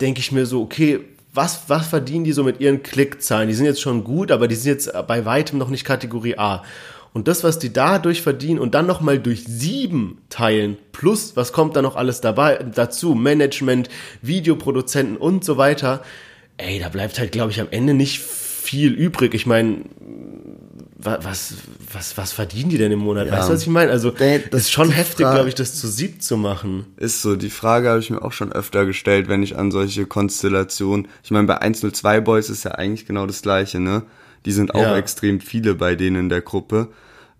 denke 0.00 0.20
ich 0.20 0.32
mir 0.32 0.46
so, 0.46 0.62
okay, 0.62 1.00
was, 1.34 1.62
was 1.68 1.86
verdienen 1.86 2.24
die 2.24 2.32
so 2.32 2.44
mit 2.44 2.60
ihren 2.60 2.82
Klickzahlen? 2.82 3.48
Die 3.48 3.54
sind 3.54 3.66
jetzt 3.66 3.80
schon 3.80 4.04
gut, 4.04 4.30
aber 4.30 4.48
die 4.48 4.54
sind 4.54 4.72
jetzt 4.72 4.92
bei 5.06 5.24
weitem 5.24 5.58
noch 5.58 5.70
nicht 5.70 5.84
Kategorie 5.84 6.36
A. 6.36 6.62
Und 7.14 7.28
das, 7.28 7.44
was 7.44 7.58
die 7.58 7.72
dadurch 7.72 8.22
verdienen 8.22 8.58
und 8.58 8.74
dann 8.74 8.86
nochmal 8.86 9.18
durch 9.18 9.44
sieben 9.44 10.18
teilen, 10.30 10.78
plus 10.92 11.36
was 11.36 11.52
kommt 11.52 11.76
da 11.76 11.82
noch 11.82 11.96
alles 11.96 12.20
dabei, 12.22 12.56
dazu, 12.56 13.14
Management, 13.14 13.90
Videoproduzenten 14.22 15.16
und 15.18 15.44
so 15.44 15.58
weiter, 15.58 16.02
ey, 16.56 16.78
da 16.80 16.88
bleibt 16.88 17.18
halt, 17.18 17.32
glaube 17.32 17.50
ich, 17.50 17.60
am 17.60 17.68
Ende 17.70 17.92
nicht 17.92 18.20
viel 18.20 18.92
übrig. 18.92 19.34
Ich 19.34 19.44
meine, 19.44 19.82
was, 21.04 21.54
was, 21.92 22.16
was 22.16 22.32
verdienen 22.32 22.70
die 22.70 22.78
denn 22.78 22.92
im 22.92 23.00
Monat? 23.00 23.26
Ja. 23.26 23.34
Weißt 23.34 23.48
du, 23.48 23.52
was 23.54 23.62
ich 23.62 23.68
meine? 23.68 23.90
Also, 23.90 24.10
das 24.10 24.62
ist 24.62 24.70
schon 24.70 24.90
heftig, 24.90 25.26
glaube 25.30 25.48
ich, 25.48 25.54
das 25.54 25.74
zu 25.74 25.88
sieb 25.88 26.22
zu 26.22 26.36
machen. 26.36 26.86
Ist 26.96 27.22
so. 27.22 27.36
Die 27.36 27.50
Frage 27.50 27.88
habe 27.88 28.00
ich 28.00 28.10
mir 28.10 28.22
auch 28.22 28.32
schon 28.32 28.52
öfter 28.52 28.86
gestellt, 28.86 29.28
wenn 29.28 29.42
ich 29.42 29.56
an 29.56 29.70
solche 29.70 30.06
Konstellationen, 30.06 31.08
ich 31.22 31.30
meine, 31.30 31.46
bei 31.46 31.58
102 31.58 32.20
Boys 32.20 32.50
ist 32.50 32.64
ja 32.64 32.72
eigentlich 32.72 33.06
genau 33.06 33.26
das 33.26 33.42
Gleiche, 33.42 33.80
ne? 33.80 34.02
Die 34.44 34.52
sind 34.52 34.74
auch 34.74 34.82
ja. 34.82 34.96
extrem 34.96 35.40
viele 35.40 35.74
bei 35.74 35.94
denen 35.94 36.16
in 36.16 36.28
der 36.28 36.40
Gruppe. 36.40 36.88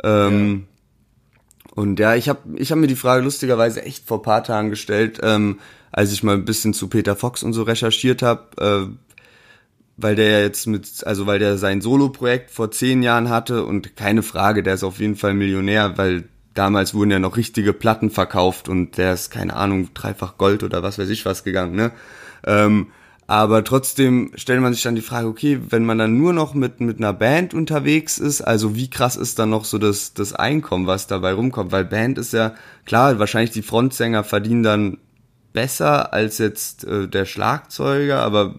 Ähm, 0.02 0.66
ja. 0.66 1.74
Und 1.74 1.98
ja, 1.98 2.14
ich 2.14 2.28
habe 2.28 2.40
ich 2.56 2.70
hab 2.70 2.78
mir 2.78 2.86
die 2.86 2.96
Frage 2.96 3.24
lustigerweise 3.24 3.82
echt 3.82 4.06
vor 4.06 4.22
paar 4.22 4.44
Tagen 4.44 4.70
gestellt, 4.70 5.20
ähm, 5.22 5.58
als 5.90 6.12
ich 6.12 6.22
mal 6.22 6.34
ein 6.34 6.44
bisschen 6.44 6.74
zu 6.74 6.88
Peter 6.88 7.16
Fox 7.16 7.42
und 7.42 7.52
so 7.52 7.62
recherchiert 7.62 8.22
habe, 8.22 8.90
äh, 8.90 9.11
weil 9.96 10.16
der 10.16 10.42
jetzt 10.42 10.66
mit, 10.66 11.06
also 11.06 11.26
weil 11.26 11.38
der 11.38 11.58
sein 11.58 11.80
Solo-Projekt 11.80 12.50
vor 12.50 12.70
zehn 12.70 13.02
Jahren 13.02 13.28
hatte 13.28 13.64
und 13.64 13.96
keine 13.96 14.22
Frage, 14.22 14.62
der 14.62 14.74
ist 14.74 14.84
auf 14.84 14.98
jeden 14.98 15.16
Fall 15.16 15.34
Millionär, 15.34 15.98
weil 15.98 16.24
damals 16.54 16.94
wurden 16.94 17.10
ja 17.10 17.18
noch 17.18 17.36
richtige 17.36 17.72
Platten 17.72 18.10
verkauft 18.10 18.68
und 18.68 18.98
der 18.98 19.14
ist, 19.14 19.30
keine 19.30 19.54
Ahnung, 19.54 19.90
dreifach 19.94 20.36
Gold 20.38 20.62
oder 20.62 20.82
was 20.82 20.98
weiß 20.98 21.08
ich 21.08 21.24
was 21.24 21.44
gegangen, 21.44 21.74
ne? 21.74 21.92
Ähm, 22.44 22.88
aber 23.28 23.64
trotzdem 23.64 24.32
stellt 24.34 24.60
man 24.60 24.74
sich 24.74 24.82
dann 24.82 24.94
die 24.94 25.00
Frage, 25.00 25.28
okay, 25.28 25.58
wenn 25.70 25.86
man 25.86 25.96
dann 25.96 26.18
nur 26.18 26.32
noch 26.32 26.54
mit, 26.54 26.80
mit 26.80 26.98
einer 26.98 27.12
Band 27.12 27.54
unterwegs 27.54 28.18
ist, 28.18 28.42
also 28.42 28.74
wie 28.76 28.90
krass 28.90 29.16
ist 29.16 29.38
dann 29.38 29.48
noch 29.48 29.64
so 29.64 29.78
das, 29.78 30.12
das 30.12 30.34
Einkommen, 30.34 30.86
was 30.86 31.06
dabei 31.06 31.32
rumkommt? 31.32 31.72
Weil 31.72 31.84
Band 31.84 32.18
ist 32.18 32.32
ja, 32.32 32.54
klar, 32.84 33.18
wahrscheinlich 33.18 33.52
die 33.52 33.62
Frontsänger 33.62 34.24
verdienen 34.24 34.62
dann 34.62 34.98
besser 35.52 36.12
als 36.12 36.38
jetzt 36.38 36.84
äh, 36.84 37.08
der 37.08 37.24
Schlagzeuger, 37.24 38.20
aber 38.20 38.56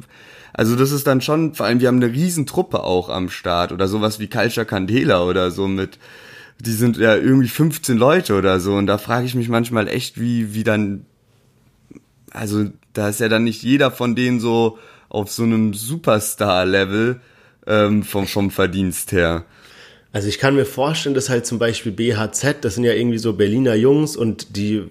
also 0.53 0.75
das 0.75 0.91
ist 0.91 1.07
dann 1.07 1.21
schon, 1.21 1.55
vor 1.55 1.65
allem 1.65 1.79
wir 1.79 1.87
haben 1.87 2.01
eine 2.01 2.13
Riesentruppe 2.13 2.83
auch 2.83 3.09
am 3.09 3.29
Start 3.29 3.71
oder 3.71 3.87
sowas 3.87 4.19
wie 4.19 4.27
Culture 4.27 4.65
Candela 4.65 5.23
oder 5.23 5.49
so 5.49 5.67
mit, 5.67 5.97
die 6.59 6.71
sind 6.71 6.97
ja 6.97 7.15
irgendwie 7.15 7.47
15 7.47 7.97
Leute 7.97 8.35
oder 8.35 8.59
so 8.59 8.75
und 8.75 8.85
da 8.85 8.99
frage 8.99 9.25
ich 9.25 9.33
mich 9.33 9.49
manchmal 9.49 9.87
echt, 9.87 10.19
wie, 10.19 10.53
wie 10.53 10.63
dann, 10.63 11.05
also 12.31 12.65
da 12.93 13.09
ist 13.09 13.19
ja 13.19 13.29
dann 13.29 13.43
nicht 13.43 13.63
jeder 13.63 13.89
von 13.89 14.15
denen 14.15 14.39
so 14.39 14.77
auf 15.09 15.31
so 15.31 15.43
einem 15.43 15.73
Superstar-Level 15.73 17.19
ähm, 17.65 18.03
vom, 18.03 18.27
vom 18.27 18.51
Verdienst 18.51 19.11
her. 19.11 19.45
Also 20.11 20.27
ich 20.27 20.37
kann 20.37 20.55
mir 20.55 20.65
vorstellen, 20.65 21.15
dass 21.15 21.29
halt 21.29 21.47
zum 21.47 21.57
Beispiel 21.57 21.91
BHZ, 21.91 22.57
das 22.61 22.75
sind 22.75 22.83
ja 22.83 22.93
irgendwie 22.93 23.17
so 23.17 23.33
Berliner 23.33 23.73
Jungs 23.73 24.15
und 24.15 24.55
die 24.55 24.83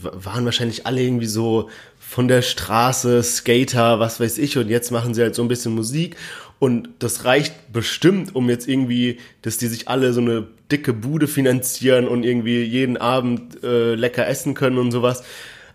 waren 0.00 0.46
wahrscheinlich 0.46 0.86
alle 0.86 1.02
irgendwie 1.02 1.26
so 1.26 1.68
von 2.12 2.28
der 2.28 2.42
Straße, 2.42 3.22
Skater, 3.22 3.98
was 3.98 4.20
weiß 4.20 4.36
ich, 4.36 4.58
und 4.58 4.68
jetzt 4.68 4.90
machen 4.90 5.14
sie 5.14 5.22
halt 5.22 5.34
so 5.34 5.40
ein 5.40 5.48
bisschen 5.48 5.74
Musik 5.74 6.16
und 6.58 6.90
das 6.98 7.24
reicht 7.24 7.72
bestimmt, 7.72 8.36
um 8.36 8.50
jetzt 8.50 8.68
irgendwie, 8.68 9.18
dass 9.40 9.56
die 9.56 9.66
sich 9.66 9.88
alle 9.88 10.12
so 10.12 10.20
eine 10.20 10.46
dicke 10.70 10.92
Bude 10.92 11.26
finanzieren 11.26 12.06
und 12.06 12.22
irgendwie 12.22 12.64
jeden 12.64 12.98
Abend 12.98 13.64
äh, 13.64 13.94
lecker 13.94 14.28
essen 14.28 14.52
können 14.52 14.76
und 14.76 14.92
sowas. 14.92 15.24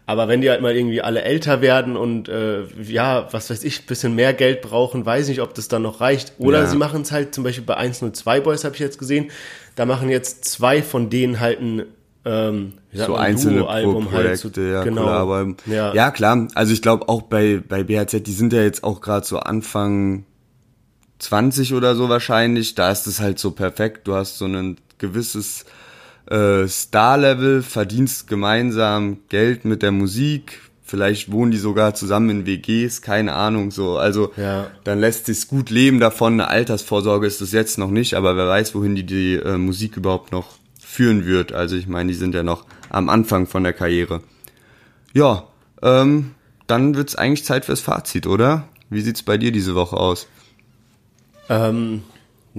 Aber 0.06 0.28
wenn 0.28 0.42
die 0.42 0.50
halt 0.52 0.62
mal 0.62 0.76
irgendwie 0.76 1.02
alle 1.02 1.24
älter 1.24 1.62
werden 1.62 1.98
und 1.98 2.30
äh, 2.30 2.66
ja, 2.84 3.28
was 3.32 3.50
weiß 3.50 3.64
ich, 3.64 3.88
bisschen 3.88 4.14
mehr 4.14 4.34
Geld 4.34 4.62
brauchen, 4.62 5.08
weiß 5.08 5.30
nicht, 5.30 5.42
ob 5.42 5.56
das 5.56 5.68
dann 5.68 5.82
noch 5.82 6.02
reicht. 6.02 6.34
Oder 6.38 6.60
ja. 6.60 6.68
sie 6.68 6.78
machen 6.78 7.02
es 7.02 7.12
halt 7.12 7.34
zum 7.34 7.46
Beispiel 7.46 7.66
bei 7.66 7.78
102 7.78 8.42
Boys, 8.42 8.64
habe 8.64 8.76
ich 8.76 8.80
jetzt 8.80 9.00
gesehen. 9.00 9.32
Da 9.76 9.88
machen 9.88 10.10
jetzt 10.10 10.46
zwei 10.46 10.84
von 10.84 11.10
denen 11.10 11.40
halt 11.40 11.62
ein 11.62 11.86
ähm, 12.28 12.74
so 12.94 13.16
einzelne 13.16 13.68
halt 13.68 13.86
Projekte, 13.86 14.62
halt 14.62 14.74
ja, 14.74 14.84
genau. 14.84 15.54
Ja. 15.66 15.94
ja, 15.94 16.12
klar. 16.12 16.48
Also 16.56 16.74
ich 16.74 16.82
glaube 16.82 17.08
auch 17.08 17.22
bei, 17.22 17.62
bei 17.66 17.84
BHZ, 17.84 18.26
die 18.26 18.34
sind 18.34 18.54
ja 18.54 18.62
jetzt 18.62 18.84
auch 18.84 19.02
gerade 19.02 19.26
so 19.26 19.40
Anfang 19.40 20.26
20 21.20 21.74
oder 21.74 21.96
so 21.96 22.10
wahrscheinlich. 22.10 22.76
Da 22.76 22.92
ist 22.92 23.08
es 23.08 23.20
halt 23.20 23.40
so 23.40 23.52
perfekt. 23.52 24.08
Du 24.08 24.16
hast 24.16 24.38
so 24.38 24.46
ein 24.46 24.78
gewisses 24.98 25.66
äh, 26.30 26.68
Star-Level, 26.68 27.64
verdienst 27.64 28.28
gemeinsam 28.28 29.20
Geld 29.30 29.64
mit 29.64 29.82
der 29.82 29.92
Musik. 29.92 30.62
Vielleicht 30.84 31.32
wohnen 31.32 31.52
die 31.52 31.58
sogar 31.58 31.96
zusammen 31.96 32.30
in 32.30 32.46
WGs, 32.46 33.02
keine 33.02 33.34
Ahnung 33.34 33.72
so. 33.72 33.98
Also 33.98 34.32
ja. 34.38 34.68
dann 34.86 35.00
lässt 35.00 35.26
sich's 35.26 35.48
gut 35.48 35.70
leben 35.70 36.00
davon. 36.00 36.34
Eine 36.34 36.48
Altersvorsorge 36.50 37.28
ist 37.28 37.42
es 37.42 37.52
jetzt 37.52 37.78
noch 37.78 37.92
nicht, 37.92 38.14
aber 38.14 38.38
wer 38.38 38.48
weiß, 38.48 38.74
wohin 38.74 38.96
die 38.96 39.06
die 39.06 39.36
äh, 39.36 39.58
Musik 39.58 39.98
überhaupt 39.98 40.32
noch 40.32 40.58
führen 40.98 41.28
wird. 41.28 41.54
Also 41.54 41.76
ich 41.76 41.86
meine, 41.86 42.12
die 42.12 42.18
sind 42.18 42.34
ja 42.34 42.42
noch 42.42 42.66
am 42.90 43.08
Anfang 43.08 43.46
von 43.46 43.64
der 43.64 43.74
Karriere. 43.74 44.24
Ja, 45.14 45.44
ähm, 45.84 46.32
dann 46.66 46.96
wird's 46.96 47.16
eigentlich 47.16 47.46
Zeit 47.46 47.66
fürs 47.66 47.82
Fazit, 47.82 48.26
oder? 48.26 48.68
Wie 48.90 49.02
sieht's 49.02 49.22
bei 49.22 49.38
dir 49.38 49.52
diese 49.52 49.76
Woche 49.76 49.96
aus? 49.96 50.28
Ähm, 51.50 52.02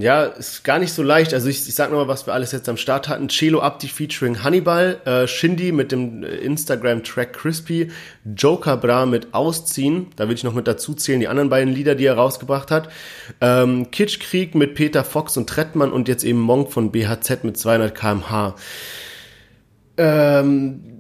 ja, 0.00 0.24
ist 0.24 0.62
gar 0.62 0.78
nicht 0.78 0.92
so 0.92 1.02
leicht. 1.02 1.34
Also 1.34 1.48
ich, 1.48 1.66
ich 1.66 1.74
sag 1.74 1.90
nochmal, 1.90 2.06
was 2.06 2.24
wir 2.24 2.32
alles 2.32 2.52
jetzt 2.52 2.68
am 2.68 2.76
Start 2.76 3.08
hatten. 3.08 3.28
Celo 3.28 3.60
Abdi 3.60 3.88
featuring 3.88 4.44
Hannibal, 4.44 5.00
äh, 5.04 5.26
Shindy 5.26 5.72
mit 5.72 5.90
dem 5.90 6.22
äh, 6.22 6.28
Instagram-Track 6.36 7.32
Crispy, 7.32 7.90
Joker 8.36 8.76
Bra 8.76 9.06
mit 9.06 9.34
Ausziehen, 9.34 10.06
da 10.14 10.28
will 10.28 10.36
ich 10.36 10.44
noch 10.44 10.54
mit 10.54 10.68
dazu 10.68 10.94
zählen, 10.94 11.18
die 11.18 11.26
anderen 11.26 11.48
beiden 11.48 11.74
Lieder, 11.74 11.96
die 11.96 12.04
er 12.04 12.14
rausgebracht 12.14 12.70
hat. 12.70 12.90
Ähm, 13.40 13.90
Kitschkrieg 13.90 14.54
mit 14.54 14.76
Peter 14.76 15.02
Fox 15.02 15.36
und 15.36 15.48
Trettmann 15.48 15.90
und 15.90 16.06
jetzt 16.06 16.22
eben 16.22 16.38
Monk 16.38 16.72
von 16.72 16.92
BHZ 16.92 17.42
mit 17.42 17.58
200 17.58 17.92
kmh. 17.92 18.54
Ähm, 19.96 20.97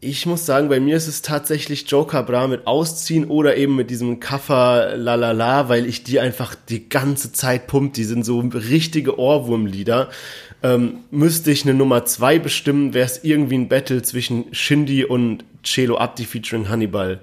ich 0.00 0.26
muss 0.26 0.46
sagen, 0.46 0.68
bei 0.68 0.78
mir 0.78 0.96
ist 0.96 1.08
es 1.08 1.22
tatsächlich 1.22 1.90
Joker 1.90 2.22
Bra 2.22 2.46
mit 2.46 2.66
Ausziehen 2.68 3.24
oder 3.24 3.56
eben 3.56 3.74
mit 3.74 3.90
diesem 3.90 4.20
Kaffer 4.20 4.96
Lalala, 4.96 5.68
weil 5.68 5.86
ich 5.86 6.04
die 6.04 6.20
einfach 6.20 6.54
die 6.54 6.88
ganze 6.88 7.32
Zeit 7.32 7.66
pumpt. 7.66 7.96
Die 7.96 8.04
sind 8.04 8.24
so 8.24 8.38
richtige 8.40 9.18
Ohrwurmlieder. 9.18 10.08
Ähm, 10.62 10.98
müsste 11.10 11.50
ich 11.50 11.64
eine 11.64 11.74
Nummer 11.74 12.04
zwei 12.04 12.38
bestimmen, 12.38 12.94
wäre 12.94 13.06
es 13.06 13.24
irgendwie 13.24 13.56
ein 13.56 13.68
Battle 13.68 14.02
zwischen 14.02 14.44
Shindy 14.52 15.04
und 15.04 15.44
Celo 15.64 15.98
Abdi 15.98 16.24
featuring 16.24 16.68
Hannibal. 16.68 17.20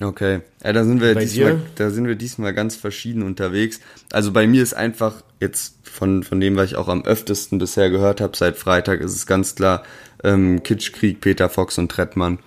Okay, 0.00 0.40
ja, 0.62 0.72
da 0.72 0.84
sind 0.84 1.00
wir 1.00 1.14
diesmal, 1.14 1.60
da 1.76 1.90
sind 1.90 2.06
wir 2.06 2.16
diesmal 2.16 2.52
ganz 2.52 2.76
verschieden 2.76 3.22
unterwegs. 3.22 3.80
Also 4.12 4.30
bei 4.30 4.46
mir 4.46 4.62
ist 4.62 4.74
einfach 4.74 5.22
jetzt 5.40 5.76
von 5.84 6.22
von 6.22 6.38
dem, 6.38 6.56
was 6.56 6.66
ich 6.66 6.76
auch 6.76 6.88
am 6.88 7.04
öftesten 7.04 7.58
bisher 7.58 7.90
gehört 7.90 8.20
habe 8.20 8.36
seit 8.36 8.56
Freitag, 8.56 9.00
ist 9.00 9.14
es 9.14 9.26
ganz 9.26 9.54
klar 9.54 9.84
ähm, 10.24 10.62
Kitschkrieg, 10.62 11.20
Peter 11.20 11.48
Fox 11.48 11.78
und 11.78 11.90
Trettmann 11.90 12.38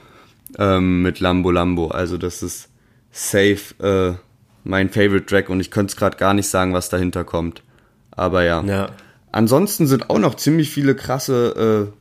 ähm, 0.57 1.01
mit 1.01 1.19
Lambo 1.19 1.51
Lambo. 1.51 1.89
Also 1.89 2.17
das 2.17 2.43
ist 2.43 2.69
safe 3.11 3.59
äh, 3.79 4.17
mein 4.63 4.89
Favorite 4.89 5.25
Track 5.25 5.49
und 5.49 5.59
ich 5.59 5.71
könnte 5.71 5.91
es 5.91 5.97
gerade 5.97 6.17
gar 6.17 6.33
nicht 6.33 6.47
sagen, 6.47 6.73
was 6.73 6.89
dahinter 6.89 7.23
kommt. 7.23 7.63
Aber 8.11 8.43
ja. 8.43 8.61
ja. 8.63 8.89
Ansonsten 9.31 9.87
sind 9.87 10.09
auch 10.09 10.19
noch 10.19 10.35
ziemlich 10.35 10.69
viele 10.69 10.95
krasse 10.95 11.89
äh, 11.91 11.99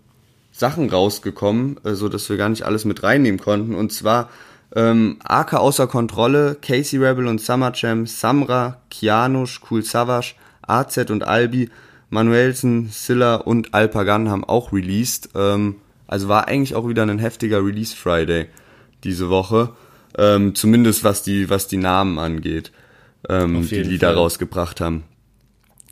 Sachen 0.56 0.90
rausgekommen, 0.90 1.78
äh, 1.84 1.94
so 1.94 2.08
dass 2.08 2.28
wir 2.28 2.36
gar 2.36 2.48
nicht 2.48 2.62
alles 2.64 2.84
mit 2.84 3.02
reinnehmen 3.02 3.40
konnten. 3.40 3.74
Und 3.74 3.92
zwar 3.92 4.28
ähm, 4.74 5.18
AK 5.24 5.54
außer 5.54 5.86
Kontrolle, 5.86 6.56
Casey 6.60 6.98
Rebel 6.98 7.26
und 7.26 7.40
Summer 7.40 7.72
Jam, 7.74 8.06
Samra, 8.06 8.80
Kianush, 8.90 9.60
Cool 9.70 9.82
Savage, 9.82 10.34
AZ 10.62 11.10
und 11.10 11.24
Albi 11.24 11.70
Manuelsen, 12.10 12.88
Silla 12.90 13.36
und 13.36 13.74
Alpagan 13.74 14.28
haben 14.30 14.44
auch 14.44 14.72
released. 14.72 15.30
Ähm, 15.34 15.76
also 16.06 16.28
war 16.28 16.48
eigentlich 16.48 16.74
auch 16.74 16.88
wieder 16.88 17.02
ein 17.02 17.18
heftiger 17.18 17.64
Release 17.64 17.94
Friday 17.94 18.46
diese 19.04 19.28
Woche. 19.28 19.70
Ähm, 20.16 20.54
zumindest 20.54 21.04
was 21.04 21.22
die, 21.22 21.50
was 21.50 21.68
die 21.68 21.76
Namen 21.76 22.18
angeht, 22.18 22.72
ähm, 23.28 23.66
die 23.68 23.82
Lieder 23.82 24.08
Fall. 24.08 24.16
rausgebracht 24.16 24.80
haben. 24.80 25.04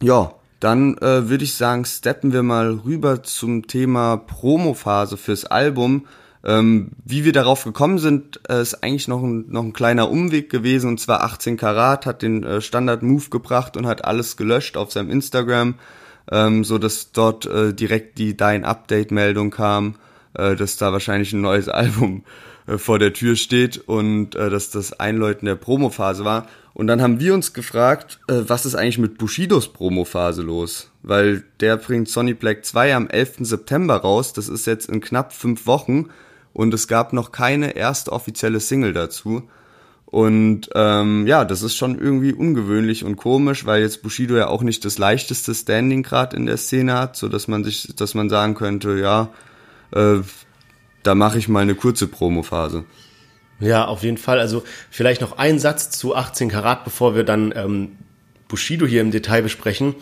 Ja, 0.01 0.33
dann 0.61 0.97
äh, 0.99 1.29
würde 1.29 1.45
ich 1.45 1.55
sagen, 1.55 1.85
steppen 1.85 2.33
wir 2.33 2.43
mal 2.43 2.81
rüber 2.85 3.23
zum 3.23 3.67
Thema 3.67 4.17
Promophase 4.17 5.17
fürs 5.17 5.45
Album. 5.45 6.07
Ähm, 6.45 6.93
wie 7.05 7.25
wir 7.25 7.33
darauf 7.33 7.65
gekommen 7.65 7.99
sind, 7.99 8.41
äh, 8.49 8.63
ist 8.63 8.83
eigentlich 8.83 9.09
noch 9.09 9.23
ein, 9.23 9.47
noch 9.49 9.65
ein 9.65 9.73
kleiner 9.73 10.11
Umweg 10.11 10.49
gewesen. 10.49 10.89
Und 10.89 11.01
zwar 11.01 11.23
18 11.25 11.57
Karat 11.57 12.07
hat 12.07 12.23
den 12.23 12.43
äh, 12.43 12.61
Standard 12.61 13.03
Move 13.03 13.29
gebracht 13.31 13.77
und 13.77 13.87
hat 13.87 14.05
alles 14.05 14.37
gelöscht 14.37 14.77
auf 14.77 14.93
seinem 14.93 15.11
Instagram 15.11 15.75
ähm, 16.31 16.65
so 16.65 16.79
dass 16.79 17.13
dort 17.13 17.47
äh, 17.47 17.73
direkt 17.73 18.19
die 18.19 18.37
Dein 18.37 18.65
Update 18.65 19.11
Meldung 19.11 19.51
kam, 19.51 19.97
äh, 20.35 20.57
dass 20.57 20.77
da 20.77 20.93
wahrscheinlich 20.93 21.33
ein 21.33 21.41
neues 21.41 21.69
Album 21.71 22.25
äh, 22.67 22.79
vor 22.79 22.99
der 22.99 23.13
Tür 23.13 23.37
steht 23.37 23.79
und 23.79 24.35
äh, 24.35 24.51
dass 24.51 24.71
das 24.71 24.93
Einläuten 24.99 25.47
der 25.47 25.57
Promophase 25.57 26.25
war. 26.25 26.47
Und 26.75 26.89
dann 26.89 27.01
haben 27.01 27.21
wir 27.21 27.33
uns 27.33 27.55
gefragt, 27.55 28.21
äh, 28.29 28.43
was 28.47 28.67
ist 28.67 28.75
eigentlich 28.75 28.99
mit 28.99 29.19
Bushidos 29.19 29.73
Promophase 29.73 30.43
los? 30.43 30.91
Weil 31.03 31.45
der 31.61 31.79
bringt 31.79 32.09
Sonny 32.09 32.35
Black 32.35 32.65
2 32.65 32.95
am 32.95 33.09
11. 33.09 33.37
September 33.41 33.97
raus, 33.97 34.33
das 34.33 34.49
ist 34.49 34.67
jetzt 34.67 34.89
in 34.91 35.01
knapp 35.01 35.33
fünf 35.33 35.67
Wochen 35.67 36.11
und 36.53 36.75
es 36.75 36.89
gab 36.89 37.13
noch 37.13 37.33
keine 37.33 37.77
erste 37.77 38.13
offizielle 38.13 38.61
Single 38.61 38.93
dazu. 38.93 39.49
Und 40.17 40.71
ähm, 40.75 41.27
ja, 41.27 41.45
das 41.45 41.61
ist 41.61 41.75
schon 41.75 41.99
irgendwie 42.01 42.33
ungewöhnlich 42.33 43.05
und 43.05 43.17
komisch, 43.17 43.67
weil 43.67 43.83
jetzt 43.83 44.03
Bushido 44.03 44.35
ja 44.35 44.47
auch 44.47 44.63
nicht 44.63 44.83
das 44.87 44.97
leichteste 44.97 45.55
Standing 45.55 46.03
gerade 46.03 46.35
in 46.39 46.47
der 46.47 46.57
Szene 46.57 46.95
hat, 46.95 47.17
so 47.17 47.29
dass 47.29 47.49
man 47.49 47.65
sich, 47.65 47.95
dass 47.97 48.15
man 48.15 48.31
sagen 48.31 48.55
könnte, 48.55 48.99
ja, 48.99 49.29
äh, 49.91 50.23
da 51.03 51.15
mache 51.15 51.37
ich 51.37 51.49
mal 51.49 51.61
eine 51.61 51.75
kurze 51.75 52.07
Promophase. 52.07 52.85
Ja, 53.61 53.85
auf 53.85 54.05
jeden 54.05 54.17
Fall. 54.17 54.41
Also 54.41 54.63
vielleicht 54.91 55.21
noch 55.21 55.37
ein 55.37 55.59
Satz 55.59 55.91
zu 55.91 56.17
18 56.17 56.49
Karat, 56.49 56.85
bevor 56.85 57.15
wir 57.15 57.25
dann 57.25 57.53
ähm, 57.55 57.99
Bushido 58.49 58.87
hier 58.87 59.03
im 59.03 59.11
Detail 59.11 59.43
besprechen. 59.43 59.97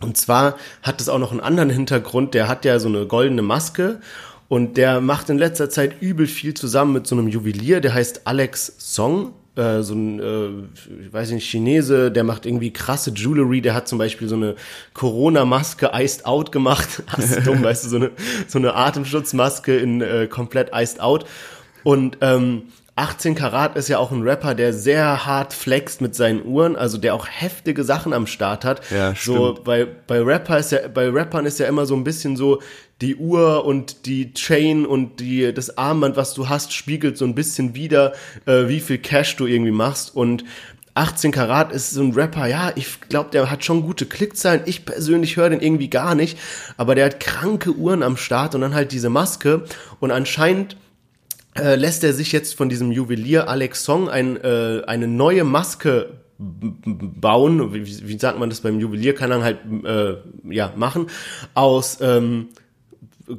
Und 0.00 0.16
zwar 0.16 0.56
hat 0.82 1.00
es 1.00 1.08
auch 1.08 1.20
noch 1.20 1.30
einen 1.30 1.40
anderen 1.40 1.70
Hintergrund. 1.70 2.34
Der 2.34 2.48
hat 2.48 2.64
ja 2.64 2.80
so 2.80 2.88
eine 2.88 3.06
goldene 3.06 3.42
Maske 3.42 4.00
und 4.48 4.76
der 4.76 5.00
macht 5.00 5.28
in 5.28 5.38
letzter 5.38 5.68
Zeit 5.68 6.00
übel 6.00 6.26
viel 6.26 6.54
zusammen 6.54 6.94
mit 6.94 7.06
so 7.06 7.14
einem 7.14 7.28
Juwelier, 7.28 7.80
der 7.80 7.94
heißt 7.94 8.26
Alex 8.26 8.74
Song. 8.78 9.34
Äh, 9.56 9.82
so 9.82 9.94
ein, 9.94 10.20
äh, 10.20 11.04
ich 11.04 11.12
weiß 11.12 11.32
nicht, 11.32 11.48
Chinese, 11.50 12.10
der 12.10 12.24
macht 12.24 12.46
irgendwie 12.46 12.72
krasse 12.72 13.10
Jewelry, 13.10 13.60
der 13.60 13.74
hat 13.74 13.88
zum 13.88 13.98
Beispiel 13.98 14.28
so 14.28 14.36
eine 14.36 14.54
Corona-Maske 14.94 15.90
Iced 15.92 16.24
Out 16.24 16.52
gemacht. 16.52 17.02
Das 17.16 17.44
dumm, 17.44 17.62
weißt 17.62 17.84
du, 17.84 17.88
so 17.88 17.96
eine, 17.96 18.10
so 18.46 18.58
eine 18.58 18.74
Atemschutzmaske 18.74 19.76
in 19.76 20.00
äh, 20.00 20.28
komplett 20.28 20.70
Iced 20.72 21.00
Out. 21.00 21.26
Und 21.84 22.18
ähm, 22.20 22.64
18 22.98 23.36
Karat 23.36 23.76
ist 23.76 23.88
ja 23.88 23.98
auch 23.98 24.10
ein 24.10 24.22
Rapper, 24.22 24.56
der 24.56 24.72
sehr 24.72 25.24
hart 25.24 25.52
flext 25.54 26.00
mit 26.00 26.16
seinen 26.16 26.44
Uhren, 26.44 26.74
also 26.74 26.98
der 26.98 27.14
auch 27.14 27.28
heftige 27.28 27.84
Sachen 27.84 28.12
am 28.12 28.26
Start 28.26 28.64
hat. 28.64 28.80
Ja, 28.90 29.14
stimmt. 29.14 29.36
So 29.36 29.58
bei 29.62 29.84
bei 29.84 30.20
Rapper 30.20 30.58
ist 30.58 30.72
ja 30.72 30.80
bei 30.92 31.08
Rappern 31.08 31.46
ist 31.46 31.60
ja 31.60 31.66
immer 31.66 31.86
so 31.86 31.94
ein 31.94 32.02
bisschen 32.02 32.36
so 32.36 32.60
die 33.00 33.14
Uhr 33.14 33.64
und 33.64 34.06
die 34.06 34.34
Chain 34.34 34.84
und 34.84 35.20
die 35.20 35.54
das 35.54 35.78
Armband, 35.78 36.16
was 36.16 36.34
du 36.34 36.48
hast, 36.48 36.72
spiegelt 36.72 37.16
so 37.16 37.24
ein 37.24 37.36
bisschen 37.36 37.76
wieder, 37.76 38.14
äh, 38.46 38.66
wie 38.66 38.80
viel 38.80 38.98
Cash 38.98 39.36
du 39.36 39.46
irgendwie 39.46 39.70
machst 39.70 40.16
und 40.16 40.44
18 40.94 41.30
Karat 41.30 41.70
ist 41.70 41.92
so 41.92 42.02
ein 42.02 42.12
Rapper, 42.12 42.46
ja, 42.46 42.72
ich 42.74 43.00
glaube, 43.02 43.30
der 43.30 43.48
hat 43.48 43.64
schon 43.64 43.82
gute 43.82 44.04
Klickzahlen. 44.04 44.62
Ich 44.64 44.84
persönlich 44.84 45.36
höre 45.36 45.50
den 45.50 45.60
irgendwie 45.60 45.88
gar 45.88 46.16
nicht, 46.16 46.36
aber 46.76 46.96
der 46.96 47.04
hat 47.04 47.20
kranke 47.20 47.70
Uhren 47.70 48.02
am 48.02 48.16
Start 48.16 48.56
und 48.56 48.62
dann 48.62 48.74
halt 48.74 48.90
diese 48.90 49.08
Maske 49.08 49.62
und 50.00 50.10
anscheinend 50.10 50.76
äh, 51.56 51.76
lässt 51.76 52.04
er 52.04 52.12
sich 52.12 52.32
jetzt 52.32 52.54
von 52.54 52.68
diesem 52.68 52.92
Juwelier 52.92 53.48
Alex 53.48 53.84
Song 53.84 54.08
ein, 54.08 54.36
äh, 54.36 54.82
eine 54.86 55.08
neue 55.08 55.44
Maske 55.44 56.10
bauen, 56.38 57.74
wie, 57.74 57.84
wie 58.08 58.18
sagt 58.18 58.38
man 58.38 58.48
das 58.48 58.60
beim 58.60 58.78
Juwelier, 58.78 59.14
kann 59.14 59.30
er 59.30 59.42
halt 59.42 59.58
äh, 59.84 60.16
ja 60.54 60.72
machen, 60.76 61.08
aus 61.54 61.98
ähm, 62.00 62.48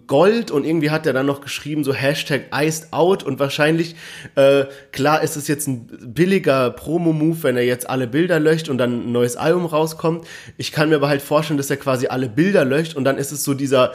Gold 0.07 0.51
und 0.51 0.66
irgendwie 0.66 0.91
hat 0.91 1.05
er 1.05 1.14
dann 1.14 1.26
noch 1.26 1.41
geschrieben 1.41 1.84
so 1.84 1.93
Hashtag 1.93 2.43
Iced 2.53 2.93
Out. 2.93 3.24
Und 3.24 3.39
wahrscheinlich, 3.39 3.95
äh, 4.36 4.66
klar 4.91 5.24
ist 5.24 5.36
es 5.36 5.47
jetzt 5.47 5.68
ein 5.68 5.88
billiger 6.14 6.72
Promo-Move, 6.72 7.43
wenn 7.43 7.57
er 7.57 7.64
jetzt 7.64 7.89
alle 7.89 8.07
Bilder 8.07 8.39
löscht 8.39 8.70
und 8.70 8.78
dann 8.78 9.07
ein 9.07 9.12
neues 9.12 9.36
Album 9.36 9.66
rauskommt. 9.66 10.28
Ich 10.57 10.72
kann 10.72 10.89
mir 10.89 10.97
aber 10.97 11.10
halt 11.10 11.22
vorstellen, 11.22 11.57
dass 11.57 11.70
er 11.70 11.78
quasi 11.78 12.07
alle 12.07 12.30
Bilder 12.30 12.66
löscht 12.66 12.95
und 12.95 13.03
dann 13.03 13.18
ist 13.18 13.32
es 13.32 13.43
so 13.43 13.53
dieser 13.53 13.93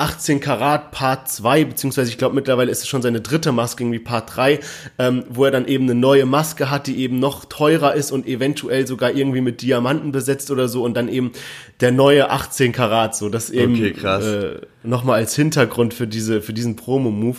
18 0.00 0.40
Karat 0.40 0.92
Part 0.92 1.28
2, 1.28 1.64
beziehungsweise 1.64 2.10
ich 2.10 2.18
glaube 2.18 2.34
mittlerweile 2.34 2.70
ist 2.70 2.82
es 2.82 2.88
schon 2.88 3.02
seine 3.02 3.20
dritte 3.20 3.52
Maske, 3.52 3.84
irgendwie 3.84 3.98
Part 3.98 4.34
3, 4.34 4.60
ähm, 4.98 5.24
wo 5.28 5.44
er 5.44 5.50
dann 5.50 5.66
eben 5.66 5.84
eine 5.84 5.94
neue 5.94 6.26
Maske 6.26 6.70
hat, 6.70 6.86
die 6.86 6.98
eben 6.98 7.20
noch 7.20 7.44
teurer 7.44 7.94
ist 7.94 8.10
und 8.10 8.26
eventuell 8.26 8.86
sogar 8.86 9.12
irgendwie 9.12 9.42
mit 9.42 9.62
Diamanten 9.62 10.10
besetzt 10.10 10.50
oder 10.50 10.68
so 10.68 10.84
und 10.84 10.94
dann 10.94 11.08
eben 11.08 11.32
der 11.80 11.92
neue 11.92 12.30
18 12.30 12.72
Karat, 12.72 13.14
so 13.14 13.28
das 13.28 13.50
eben 13.50 13.74
okay, 13.74 13.92
krass. 13.92 14.24
äh, 14.24 14.60
nochmal 14.82 15.20
als 15.20 15.36
Hintergrund 15.36 15.92
für 15.92 16.06
diese, 16.06 16.40
für 16.40 16.54
diesen 16.54 16.76
Promo-Move. 16.76 17.38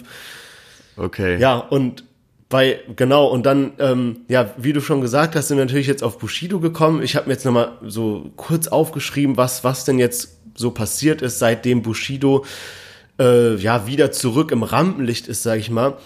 Okay. 0.98 1.40
Ja, 1.40 1.58
und 1.58 2.04
bei, 2.52 2.82
genau, 2.96 3.28
und 3.28 3.46
dann, 3.46 3.72
ähm, 3.80 4.18
ja, 4.28 4.54
wie 4.58 4.74
du 4.74 4.82
schon 4.82 5.02
gesagt 5.02 5.36
hast, 5.36 5.48
sind 5.48 5.58
wir 5.58 5.66
natürlich 5.66 5.88
jetzt 5.88 6.04
auf 6.04 6.20
Bushido 6.20 6.60
gekommen. 6.60 7.02
Ich 7.02 7.16
habe 7.16 7.28
mir 7.28 7.34
jetzt 7.34 7.46
nochmal 7.46 7.78
so 7.82 8.30
kurz 8.36 8.68
aufgeschrieben, 8.68 9.38
was, 9.38 9.64
was 9.64 9.86
denn 9.86 9.98
jetzt 9.98 10.41
so 10.56 10.72
passiert 10.72 11.22
ist, 11.22 11.40
seitdem 11.40 11.82
Bushido 11.82 12.46
äh, 13.20 13.56
ja 13.56 13.88
wieder 13.88 14.12
zurück 14.12 14.52
im 14.52 14.64
Rampenlicht 14.64 15.28
ist, 15.28 15.44
sag 15.44 15.60
ich 15.60 15.70
mal. 15.70 15.98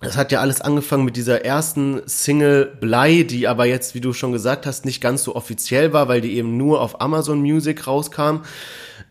Das 0.00 0.16
hat 0.18 0.32
ja 0.32 0.40
alles 0.40 0.60
angefangen 0.60 1.04
mit 1.04 1.16
dieser 1.16 1.44
ersten 1.44 2.02
Single 2.06 2.76
Blei, 2.78 3.22
die 3.22 3.48
aber 3.48 3.64
jetzt, 3.64 3.94
wie 3.94 4.00
du 4.00 4.12
schon 4.12 4.32
gesagt 4.32 4.66
hast, 4.66 4.84
nicht 4.84 5.00
ganz 5.00 5.24
so 5.24 5.34
offiziell 5.34 5.92
war, 5.94 6.08
weil 6.08 6.20
die 6.20 6.36
eben 6.36 6.58
nur 6.58 6.82
auf 6.82 7.00
Amazon 7.00 7.40
Music 7.40 7.86
rauskam. 7.86 8.42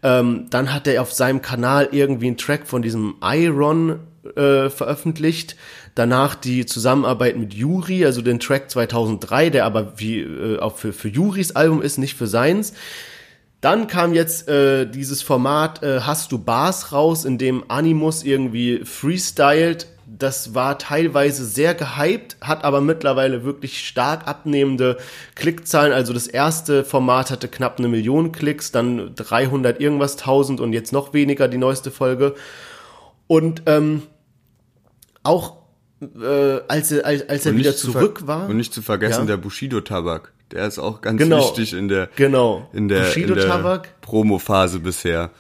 Ähm, 0.04 0.48
dann 0.52 0.72
hat 0.72 0.88
er 0.88 1.02
auf 1.02 1.12
seinem 1.12 1.42
Kanal 1.42 1.90
irgendwie 1.92 2.28
einen 2.28 2.38
Track 2.38 2.68
von 2.68 2.84
diesem 2.84 3.16
Iron 3.24 4.02
äh, 4.36 4.70
veröffentlicht. 4.70 5.56
Danach 5.96 6.36
die 6.36 6.66
Zusammenarbeit 6.66 7.38
mit 7.38 7.54
Yuri, 7.54 8.06
also 8.06 8.22
den 8.22 8.40
Track 8.40 8.70
2003, 8.70 9.50
der 9.50 9.66
aber 9.66 9.94
wie 9.98 10.20
äh, 10.20 10.60
auch 10.60 10.78
für, 10.78 10.94
für 10.94 11.08
Juris 11.08 11.54
Album 11.54 11.82
ist, 11.82 11.98
nicht 11.98 12.16
für 12.16 12.28
seins. 12.28 12.74
Dann 13.64 13.88
kam 13.88 14.14
jetzt 14.14 14.50
äh, 14.50 14.86
dieses 14.86 15.22
Format 15.22 15.82
äh, 15.84 16.02
Hast 16.02 16.34
du 16.34 16.38
Bars 16.38 16.92
raus, 16.92 17.24
in 17.24 17.38
dem 17.38 17.64
Animus 17.70 18.24
irgendwie 18.24 18.84
freestylt. 18.84 19.88
Das 20.06 20.54
war 20.54 20.78
teilweise 20.78 21.46
sehr 21.46 21.74
gehypt, 21.74 22.36
hat 22.42 22.66
aber 22.66 22.82
mittlerweile 22.82 23.46
wirklich 23.46 23.88
stark 23.88 24.28
abnehmende 24.28 24.98
Klickzahlen. 25.36 25.94
Also 25.94 26.12
das 26.12 26.28
erste 26.28 26.84
Format 26.84 27.32
hatte 27.32 27.48
knapp 27.48 27.80
eine 27.80 27.88
Million 27.88 28.34
Klicks, 28.34 28.74
dann 28.74 29.16
300 29.16 29.80
irgendwas 29.80 30.18
tausend 30.18 30.60
und 30.60 30.74
jetzt 30.74 30.92
noch 30.92 31.14
weniger 31.14 31.48
die 31.48 31.58
neueste 31.58 31.90
Folge. 31.90 32.36
Und 33.28 33.64
ähm, 33.68 34.02
auch 35.24 35.64
äh, 36.02 36.60
als, 36.68 36.92
er, 36.92 37.06
als, 37.06 37.30
als 37.30 37.46
er 37.46 37.56
wieder 37.56 37.78
zurück 37.78 38.28
war. 38.28 38.50
Und 38.50 38.58
nicht 38.58 38.74
zu 38.74 38.82
vergessen 38.82 39.22
ja. 39.22 39.26
der 39.28 39.38
Bushido-Tabak. 39.38 40.34
Der 40.54 40.68
ist 40.68 40.78
auch 40.78 41.02
ganz 41.02 41.18
genau, 41.18 41.40
wichtig 41.40 41.74
in 41.74 41.88
der, 41.88 42.10
genau. 42.16 42.70
in 42.74 42.88
der, 42.88 43.16
in 43.18 43.34
der 43.34 43.82
Promo-Phase 44.02 44.80
bisher. 44.80 45.32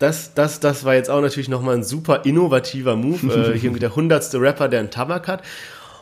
Das, 0.00 0.34
das, 0.34 0.58
das 0.58 0.84
war 0.84 0.94
jetzt 0.94 1.08
auch 1.08 1.20
natürlich 1.20 1.48
nochmal 1.48 1.76
ein 1.76 1.84
super 1.84 2.24
innovativer 2.24 2.96
Move. 2.96 3.52
äh, 3.52 3.58
hier 3.58 3.70
der 3.82 3.94
hundertste 3.94 4.40
Rapper, 4.40 4.68
der 4.68 4.80
einen 4.80 4.90
Tabak 4.90 5.28
hat. 5.28 5.44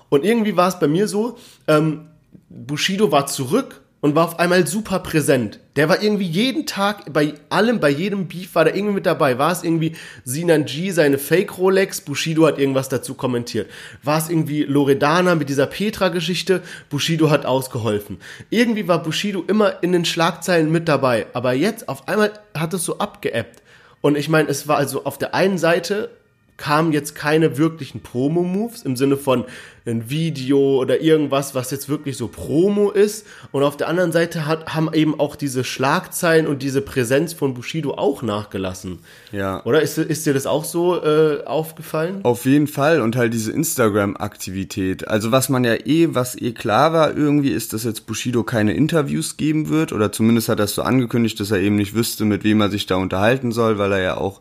Und 0.08 0.24
irgendwie 0.24 0.56
war 0.56 0.68
es 0.68 0.78
bei 0.78 0.88
mir 0.88 1.08
so, 1.08 1.36
ähm, 1.66 2.06
Bushido 2.48 3.12
war 3.12 3.26
zurück 3.26 3.82
und 4.00 4.14
war 4.14 4.24
auf 4.24 4.38
einmal 4.38 4.66
super 4.66 5.00
präsent. 5.00 5.58
Der 5.76 5.88
war 5.88 6.02
irgendwie 6.02 6.26
jeden 6.26 6.66
Tag 6.66 7.12
bei 7.12 7.34
allem, 7.50 7.80
bei 7.80 7.90
jedem 7.90 8.28
Beef 8.28 8.54
war 8.54 8.64
der 8.64 8.76
irgendwie 8.76 8.94
mit 8.94 9.06
dabei. 9.06 9.38
War 9.38 9.50
es 9.50 9.64
irgendwie 9.64 9.96
Sinan 10.24 10.66
G, 10.66 10.90
seine 10.90 11.18
Fake 11.18 11.58
Rolex, 11.58 12.00
Bushido 12.00 12.46
hat 12.46 12.58
irgendwas 12.58 12.88
dazu 12.88 13.14
kommentiert. 13.14 13.68
War 14.02 14.18
es 14.18 14.28
irgendwie 14.28 14.62
Loredana 14.62 15.34
mit 15.34 15.48
dieser 15.48 15.66
Petra-Geschichte, 15.66 16.62
Bushido 16.90 17.30
hat 17.30 17.44
ausgeholfen. 17.44 18.18
Irgendwie 18.50 18.86
war 18.86 19.02
Bushido 19.02 19.42
immer 19.46 19.82
in 19.82 19.92
den 19.92 20.04
Schlagzeilen 20.04 20.70
mit 20.70 20.88
dabei. 20.88 21.26
Aber 21.32 21.52
jetzt 21.52 21.88
auf 21.88 22.06
einmal 22.06 22.32
hat 22.56 22.74
es 22.74 22.84
so 22.84 22.98
abgeebbt. 22.98 23.62
Und 24.00 24.16
ich 24.16 24.28
meine, 24.28 24.48
es 24.48 24.68
war 24.68 24.76
also 24.76 25.04
auf 25.04 25.18
der 25.18 25.34
einen 25.34 25.58
Seite 25.58 26.10
kamen 26.58 26.92
jetzt 26.92 27.14
keine 27.14 27.56
wirklichen 27.56 28.02
Promo-Moves 28.02 28.82
im 28.82 28.96
Sinne 28.96 29.16
von 29.16 29.44
ein 29.86 30.10
Video 30.10 30.80
oder 30.80 31.00
irgendwas, 31.00 31.54
was 31.54 31.70
jetzt 31.70 31.88
wirklich 31.88 32.16
so 32.16 32.28
Promo 32.28 32.90
ist. 32.90 33.26
Und 33.52 33.62
auf 33.62 33.76
der 33.76 33.88
anderen 33.88 34.12
Seite 34.12 34.46
hat, 34.46 34.74
haben 34.74 34.92
eben 34.92 35.18
auch 35.18 35.34
diese 35.34 35.64
Schlagzeilen 35.64 36.46
und 36.46 36.62
diese 36.62 36.82
Präsenz 36.82 37.32
von 37.32 37.54
Bushido 37.54 37.94
auch 37.94 38.22
nachgelassen. 38.22 38.98
Ja. 39.32 39.64
Oder 39.64 39.80
ist, 39.80 39.96
ist 39.96 40.26
dir 40.26 40.34
das 40.34 40.46
auch 40.46 40.64
so 40.64 41.02
äh, 41.02 41.44
aufgefallen? 41.44 42.20
Auf 42.24 42.44
jeden 42.44 42.66
Fall 42.66 43.00
und 43.00 43.16
halt 43.16 43.32
diese 43.32 43.52
Instagram-Aktivität. 43.52 45.08
Also 45.08 45.32
was 45.32 45.48
man 45.48 45.64
ja 45.64 45.74
eh, 45.74 46.08
was 46.10 46.36
eh 46.36 46.52
klar 46.52 46.92
war 46.92 47.16
irgendwie, 47.16 47.50
ist, 47.50 47.72
dass 47.72 47.84
jetzt 47.84 48.06
Bushido 48.06 48.42
keine 48.42 48.74
Interviews 48.74 49.36
geben 49.36 49.68
wird 49.68 49.92
oder 49.92 50.12
zumindest 50.12 50.48
hat 50.48 50.58
er 50.58 50.66
es 50.66 50.74
so 50.74 50.82
angekündigt, 50.82 51.40
dass 51.40 51.50
er 51.50 51.60
eben 51.60 51.76
nicht 51.76 51.94
wüsste, 51.94 52.24
mit 52.24 52.44
wem 52.44 52.60
er 52.60 52.68
sich 52.68 52.86
da 52.86 52.96
unterhalten 52.96 53.52
soll, 53.52 53.78
weil 53.78 53.92
er 53.92 54.00
ja 54.00 54.16
auch 54.16 54.40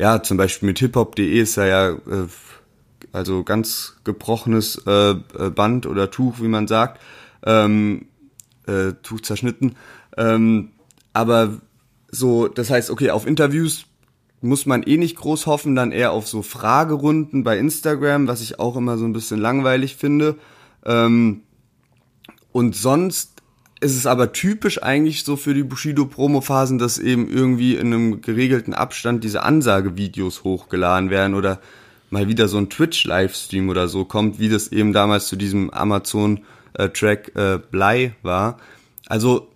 ja, 0.00 0.22
zum 0.22 0.38
Beispiel 0.38 0.66
mit 0.66 0.78
hiphop.de 0.78 1.38
ist 1.40 1.58
er 1.58 1.66
ja 1.66 1.90
äh, 1.90 2.26
also 3.12 3.44
ganz 3.44 3.96
gebrochenes 4.02 4.80
äh, 4.86 5.10
äh, 5.10 5.50
Band 5.50 5.84
oder 5.84 6.10
Tuch, 6.10 6.40
wie 6.40 6.48
man 6.48 6.66
sagt, 6.66 7.02
ähm, 7.44 8.06
äh, 8.66 8.92
Tuch 9.02 9.20
zerschnitten. 9.20 9.76
Ähm, 10.16 10.70
aber 11.12 11.60
so, 12.10 12.48
das 12.48 12.70
heißt, 12.70 12.88
okay, 12.90 13.10
auf 13.10 13.26
Interviews 13.26 13.84
muss 14.40 14.64
man 14.64 14.84
eh 14.84 14.96
nicht 14.96 15.16
groß 15.16 15.46
hoffen, 15.46 15.74
dann 15.74 15.92
eher 15.92 16.12
auf 16.12 16.26
so 16.26 16.40
Fragerunden 16.40 17.44
bei 17.44 17.58
Instagram, 17.58 18.26
was 18.26 18.40
ich 18.40 18.58
auch 18.58 18.76
immer 18.76 18.96
so 18.96 19.04
ein 19.04 19.12
bisschen 19.12 19.38
langweilig 19.38 19.96
finde. 19.96 20.36
Ähm, 20.86 21.42
und 22.52 22.74
sonst 22.74 23.29
es 23.80 23.96
ist 23.96 24.06
aber 24.06 24.32
typisch 24.32 24.82
eigentlich 24.82 25.24
so 25.24 25.36
für 25.36 25.54
die 25.54 25.62
Bushido-Promo-Phasen, 25.62 26.78
dass 26.78 26.98
eben 26.98 27.28
irgendwie 27.30 27.74
in 27.74 27.86
einem 27.86 28.20
geregelten 28.20 28.74
Abstand 28.74 29.24
diese 29.24 29.42
Ansagevideos 29.42 30.44
hochgeladen 30.44 31.08
werden 31.08 31.34
oder 31.34 31.60
mal 32.10 32.28
wieder 32.28 32.46
so 32.48 32.58
ein 32.58 32.68
Twitch-Livestream 32.68 33.70
oder 33.70 33.88
so 33.88 34.04
kommt, 34.04 34.38
wie 34.38 34.50
das 34.50 34.68
eben 34.68 34.92
damals 34.92 35.28
zu 35.28 35.36
diesem 35.36 35.70
Amazon-Track 35.70 37.32
äh, 37.34 37.58
Blei 37.70 38.14
war. 38.22 38.58
Also 39.06 39.48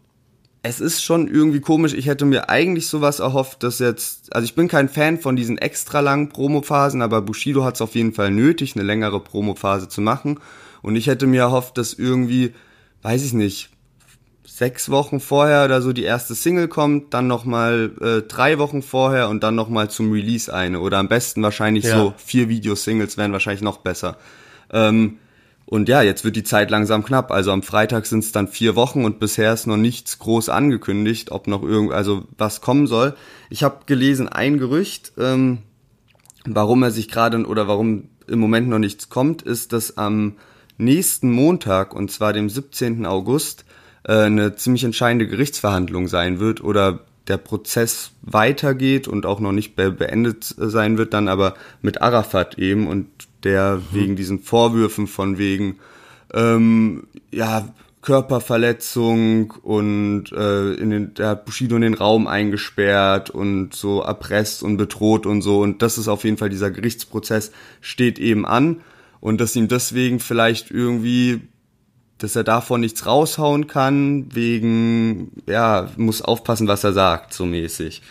es 0.63 0.81
ist 0.81 1.03
schon 1.03 1.29
irgendwie 1.29 1.61
komisch. 1.61 1.93
Ich 1.93 2.07
hätte 2.07 2.25
mir 2.25 2.49
eigentlich 2.49 2.87
sowas 2.87 3.21
erhofft, 3.21 3.63
dass 3.63 3.79
jetzt, 3.81 4.35
also 4.35 4.47
ich 4.47 4.55
bin 4.55 4.69
kein 4.69 4.89
Fan 4.89 5.19
von 5.19 5.37
diesen 5.37 5.59
extra 5.59 6.01
langen 6.01 6.31
Promophasen, 6.31 7.03
aber 7.03 7.21
Bushido 7.21 7.65
hat 7.65 7.75
es 7.75 7.83
auf 7.83 7.95
jeden 7.95 8.15
Fall 8.15 8.31
nötig, 8.31 8.75
eine 8.75 8.85
längere 8.85 9.21
Promophase 9.21 9.91
zu 9.91 10.01
machen. 10.01 10.41
Und 10.81 10.97
ich 10.97 11.09
hätte 11.09 11.27
mir 11.27 11.43
erhofft, 11.43 11.77
dass 11.77 11.93
irgendwie, 11.93 12.55
weiß 13.03 13.23
ich 13.27 13.35
nicht, 13.35 13.74
sechs 14.47 14.91
Wochen 14.91 15.21
vorher 15.21 15.65
oder 15.65 15.83
so 15.83 15.93
die 15.93 16.05
erste 16.05 16.35
Single 16.35 16.69
kommt, 16.69 17.15
dann 17.15 17.27
nochmal 17.27 17.93
äh, 18.01 18.23
drei 18.23 18.59
Wochen 18.59 18.83
vorher 18.83 19.29
und 19.29 19.43
dann 19.43 19.55
nochmal 19.55 19.91
zum 19.91 20.13
Release 20.13 20.53
eine. 20.53 20.81
Oder 20.81 20.99
am 20.99 21.09
besten 21.09 21.43
wahrscheinlich 21.43 21.85
ja. 21.85 21.97
so 21.97 22.15
vier 22.17 22.49
Videosingles 22.49 23.17
wären 23.17 23.33
wahrscheinlich 23.33 23.63
noch 23.63 23.79
besser. 23.79 24.17
Ähm, 24.73 25.19
und 25.67 25.89
ja, 25.89 26.03
jetzt 26.03 26.25
wird 26.25 26.37
die 26.37 26.45
Zeit 26.45 26.71
langsam 26.71 27.05
knapp. 27.05 27.31
Also 27.31 27.51
am 27.51 27.63
Freitag 27.63 28.07
sind 28.07 28.23
es 28.23 28.33
dann 28.33 28.49
vier 28.49 28.77
Wochen 28.77 29.05
und 29.05 29.19
bisher 29.19 29.53
ist 29.53 29.67
noch 29.67 29.79
nichts 29.79 30.19
groß 30.19 30.51
angekündigt, 30.51 31.33
ob 31.33 31.47
noch 31.47 31.63
irgend, 31.63 31.93
also 31.93 32.25
was 32.37 32.61
kommen 32.61 32.87
soll. 32.87 33.15
Ich 33.49 33.63
habe 33.63 33.81
gelesen 33.87 34.29
ein 34.29 34.59
Gerücht, 34.59 35.13
ähm, 35.19 35.59
warum 36.45 36.83
er 36.83 36.91
sich 36.91 37.09
gerade 37.09 37.45
oder 37.47 37.67
warum 37.67 38.11
im 38.27 38.39
Moment 38.39 38.69
noch 38.69 38.79
nichts 38.79 39.09
kommt, 39.09 39.43
ist, 39.43 39.73
dass 39.73 39.97
am 39.97 40.37
nächsten 40.77 41.31
Montag, 41.31 41.95
und 41.95 42.11
zwar 42.11 42.33
dem 42.33 42.51
17. 42.51 43.07
August, 43.07 43.64
äh, 44.05 44.13
eine 44.13 44.57
ziemlich 44.57 44.85
entscheidende 44.85 45.27
Gerichtsverhandlung 45.27 46.09
sein 46.09 46.41
wird 46.41 46.63
oder 46.63 47.01
der 47.29 47.39
Prozess 47.39 48.13
weitergeht 48.23 49.09
und 49.09 49.27
auch 49.27 49.41
noch 49.41 49.53
nicht 49.53 49.77
be 49.77 49.91
beendet 49.91 50.45
sein 50.45 50.99
wird, 50.99 51.15
dann 51.15 51.29
aber 51.29 51.55
mit 51.81 52.03
Arafat 52.03 52.59
eben 52.59 52.87
und 52.87 53.07
der 53.45 53.77
mhm. 53.77 53.83
wegen 53.93 54.17
diesen 54.17 54.41
Vorwürfen 54.41 55.07
von 55.07 55.39
wegen 55.39 55.79
ähm, 56.33 57.07
ja 57.31 57.69
Körperverletzung 58.03 59.53
und 59.63 60.31
äh, 60.33 60.75
in 60.75 60.91
den, 60.91 61.15
der 61.15 61.29
hat 61.29 61.47
Bushido 61.47 61.77
in 61.77 61.83
den 61.83 61.95
Raum 61.95 62.27
eingesperrt 62.27 63.31
und 63.31 63.75
so 63.75 64.03
erpresst 64.03 64.63
und 64.63 64.77
bedroht 64.77 65.25
und 65.25 65.41
so 65.41 65.61
und 65.61 65.81
das 65.81 65.97
ist 65.97 66.09
auf 66.09 66.25
jeden 66.25 66.37
Fall 66.37 66.51
dieser 66.51 66.71
Gerichtsprozess 66.71 67.51
steht 67.81 68.19
eben 68.19 68.45
an 68.45 68.83
und 69.21 69.41
dass 69.41 69.57
ihm 69.57 69.69
deswegen 69.69 70.21
vielleicht 70.21 70.71
irgendwie 70.71 71.41
dass 72.25 72.37
er 72.37 72.45
davon 72.45 72.81
nichts 72.81 73.07
raushauen 73.07 73.67
kann, 73.67 74.35
wegen, 74.35 75.31
ja, 75.47 75.91
muss 75.97 76.23
aufpassen, 76.23 76.67
was 76.67 76.83
er 76.83 76.93
sagt, 76.95 77.35
so 77.35 77.45
mäßig. 77.45 78.03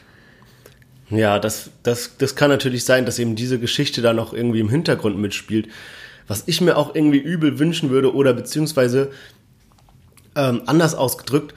Ja, 1.09 1.39
das, 1.39 1.71
das, 1.81 2.17
das 2.17 2.35
kann 2.35 2.49
natürlich 2.49 2.85
sein, 2.85 3.05
dass 3.05 3.19
eben 3.19 3.35
diese 3.35 3.59
Geschichte 3.59 4.01
da 4.01 4.13
noch 4.13 4.33
irgendwie 4.33 4.59
im 4.59 4.69
Hintergrund 4.69 5.17
mitspielt. 5.17 5.67
Was 6.27 6.43
ich 6.45 6.61
mir 6.61 6.77
auch 6.77 6.95
irgendwie 6.95 7.17
übel 7.17 7.59
wünschen 7.59 7.89
würde, 7.89 8.13
oder 8.13 8.33
beziehungsweise 8.33 9.11
ähm, 10.35 10.61
anders 10.67 10.95
ausgedrückt, 10.95 11.53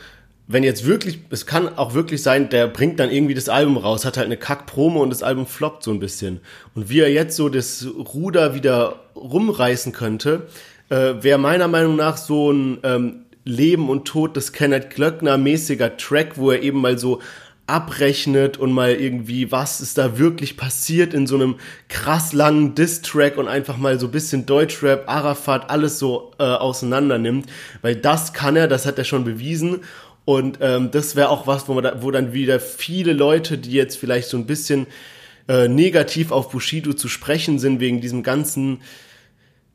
wenn 0.49 0.63
jetzt 0.63 0.87
wirklich, 0.87 1.21
es 1.31 1.45
kann 1.45 1.77
auch 1.77 1.95
wirklich 1.95 2.23
sein, 2.23 2.49
der 2.49 2.69
bringt 2.69 3.01
dann 3.01 3.11
irgendwie 3.11 3.35
das 3.35 3.49
Album 3.49 3.77
raus, 3.77 4.05
hat 4.05 4.17
halt 4.17 4.27
eine 4.27 4.37
Kack-Promo 4.37 5.03
und 5.03 5.11
das 5.11 5.23
Album 5.23 5.47
floppt 5.47 5.83
so 5.83 5.91
ein 5.91 5.99
bisschen. 5.99 6.41
Und 6.75 6.89
wie 6.89 7.01
er 7.01 7.11
jetzt 7.13 7.37
so 7.37 7.49
das 7.49 7.87
Ruder 8.15 8.55
wieder 8.55 9.01
rumreißen 9.17 9.93
könnte, 9.93 10.47
äh, 10.89 11.15
wäre 11.21 11.39
meiner 11.39 11.69
Meinung 11.69 11.97
nach 11.97 12.17
so 12.17 12.51
ein 12.51 12.79
ähm, 12.83 13.27
Leben 13.45 13.89
und 13.89 14.07
Tod 14.07 14.37
des 14.37 14.53
Kenneth 14.53 14.91
Glöckner 14.91 15.39
mäßiger 15.39 15.97
Track, 15.97 16.37
wo 16.37 16.51
er 16.51 16.63
eben 16.63 16.81
mal 16.81 16.99
so 16.99 17.21
abrechnet 17.67 18.59
und 18.59 18.73
mal 18.73 18.93
irgendwie, 18.93 19.51
was 19.51 19.81
ist 19.81 19.99
da 19.99 20.19
wirklich 20.19 20.57
passiert 20.57 21.13
in 21.15 21.27
so 21.27 21.35
einem 21.35 21.57
krass 21.89 22.33
langen 22.33 22.75
Diss-Track 22.75 23.37
und 23.39 23.49
einfach 23.49 23.77
mal 23.77 23.99
so 23.99 24.09
bisschen 24.09 24.47
Deutschrap, 24.47 25.09
Arafat, 25.09 25.69
alles 25.69 25.99
so 25.99 26.33
äh, 26.39 26.45
auseinander 26.45 27.19
nimmt, 27.19 27.47
weil 27.83 27.97
das 27.97 28.33
kann 28.33 28.55
er, 28.57 28.69
das 28.69 28.87
hat 28.87 28.99
er 28.99 29.05
schon 29.05 29.25
bewiesen. 29.25 29.81
Und 30.25 30.59
ähm, 30.61 30.91
das 30.91 31.15
wäre 31.15 31.29
auch 31.29 31.47
was, 31.47 31.69
wo, 31.69 31.75
man 31.75 31.85
da, 31.85 32.03
wo 32.03 32.11
dann 32.11 32.33
wieder 32.33 32.59
viele 32.59 33.13
Leute, 33.13 33.59
die 33.59 33.73
jetzt 33.73 33.97
vielleicht 33.97 34.29
so 34.29 34.37
ein 34.37 34.47
bisschen 34.47 34.87
äh, 35.49 35.69
negativ 35.69 36.33
auf 36.33 36.51
Bushido 36.51 36.93
zu 36.93 37.09
sprechen 37.09 37.61
sind, 37.61 37.79
wegen 37.79 38.01
diesem 38.01 38.25
ganzen 38.25 38.81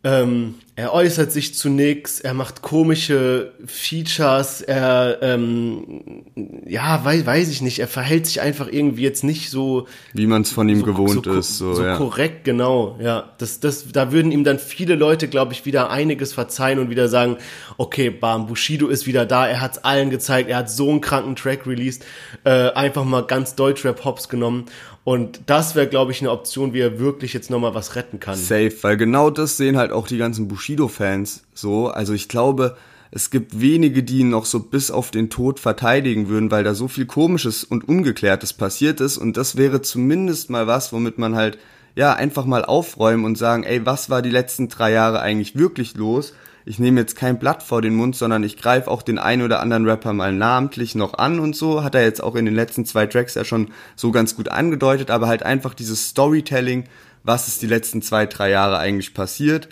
ähm, 0.03 0.55
er 0.75 0.93
äußert 0.93 1.33
sich 1.33 1.53
zu 1.53 1.69
nix, 1.69 2.21
er 2.21 2.33
macht 2.33 2.61
komische 2.61 3.51
Features, 3.65 4.61
er, 4.61 5.19
ähm, 5.21 6.23
ja, 6.65 7.03
weiß, 7.03 7.25
weiß 7.25 7.49
ich 7.49 7.61
nicht, 7.61 7.79
er 7.79 7.89
verhält 7.89 8.25
sich 8.25 8.39
einfach 8.39 8.67
irgendwie 8.71 9.03
jetzt 9.03 9.23
nicht 9.23 9.49
so. 9.49 9.87
Wie 10.13 10.27
man 10.27 10.43
es 10.43 10.51
von 10.51 10.69
ihm 10.69 10.79
so, 10.79 10.85
gewohnt 10.85 11.25
so, 11.25 11.33
ist, 11.33 11.57
so, 11.57 11.73
so 11.73 11.83
ja. 11.83 11.97
korrekt, 11.97 12.45
genau, 12.45 12.97
ja. 13.01 13.33
Das, 13.37 13.59
das, 13.59 13.91
da 13.91 14.13
würden 14.13 14.31
ihm 14.31 14.45
dann 14.45 14.59
viele 14.59 14.95
Leute, 14.95 15.27
glaube 15.27 15.51
ich, 15.51 15.65
wieder 15.65 15.89
einiges 15.89 16.31
verzeihen 16.31 16.79
und 16.79 16.89
wieder 16.89 17.09
sagen, 17.09 17.37
okay, 17.77 18.09
Bam, 18.09 18.47
Bushido 18.47 18.87
ist 18.87 19.05
wieder 19.05 19.25
da, 19.25 19.47
er 19.47 19.59
hat's 19.59 19.79
allen 19.79 20.09
gezeigt, 20.09 20.49
er 20.49 20.57
hat 20.57 20.71
so 20.71 20.89
einen 20.89 21.01
kranken 21.01 21.35
Track 21.35 21.67
released, 21.67 22.05
äh, 22.45 22.69
einfach 22.71 23.03
mal 23.03 23.23
ganz 23.23 23.55
Deutschrap-Hops 23.55 24.29
genommen 24.29 24.65
und 25.03 25.41
das 25.47 25.73
wäre, 25.73 25.87
glaube 25.87 26.11
ich, 26.11 26.21
eine 26.21 26.29
Option, 26.29 26.73
wie 26.73 26.79
er 26.79 26.99
wirklich 26.99 27.33
jetzt 27.33 27.49
nochmal 27.49 27.73
was 27.73 27.95
retten 27.95 28.19
kann. 28.19 28.35
Safe, 28.35 28.71
weil 28.81 28.97
genau 28.97 29.31
das 29.31 29.57
sehen 29.57 29.77
halt 29.77 29.91
auch 29.91 30.05
die 30.05 30.17
ganzen 30.17 30.47
Bushido-Fans 30.61 31.43
so. 31.55 31.87
Also 31.87 32.13
ich 32.13 32.27
glaube, 32.27 32.77
es 33.09 33.31
gibt 33.31 33.59
wenige, 33.59 34.03
die 34.03 34.19
ihn 34.19 34.29
noch 34.29 34.45
so 34.45 34.59
bis 34.59 34.91
auf 34.91 35.09
den 35.09 35.31
Tod 35.31 35.59
verteidigen 35.59 36.29
würden, 36.29 36.51
weil 36.51 36.63
da 36.63 36.75
so 36.75 36.87
viel 36.87 37.07
Komisches 37.07 37.63
und 37.63 37.89
Ungeklärtes 37.89 38.53
passiert 38.53 39.01
ist. 39.01 39.17
Und 39.17 39.37
das 39.37 39.57
wäre 39.57 39.81
zumindest 39.81 40.51
mal 40.51 40.67
was, 40.67 40.93
womit 40.93 41.17
man 41.17 41.35
halt, 41.35 41.57
ja, 41.95 42.13
einfach 42.13 42.45
mal 42.45 42.63
aufräumen 42.63 43.25
und 43.25 43.39
sagen, 43.39 43.63
ey, 43.63 43.85
was 43.85 44.11
war 44.11 44.21
die 44.21 44.29
letzten 44.29 44.69
drei 44.69 44.91
Jahre 44.91 45.19
eigentlich 45.19 45.55
wirklich 45.55 45.95
los? 45.95 46.33
Ich 46.63 46.77
nehme 46.77 46.99
jetzt 46.99 47.15
kein 47.15 47.39
Blatt 47.39 47.63
vor 47.63 47.81
den 47.81 47.95
Mund, 47.95 48.15
sondern 48.15 48.43
ich 48.43 48.55
greife 48.55 48.89
auch 48.89 49.01
den 49.01 49.17
einen 49.17 49.41
oder 49.41 49.61
anderen 49.61 49.89
Rapper 49.89 50.13
mal 50.13 50.31
namentlich 50.31 50.93
noch 50.93 51.15
an 51.15 51.39
und 51.39 51.55
so. 51.55 51.83
Hat 51.83 51.95
er 51.95 52.03
jetzt 52.03 52.21
auch 52.21 52.35
in 52.35 52.45
den 52.45 52.53
letzten 52.53 52.85
zwei 52.85 53.07
Tracks 53.07 53.33
ja 53.33 53.43
schon 53.43 53.71
so 53.95 54.11
ganz 54.11 54.35
gut 54.35 54.49
angedeutet, 54.49 55.09
aber 55.09 55.27
halt 55.27 55.41
einfach 55.41 55.73
dieses 55.73 56.09
Storytelling, 56.09 56.83
was 57.23 57.47
ist 57.47 57.63
die 57.63 57.67
letzten 57.67 58.03
zwei, 58.03 58.27
drei 58.27 58.51
Jahre 58.51 58.77
eigentlich 58.77 59.15
passiert 59.15 59.69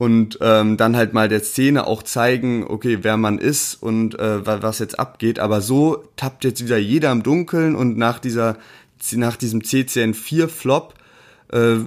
und 0.00 0.38
ähm, 0.40 0.78
dann 0.78 0.96
halt 0.96 1.12
mal 1.12 1.28
der 1.28 1.42
Szene 1.42 1.86
auch 1.86 2.02
zeigen, 2.02 2.64
okay, 2.66 3.00
wer 3.02 3.18
man 3.18 3.36
ist 3.36 3.74
und 3.74 4.18
äh, 4.18 4.46
was 4.46 4.78
jetzt 4.78 4.98
abgeht. 4.98 5.38
Aber 5.38 5.60
so 5.60 6.04
tappt 6.16 6.44
jetzt 6.44 6.64
wieder 6.64 6.78
jeder 6.78 7.12
im 7.12 7.22
Dunkeln 7.22 7.76
und 7.76 7.98
nach 7.98 8.18
dieser, 8.18 8.56
nach 9.12 9.36
diesem 9.36 9.60
CCN4 9.60 10.48
Flop 10.48 10.94
äh, 11.52 11.80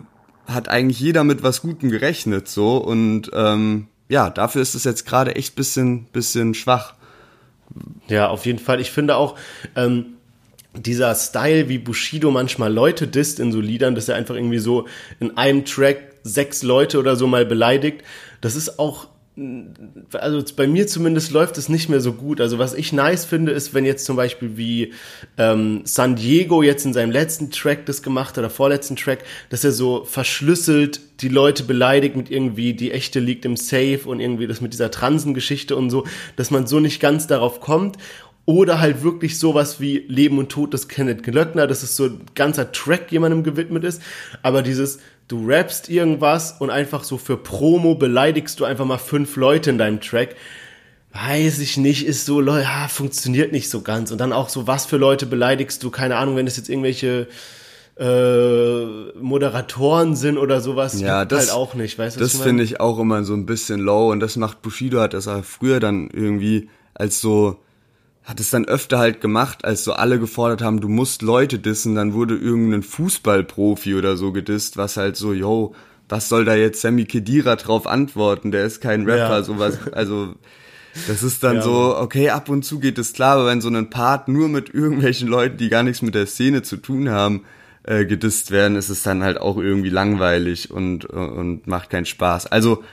hat 0.46 0.70
eigentlich 0.70 1.00
jeder 1.00 1.24
mit 1.24 1.42
was 1.42 1.64
Gutem 1.64 1.90
gerechnet 1.90 2.48
so 2.48 2.78
und 2.78 3.32
ähm, 3.34 3.88
ja, 4.10 4.30
dafür 4.30 4.62
ist 4.62 4.76
es 4.76 4.84
jetzt 4.84 5.08
gerade 5.08 5.36
echt 5.36 5.56
bisschen, 5.56 6.06
bisschen 6.14 6.54
schwach. 6.54 6.94
Ja, 8.10 8.28
auf 8.28 8.46
jeden 8.46 8.60
Fall. 8.60 8.80
Ich 8.80 8.92
finde 8.92 9.16
auch, 9.16 9.40
ähm, 9.76 10.06
dieser 10.76 11.16
Style, 11.16 11.68
wie 11.68 11.80
Bushido 11.80 12.30
manchmal 12.30 12.72
Leute 12.72 13.08
disst 13.08 13.40
in 13.40 13.52
so 13.52 13.60
Liedern, 13.60 13.96
dass 13.96 14.08
er 14.08 14.18
einfach 14.18 14.36
irgendwie 14.36 14.60
so 14.60 14.88
in 15.20 15.36
einem 15.36 15.66
Track 15.66 16.13
sechs 16.24 16.64
Leute 16.64 17.00
oder 17.00 17.16
so 17.16 17.28
mal 17.28 17.46
beleidigt. 17.46 18.04
Das 18.42 18.56
ist 18.56 18.80
auch 18.80 19.08
also 20.14 20.44
bei 20.56 20.68
mir 20.68 20.86
zumindest 20.86 21.32
läuft 21.32 21.58
es 21.58 21.68
nicht 21.68 21.90
mehr 21.90 22.02
so 22.02 22.14
gut. 22.14 22.40
Also 22.40 22.60
was 22.60 22.76
ich 22.76 22.94
nice 22.94 23.26
finde, 23.26 23.52
ist, 23.52 23.74
wenn 23.74 23.84
jetzt 23.84 24.06
zum 24.06 24.16
Beispiel 24.16 24.58
wie 24.58 24.94
ähm, 25.40 25.82
San 25.86 26.16
Diego 26.16 26.62
jetzt 26.62 26.86
in 26.86 26.94
seinem 26.94 27.10
letzten 27.12 27.50
Track 27.50 27.88
das 27.88 28.04
gemacht 28.04 28.32
hat, 28.32 28.40
oder 28.40 28.52
vorletzten 28.52 28.96
Track, 28.96 29.24
dass 29.50 29.64
er 29.64 29.72
so 29.72 30.04
verschlüsselt 30.06 31.02
die 31.22 31.30
Leute 31.30 31.64
beleidigt 31.64 32.16
mit 32.16 32.30
irgendwie, 32.30 32.74
die 32.74 32.92
echte 32.92 33.20
liegt 33.20 33.46
im 33.46 33.58
Safe 33.58 34.02
und 34.06 34.20
irgendwie 34.20 34.46
das 34.46 34.62
mit 34.62 34.74
dieser 34.74 34.92
Transengeschichte 34.92 35.76
und 35.76 35.90
so, 35.90 36.06
dass 36.36 36.52
man 36.52 36.68
so 36.68 36.80
nicht 36.80 37.00
ganz 37.00 37.26
darauf 37.26 37.60
kommt. 37.60 37.98
Oder 38.46 38.82
halt 38.82 39.04
wirklich 39.04 39.40
sowas 39.40 39.80
wie 39.80 40.00
Leben 40.10 40.38
und 40.38 40.50
Tod 40.50 40.74
des 40.74 40.90
Kenneth 40.90 41.24
Glöckner, 41.24 41.66
dass 41.66 41.82
es 41.82 41.96
so 41.96 42.08
ein 42.08 42.22
ganzer 42.36 42.74
Track 42.74 43.10
jemandem 43.10 43.42
gewidmet 43.42 43.86
ist. 43.86 44.02
Aber 44.42 44.62
dieses, 44.62 45.00
du 45.28 45.48
rappst 45.48 45.90
irgendwas 45.90 46.56
und 46.60 46.70
einfach 46.70 47.04
so 47.04 47.18
für 47.18 47.38
Promo 47.38 47.96
beleidigst 47.96 48.60
du 48.60 48.66
einfach 48.66 48.86
mal 48.86 48.98
fünf 48.98 49.36
Leute 49.36 49.70
in 49.70 49.78
deinem 49.78 50.02
Track. 50.02 50.36
Weiß 51.14 51.60
ich 51.60 51.78
nicht, 51.78 52.06
ist 52.06 52.26
so, 52.26 52.42
ja, 52.42 52.88
funktioniert 52.88 53.52
nicht 53.52 53.70
so 53.70 53.82
ganz. 53.82 54.12
Und 54.12 54.20
dann 54.20 54.34
auch 54.34 54.50
so, 54.50 54.66
was 54.66 54.86
für 54.86 54.98
Leute 54.98 55.26
beleidigst 55.26 55.84
du? 55.84 55.92
Keine 55.92 56.16
Ahnung, 56.16 56.36
wenn 56.36 56.48
es 56.48 56.58
jetzt 56.58 56.70
irgendwelche 56.70 57.28
äh, 58.00 58.86
Moderatoren 59.20 60.16
sind 60.16 60.38
oder 60.40 60.62
sowas, 60.62 61.00
ja, 61.00 61.26
das, 61.26 61.40
halt 61.40 61.52
auch 61.52 61.76
nicht, 61.76 62.00
weißt 62.00 62.16
du? 62.16 62.20
Das 62.20 62.36
finde 62.38 62.64
ich 62.64 62.80
auch 62.80 62.98
immer 62.98 63.24
so 63.24 63.34
ein 63.36 63.46
bisschen 63.46 63.80
low 63.80 64.12
und 64.12 64.20
das 64.20 64.36
macht 64.36 64.64
Bushido 64.64 65.00
hat 65.00 65.14
das 65.14 65.28
auch 65.28 65.44
früher 65.44 65.80
dann 65.80 66.10
irgendwie 66.12 66.70
als 66.96 67.22
so 67.22 67.63
hat 68.24 68.40
es 68.40 68.50
dann 68.50 68.66
öfter 68.66 69.00
halt 69.00 69.20
gemacht, 69.20 69.66
als 69.66 69.84
so 69.84 69.94
alle 69.94 70.20
gefordert 70.20 70.62
haben, 70.62 70.80
du 70.80 70.88
musst 70.88 71.22
Leute 71.22 71.60
dissen, 71.60 71.96
dann 71.96 72.14
wurde 72.14 72.36
irgendein 72.36 72.84
Fußballprofi 72.84 73.96
oder 73.96 74.16
so 74.16 74.32
gedisst, 74.32 74.78
was 74.78 74.96
halt 74.96 75.18
so, 75.18 75.34
yo, 75.34 75.76
was 76.08 76.30
soll 76.30 76.46
da 76.46 76.56
jetzt 76.56 76.82
Sammy 76.82 77.06
Kedira 77.06 77.56
drauf 77.56 77.86
antworten? 77.88 78.52
Der 78.52 78.66
ist 78.66 78.82
kein 78.82 79.06
Rapper, 79.06 79.38
ja. 79.38 79.44
sowas, 79.44 79.78
also 79.92 80.36
das 81.08 81.24
ist 81.24 81.44
dann 81.44 81.58
ja. 81.58 81.62
so, 81.64 81.98
okay, 81.98 82.30
ab 82.30 82.50
und 82.50 82.64
zu 82.64 82.80
geht 82.80 82.98
es 82.98 83.14
klar, 83.14 83.36
aber 83.36 83.48
wenn 83.48 83.62
so 83.62 83.70
ein 83.70 83.90
Part 83.90 84.28
nur 84.28 84.48
mit 84.48 84.74
irgendwelchen 84.74 85.28
Leuten, 85.28 85.58
die 85.58 85.70
gar 85.70 85.84
nichts 85.84 86.02
mit 86.02 86.16
der 86.16 86.28
Szene 86.28 86.62
zu 86.62 86.78
tun 86.78 87.10
haben, 87.10 87.44
äh, 87.84 88.06
gedisst 88.06 88.52
werden, 88.52 88.78
ist 88.78 88.90
es 88.90 89.04
dann 89.04 89.24
halt 89.24 89.40
auch 89.40 89.58
irgendwie 89.58 89.90
langweilig 89.90 90.72
und, 90.72 91.06
und 91.06 91.68
macht 91.68 91.90
keinen 91.90 92.06
Spaß. 92.06 92.48
Also, 92.48 92.84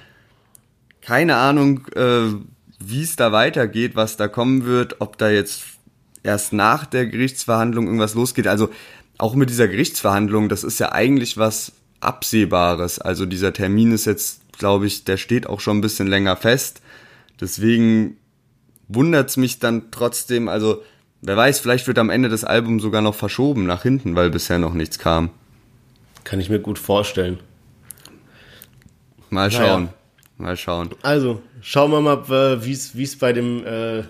keine 1.03 1.37
Ahnung, 1.37 1.87
äh, 1.95 2.33
wie 2.81 3.03
es 3.03 3.17
da 3.17 3.31
weitergeht, 3.31 3.95
was 3.95 4.17
da 4.17 4.27
kommen 4.27 4.65
wird, 4.65 5.01
ob 5.01 5.19
da 5.19 5.31
jetzt 5.31 5.63
erst 6.23 6.53
nach 6.53 6.87
der 6.87 7.07
Gerichtsverhandlung 7.07 7.87
irgendwas 7.87 8.15
losgeht. 8.15 8.47
Also 8.47 8.71
auch 9.19 9.35
mit 9.35 9.51
dieser 9.51 9.69
Gerichtsverhandlung, 9.69 10.49
das 10.49 10.65
ist 10.65 10.81
ja 10.81 10.93
eigentlich 10.93 11.37
was 11.37 11.73
Absehbares. 12.01 12.99
Also 12.99 13.27
dieser 13.27 13.53
Termin 13.53 13.93
ist 13.93 14.07
jetzt, 14.07 14.41
glaube 14.59 14.87
ich, 14.87 15.05
der 15.05 15.19
steht 15.19 15.47
auch 15.47 15.61
schon 15.61 15.79
ein 15.79 15.83
bisschen 15.83 16.07
länger 16.07 16.37
fest. 16.37 16.81
Deswegen 17.41 18.17
wundert's 18.89 19.37
mich 19.37 19.59
dann 19.59 19.91
trotzdem, 19.91 20.49
also 20.49 20.83
wer 21.21 21.37
weiß, 21.37 21.61
vielleicht 21.61 21.87
wird 21.87 21.99
am 21.99 22.11
Ende 22.11 22.31
das 22.31 22.45
Album 22.45 22.81
sogar 22.81 23.03
noch 23.03 23.15
verschoben 23.15 23.67
nach 23.67 23.83
hinten, 23.83 24.17
weil 24.17 24.31
bisher 24.31 24.59
noch 24.59 24.75
nichts 24.75 24.99
kam. 24.99 25.31
Kann 26.25 26.41
ich 26.41 26.49
mir 26.49 26.61
gut 26.61 26.79
vorstellen. 26.79 27.39
Mal 29.29 29.51
schauen. 29.51 29.85
Naja. 29.85 29.95
Mal 30.41 30.57
schauen. 30.57 30.91
Also, 31.03 31.43
schauen 31.61 31.91
wir 31.91 32.01
mal, 32.01 32.65
wie 32.65 32.73
es 33.03 33.19
bei 33.19 33.33
dem 33.33 33.65
äh, 33.67 34.03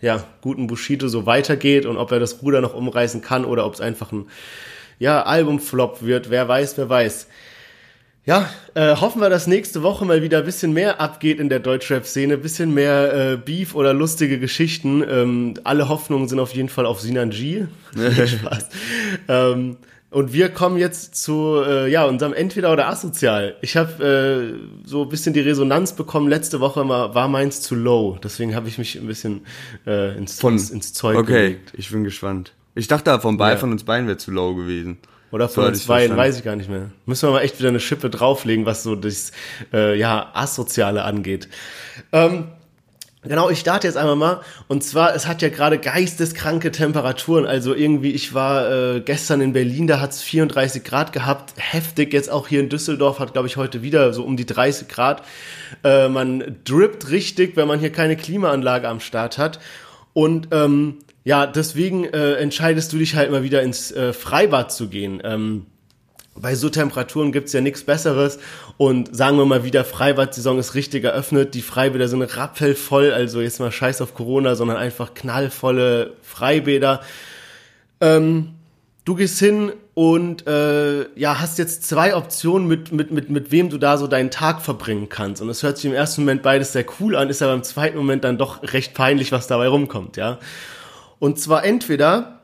ja, 0.00 0.24
guten 0.40 0.66
Bushido 0.66 1.08
so 1.08 1.26
weitergeht 1.26 1.86
und 1.86 1.96
ob 1.96 2.12
er 2.12 2.20
das 2.20 2.42
Ruder 2.42 2.60
noch 2.60 2.74
umreißen 2.74 3.22
kann 3.22 3.44
oder 3.44 3.64
ob 3.64 3.74
es 3.74 3.80
einfach 3.80 4.12
ein 4.12 4.26
ja, 4.98 5.22
Albumflop 5.22 6.02
wird. 6.02 6.30
Wer 6.30 6.48
weiß, 6.48 6.76
wer 6.78 6.88
weiß. 6.88 7.28
Ja, 8.24 8.50
äh, 8.74 8.96
hoffen 8.96 9.20
wir, 9.20 9.30
dass 9.30 9.46
nächste 9.46 9.84
Woche 9.84 10.04
mal 10.04 10.20
wieder 10.20 10.38
ein 10.38 10.44
bisschen 10.44 10.72
mehr 10.72 11.00
abgeht 11.00 11.38
in 11.38 11.48
der 11.48 11.60
Deutschrap-Szene, 11.60 12.36
bisschen 12.36 12.74
mehr 12.74 13.14
äh, 13.14 13.36
Beef 13.36 13.76
oder 13.76 13.94
lustige 13.94 14.40
Geschichten. 14.40 15.04
Ähm, 15.08 15.54
alle 15.62 15.88
Hoffnungen 15.88 16.26
sind 16.26 16.40
auf 16.40 16.52
jeden 16.52 16.68
Fall 16.68 16.86
auf 16.86 17.00
Sinan 17.00 17.30
G. 17.30 17.66
Spaß. 17.94 18.68
ähm, 19.28 19.76
und 20.10 20.32
wir 20.32 20.48
kommen 20.48 20.78
jetzt 20.78 21.16
zu 21.16 21.62
äh, 21.66 21.90
ja 21.90 22.04
unserem 22.04 22.32
Entweder 22.32 22.72
oder 22.72 22.88
Asozial. 22.88 23.56
Ich 23.60 23.76
habe 23.76 24.58
äh, 24.84 24.86
so 24.86 25.02
ein 25.02 25.08
bisschen 25.08 25.34
die 25.34 25.40
Resonanz 25.40 25.92
bekommen. 25.94 26.28
Letzte 26.28 26.60
Woche 26.60 26.88
war 26.88 27.28
meins 27.28 27.60
zu 27.60 27.74
low. 27.74 28.18
Deswegen 28.22 28.54
habe 28.54 28.68
ich 28.68 28.78
mich 28.78 28.96
ein 28.96 29.06
bisschen 29.06 29.46
äh, 29.86 30.16
ins, 30.16 30.40
von, 30.40 30.54
ins, 30.54 30.70
ins 30.70 30.92
Zeug 30.92 31.16
Okay, 31.16 31.48
gelegt. 31.48 31.72
ich 31.76 31.90
bin 31.90 32.04
gespannt. 32.04 32.52
Ich 32.74 32.88
dachte, 32.88 33.18
von, 33.20 33.38
ja. 33.38 33.56
von 33.56 33.72
uns 33.72 33.84
beiden 33.84 34.06
wäre 34.06 34.18
zu 34.18 34.30
low 34.30 34.54
gewesen. 34.54 34.98
Oder 35.32 35.48
von 35.48 35.64
so 35.64 35.68
uns 35.68 35.86
beiden, 35.86 36.16
weiß 36.16 36.38
ich 36.38 36.44
gar 36.44 36.56
nicht 36.56 36.70
mehr. 36.70 36.90
Müssen 37.04 37.28
wir 37.28 37.32
mal 37.32 37.40
echt 37.40 37.58
wieder 37.58 37.70
eine 37.70 37.80
Schippe 37.80 38.10
drauflegen, 38.10 38.64
was 38.64 38.82
so 38.84 38.94
das 38.94 39.32
äh, 39.72 39.98
ja, 39.98 40.30
Asoziale 40.34 41.02
angeht. 41.04 41.48
Ähm, 42.12 42.48
Genau, 43.28 43.50
ich 43.50 43.60
starte 43.60 43.86
jetzt 43.86 43.96
einmal 43.96 44.16
mal. 44.16 44.40
Und 44.68 44.84
zwar, 44.84 45.14
es 45.14 45.26
hat 45.26 45.42
ja 45.42 45.48
gerade 45.48 45.78
geisteskranke 45.78 46.70
Temperaturen. 46.70 47.46
Also 47.46 47.74
irgendwie, 47.74 48.12
ich 48.12 48.34
war 48.34 48.70
äh, 48.70 49.00
gestern 49.00 49.40
in 49.40 49.52
Berlin, 49.52 49.86
da 49.86 50.00
hat 50.00 50.12
es 50.12 50.22
34 50.22 50.84
Grad 50.84 51.12
gehabt. 51.12 51.54
Heftig, 51.56 52.12
jetzt 52.12 52.30
auch 52.30 52.48
hier 52.48 52.60
in 52.60 52.68
Düsseldorf 52.68 53.18
hat, 53.18 53.32
glaube 53.32 53.48
ich, 53.48 53.56
heute 53.56 53.82
wieder 53.82 54.12
so 54.12 54.24
um 54.24 54.36
die 54.36 54.46
30 54.46 54.88
Grad. 54.88 55.22
Äh, 55.84 56.08
man 56.08 56.56
drippt 56.64 57.10
richtig, 57.10 57.56
wenn 57.56 57.68
man 57.68 57.80
hier 57.80 57.90
keine 57.90 58.16
Klimaanlage 58.16 58.88
am 58.88 59.00
Start 59.00 59.38
hat. 59.38 59.60
Und 60.12 60.48
ähm, 60.52 60.98
ja, 61.24 61.46
deswegen 61.46 62.04
äh, 62.04 62.34
entscheidest 62.34 62.92
du 62.92 62.98
dich 62.98 63.16
halt 63.16 63.30
mal 63.30 63.42
wieder 63.42 63.62
ins 63.62 63.90
äh, 63.90 64.12
Freibad 64.12 64.72
zu 64.72 64.88
gehen. 64.88 65.20
Ähm, 65.24 65.66
bei 66.40 66.54
so 66.54 66.68
Temperaturen 66.68 67.32
gibt's 67.32 67.52
ja 67.52 67.60
nichts 67.60 67.84
Besseres. 67.84 68.38
Und 68.76 69.14
sagen 69.14 69.38
wir 69.38 69.46
mal 69.46 69.64
wieder, 69.64 69.84
Freibad-Saison 69.84 70.58
ist 70.58 70.74
richtig 70.74 71.04
eröffnet. 71.04 71.54
Die 71.54 71.62
Freibäder 71.62 72.08
sind 72.08 72.22
rappelvoll, 72.22 73.12
also 73.12 73.40
jetzt 73.40 73.60
mal 73.60 73.72
scheiß 73.72 74.00
auf 74.00 74.14
Corona, 74.14 74.54
sondern 74.54 74.76
einfach 74.76 75.14
knallvolle 75.14 76.14
Freibäder. 76.22 77.00
Ähm, 78.00 78.54
du 79.04 79.14
gehst 79.14 79.38
hin 79.38 79.72
und 79.94 80.46
äh, 80.46 81.08
ja, 81.18 81.40
hast 81.40 81.58
jetzt 81.58 81.84
zwei 81.84 82.14
Optionen, 82.14 82.68
mit, 82.68 82.92
mit, 82.92 83.10
mit, 83.10 83.30
mit 83.30 83.50
wem 83.50 83.70
du 83.70 83.78
da 83.78 83.96
so 83.96 84.06
deinen 84.06 84.30
Tag 84.30 84.60
verbringen 84.60 85.08
kannst. 85.08 85.40
Und 85.40 85.48
es 85.48 85.62
hört 85.62 85.78
sich 85.78 85.86
im 85.86 85.94
ersten 85.94 86.20
Moment 86.22 86.42
beides 86.42 86.72
sehr 86.72 86.84
cool 87.00 87.16
an, 87.16 87.30
ist 87.30 87.40
aber 87.40 87.54
im 87.54 87.62
zweiten 87.62 87.96
Moment 87.96 88.24
dann 88.24 88.36
doch 88.36 88.62
recht 88.62 88.92
peinlich, 88.92 89.32
was 89.32 89.46
dabei 89.46 89.68
rumkommt, 89.68 90.18
ja. 90.18 90.38
Und 91.18 91.40
zwar 91.40 91.64
entweder 91.64 92.35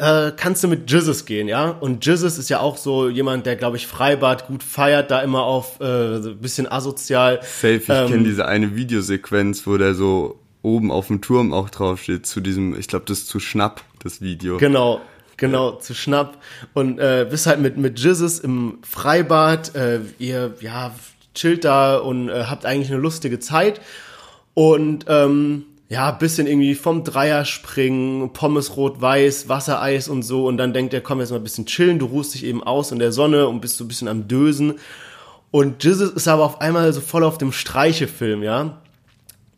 äh, 0.00 0.32
kannst 0.36 0.62
du 0.64 0.68
mit 0.68 0.90
Jizzes 0.90 1.24
gehen, 1.24 1.48
ja? 1.48 1.70
Und 1.70 2.04
Jizzes 2.04 2.38
ist 2.38 2.48
ja 2.48 2.60
auch 2.60 2.76
so 2.76 3.08
jemand, 3.08 3.46
der, 3.46 3.56
glaube 3.56 3.76
ich, 3.76 3.86
Freibad 3.86 4.46
gut 4.46 4.62
feiert, 4.62 5.10
da 5.10 5.20
immer 5.20 5.42
auf 5.42 5.80
äh, 5.80 6.20
so 6.20 6.30
ein 6.30 6.38
bisschen 6.38 6.70
asozial. 6.70 7.40
Safe, 7.42 7.74
ich 7.76 7.88
ähm, 7.88 8.08
kenne 8.08 8.24
diese 8.24 8.46
eine 8.46 8.76
Videosequenz, 8.76 9.66
wo 9.66 9.76
der 9.76 9.94
so 9.94 10.38
oben 10.62 10.90
auf 10.90 11.06
dem 11.06 11.20
Turm 11.20 11.52
auch 11.52 11.70
draufsteht, 11.70 12.26
zu 12.26 12.40
diesem, 12.40 12.78
ich 12.78 12.88
glaube, 12.88 13.04
das 13.06 13.18
ist 13.18 13.28
zu 13.28 13.40
Schnapp, 13.40 13.82
das 14.02 14.20
Video. 14.20 14.58
Genau, 14.58 15.00
genau, 15.36 15.72
zu 15.72 15.94
Schnapp. 15.94 16.38
Und 16.74 16.98
äh, 16.98 17.26
bist 17.28 17.46
halt 17.46 17.60
mit, 17.60 17.76
mit 17.76 17.98
Jizzes 17.98 18.40
im 18.40 18.78
Freibad, 18.82 19.74
äh, 19.74 20.00
ihr, 20.18 20.54
ja, 20.60 20.92
chillt 21.34 21.64
da 21.64 21.96
und 21.98 22.28
äh, 22.28 22.44
habt 22.44 22.66
eigentlich 22.66 22.90
eine 22.90 23.00
lustige 23.00 23.38
Zeit. 23.38 23.80
Und 24.54 25.04
ähm, 25.08 25.66
ja, 25.88 26.10
bisschen 26.10 26.46
irgendwie 26.46 26.74
vom 26.74 27.04
Dreier 27.04 27.44
springen, 27.44 28.32
Pommes 28.32 28.76
rot-weiß, 28.76 29.48
Wassereis 29.48 30.08
und 30.08 30.22
so. 30.22 30.46
Und 30.46 30.56
dann 30.56 30.72
denkt 30.72 30.92
er, 30.92 31.00
komm, 31.00 31.20
jetzt 31.20 31.30
mal 31.30 31.36
ein 31.36 31.44
bisschen 31.44 31.66
chillen, 31.66 31.98
du 31.98 32.06
ruhst 32.06 32.34
dich 32.34 32.44
eben 32.44 32.62
aus 32.62 32.90
in 32.90 32.98
der 32.98 33.12
Sonne 33.12 33.46
und 33.46 33.60
bist 33.60 33.76
so 33.76 33.84
ein 33.84 33.88
bisschen 33.88 34.08
am 34.08 34.26
Dösen. 34.26 34.74
Und 35.52 35.84
Jesus 35.84 36.10
ist 36.10 36.26
aber 36.28 36.44
auf 36.44 36.60
einmal 36.60 36.92
so 36.92 37.00
voll 37.00 37.22
auf 37.22 37.38
dem 37.38 37.52
Streichefilm, 37.52 38.42
ja. 38.42 38.82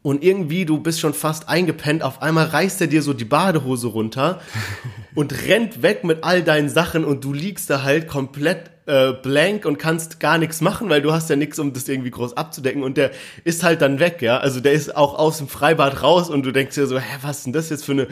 und 0.02 0.22
irgendwie, 0.22 0.64
du 0.64 0.78
bist 0.78 1.00
schon 1.00 1.14
fast 1.14 1.48
eingepennt, 1.48 2.02
auf 2.02 2.22
einmal 2.22 2.46
reißt 2.46 2.80
er 2.82 2.86
dir 2.86 3.02
so 3.02 3.14
die 3.14 3.24
Badehose 3.24 3.88
runter 3.88 4.40
und 5.14 5.46
rennt 5.46 5.82
weg 5.82 6.04
mit 6.04 6.24
all 6.24 6.42
deinen 6.42 6.68
Sachen 6.68 7.04
und 7.04 7.24
du 7.24 7.32
liegst 7.32 7.70
da 7.70 7.82
halt 7.82 8.06
komplett 8.06 8.70
äh, 8.88 9.12
blank 9.12 9.64
und 9.64 9.78
kannst 9.78 10.18
gar 10.18 10.38
nichts 10.38 10.60
machen, 10.60 10.88
weil 10.88 11.02
du 11.02 11.12
hast 11.12 11.30
ja 11.30 11.36
nichts, 11.36 11.58
um 11.58 11.72
das 11.72 11.88
irgendwie 11.88 12.10
groß 12.10 12.36
abzudecken 12.36 12.82
und 12.82 12.96
der 12.96 13.10
ist 13.44 13.62
halt 13.62 13.82
dann 13.82 14.00
weg, 14.00 14.22
ja. 14.22 14.38
Also 14.38 14.60
der 14.60 14.72
ist 14.72 14.96
auch 14.96 15.18
aus 15.18 15.38
dem 15.38 15.48
Freibad 15.48 16.02
raus 16.02 16.30
und 16.30 16.44
du 16.44 16.52
denkst 16.52 16.74
dir 16.74 16.86
so, 16.86 16.98
hä, 16.98 17.18
was 17.22 17.38
ist 17.38 17.46
denn 17.46 17.52
das 17.52 17.70
jetzt 17.70 17.84
für 17.84 17.92
eine 17.92 18.08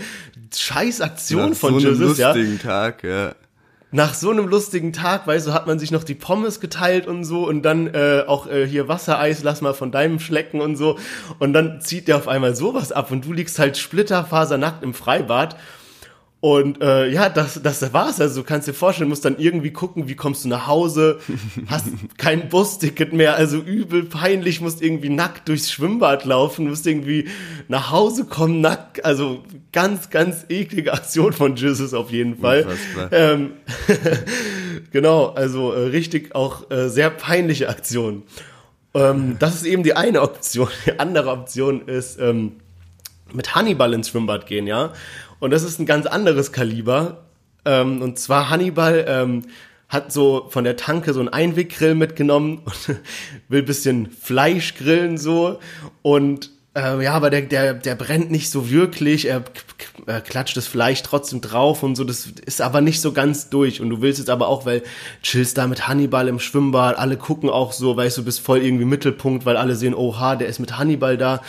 Scheißaktion 0.54 1.50
Nach 1.50 1.56
von 1.56 1.80
so 1.80 1.88
Jesus, 1.88 2.18
ja? 2.18 2.34
Tag, 2.62 3.02
ja 3.02 3.34
nach 3.92 4.14
so 4.14 4.30
einem 4.30 4.48
lustigen 4.48 4.92
Tag, 4.92 5.26
weißt 5.26 5.46
du, 5.46 5.52
hat 5.52 5.66
man 5.66 5.78
sich 5.78 5.90
noch 5.90 6.04
die 6.04 6.14
Pommes 6.14 6.60
geteilt 6.60 7.06
und 7.06 7.24
so 7.24 7.46
und 7.48 7.62
dann 7.62 7.86
äh, 7.86 8.24
auch 8.26 8.46
äh, 8.46 8.66
hier 8.66 8.88
Wassereis, 8.88 9.42
lass 9.42 9.62
mal 9.62 9.74
von 9.74 9.92
deinem 9.92 10.18
schlecken 10.18 10.60
und 10.60 10.76
so. 10.76 10.98
Und 11.38 11.52
dann 11.52 11.80
zieht 11.80 12.08
der 12.08 12.16
auf 12.16 12.26
einmal 12.28 12.54
sowas 12.56 12.90
ab 12.90 13.10
und 13.10 13.24
du 13.24 13.32
liegst 13.32 13.58
halt 13.58 13.76
splitterfasernackt 13.76 14.82
im 14.82 14.92
Freibad 14.92 15.56
und 16.40 16.82
äh, 16.82 17.08
ja, 17.08 17.30
das, 17.30 17.60
das 17.62 17.92
war's. 17.94 18.20
Also 18.20 18.42
du 18.42 18.46
kannst 18.46 18.68
dir 18.68 18.74
vorstellen, 18.74 19.08
musst 19.08 19.24
dann 19.24 19.38
irgendwie 19.38 19.72
gucken, 19.72 20.06
wie 20.06 20.14
kommst 20.14 20.44
du 20.44 20.48
nach 20.48 20.66
Hause, 20.66 21.18
hast 21.66 21.86
kein 22.18 22.50
Busticket 22.50 23.14
mehr, 23.14 23.36
also 23.36 23.56
übel 23.58 24.04
peinlich, 24.04 24.60
musst 24.60 24.82
irgendwie 24.82 25.08
nackt 25.08 25.48
durchs 25.48 25.72
Schwimmbad 25.72 26.26
laufen, 26.26 26.68
musst 26.68 26.86
irgendwie 26.86 27.28
nach 27.68 27.90
Hause 27.90 28.26
kommen, 28.26 28.60
nackt. 28.60 29.02
Also 29.04 29.44
ganz, 29.72 30.10
ganz 30.10 30.44
eklige 30.50 30.92
Aktion 30.92 31.32
von 31.32 31.56
Jesus 31.56 31.94
auf 31.94 32.10
jeden 32.10 32.36
Fall. 32.36 32.66
Ähm, 33.10 33.52
genau, 34.92 35.28
also 35.28 35.72
äh, 35.72 35.86
richtig 35.86 36.34
auch 36.34 36.70
äh, 36.70 36.90
sehr 36.90 37.08
peinliche 37.08 37.70
Aktion. 37.70 38.24
Ähm, 38.92 39.36
das 39.38 39.54
ist 39.54 39.64
eben 39.64 39.82
die 39.82 39.96
eine 39.96 40.20
Option. 40.20 40.68
Die 40.84 41.00
andere 41.00 41.30
Option 41.30 41.88
ist 41.88 42.20
ähm, 42.20 42.52
mit 43.32 43.54
Hannibal 43.54 43.92
ins 43.94 44.10
Schwimmbad 44.10 44.46
gehen, 44.46 44.66
ja. 44.66 44.92
Und 45.38 45.50
das 45.50 45.62
ist 45.62 45.78
ein 45.78 45.86
ganz 45.86 46.06
anderes 46.06 46.52
Kaliber. 46.52 47.24
Ähm, 47.64 48.02
und 48.02 48.18
zwar 48.18 48.50
Hannibal 48.50 49.04
ähm, 49.08 49.42
hat 49.88 50.12
so 50.12 50.46
von 50.50 50.64
der 50.64 50.76
Tanke 50.76 51.12
so 51.12 51.20
einen 51.20 51.28
Einweggrill 51.28 51.94
mitgenommen 51.94 52.62
und 52.64 52.96
will 53.48 53.62
bisschen 53.62 54.10
Fleisch 54.10 54.74
grillen 54.74 55.18
so. 55.18 55.58
Und 56.02 56.50
äh, 56.76 57.02
ja, 57.02 57.14
aber 57.14 57.30
der, 57.30 57.42
der, 57.42 57.74
der 57.74 57.94
brennt 57.94 58.30
nicht 58.30 58.50
so 58.50 58.70
wirklich. 58.70 59.28
Er, 59.28 59.44
er 60.06 60.20
klatscht 60.20 60.56
das 60.56 60.66
Fleisch 60.66 61.02
trotzdem 61.02 61.40
drauf 61.40 61.82
und 61.82 61.96
so. 61.96 62.04
Das 62.04 62.26
ist 62.26 62.60
aber 62.60 62.80
nicht 62.80 63.00
so 63.00 63.12
ganz 63.12 63.48
durch. 63.48 63.80
Und 63.80 63.90
du 63.90 64.02
willst 64.02 64.18
jetzt 64.18 64.28
aber 64.28 64.48
auch, 64.48 64.66
weil 64.66 64.82
chillst 65.22 65.56
da 65.56 65.66
mit 65.66 65.88
Hannibal 65.88 66.28
im 66.28 66.38
Schwimmbad. 66.38 66.98
Alle 66.98 67.16
gucken 67.16 67.48
auch 67.48 67.72
so, 67.72 67.96
weißt 67.96 68.18
du, 68.18 68.24
bist 68.24 68.40
voll 68.40 68.62
irgendwie 68.62 68.84
Mittelpunkt, 68.84 69.46
weil 69.46 69.56
alle 69.56 69.74
sehen, 69.76 69.94
oha, 69.94 70.36
der 70.36 70.48
ist 70.48 70.58
mit 70.58 70.76
Hannibal 70.76 71.16
da 71.16 71.40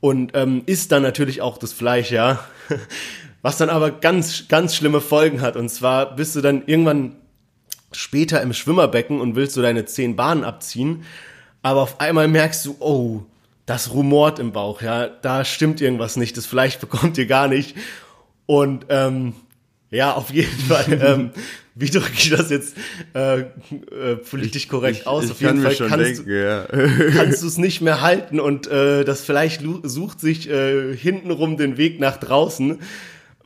und 0.00 0.32
ähm, 0.34 0.62
isst 0.66 0.92
dann 0.92 1.02
natürlich 1.02 1.42
auch 1.42 1.58
das 1.58 1.72
Fleisch, 1.72 2.10
ja. 2.10 2.44
Was 3.42 3.56
dann 3.56 3.70
aber 3.70 3.92
ganz, 3.92 4.48
ganz 4.48 4.74
schlimme 4.74 5.00
Folgen 5.00 5.40
hat. 5.40 5.56
Und 5.56 5.68
zwar 5.68 6.16
bist 6.16 6.34
du 6.34 6.40
dann 6.40 6.64
irgendwann 6.66 7.16
später 7.92 8.42
im 8.42 8.52
Schwimmerbecken 8.52 9.20
und 9.20 9.36
willst 9.36 9.56
du 9.56 9.62
deine 9.62 9.84
zehn 9.84 10.16
Bahnen 10.16 10.44
abziehen. 10.44 11.04
Aber 11.62 11.82
auf 11.82 12.00
einmal 12.00 12.28
merkst 12.28 12.66
du, 12.66 12.76
oh, 12.80 13.22
das 13.64 13.92
rumort 13.92 14.38
im 14.38 14.52
Bauch, 14.52 14.82
ja. 14.82 15.06
Da 15.06 15.44
stimmt 15.44 15.80
irgendwas 15.80 16.16
nicht. 16.16 16.36
Das 16.36 16.46
Fleisch 16.46 16.78
bekommt 16.80 17.18
ihr 17.18 17.26
gar 17.26 17.48
nicht. 17.48 17.76
Und 18.46 18.86
ähm, 18.88 19.34
ja, 19.90 20.14
auf 20.14 20.30
jeden 20.30 20.58
Fall. 20.58 20.92
ähm, 21.02 21.30
wie 21.78 21.90
drücke 21.90 22.12
ich 22.12 22.30
das 22.30 22.50
jetzt 22.50 22.76
äh, 23.14 23.40
äh, 23.40 23.44
politisch 24.28 24.68
korrekt 24.68 25.00
ich, 25.02 25.06
aus? 25.06 25.24
Ich 25.24 25.30
auf 25.30 25.40
jeden 25.40 25.62
Fall 25.62 25.76
kannst, 25.76 26.18
denken, 26.18 26.30
ja. 26.30 26.64
kannst 27.16 27.42
du 27.42 27.46
es 27.46 27.56
nicht 27.56 27.80
mehr 27.80 28.00
halten 28.00 28.40
und 28.40 28.66
äh, 28.66 29.04
das 29.04 29.22
Fleisch 29.22 29.58
sucht 29.84 30.20
sich 30.20 30.50
äh, 30.50 30.96
hintenrum 30.96 31.56
den 31.56 31.76
Weg 31.76 32.00
nach 32.00 32.16
draußen 32.16 32.80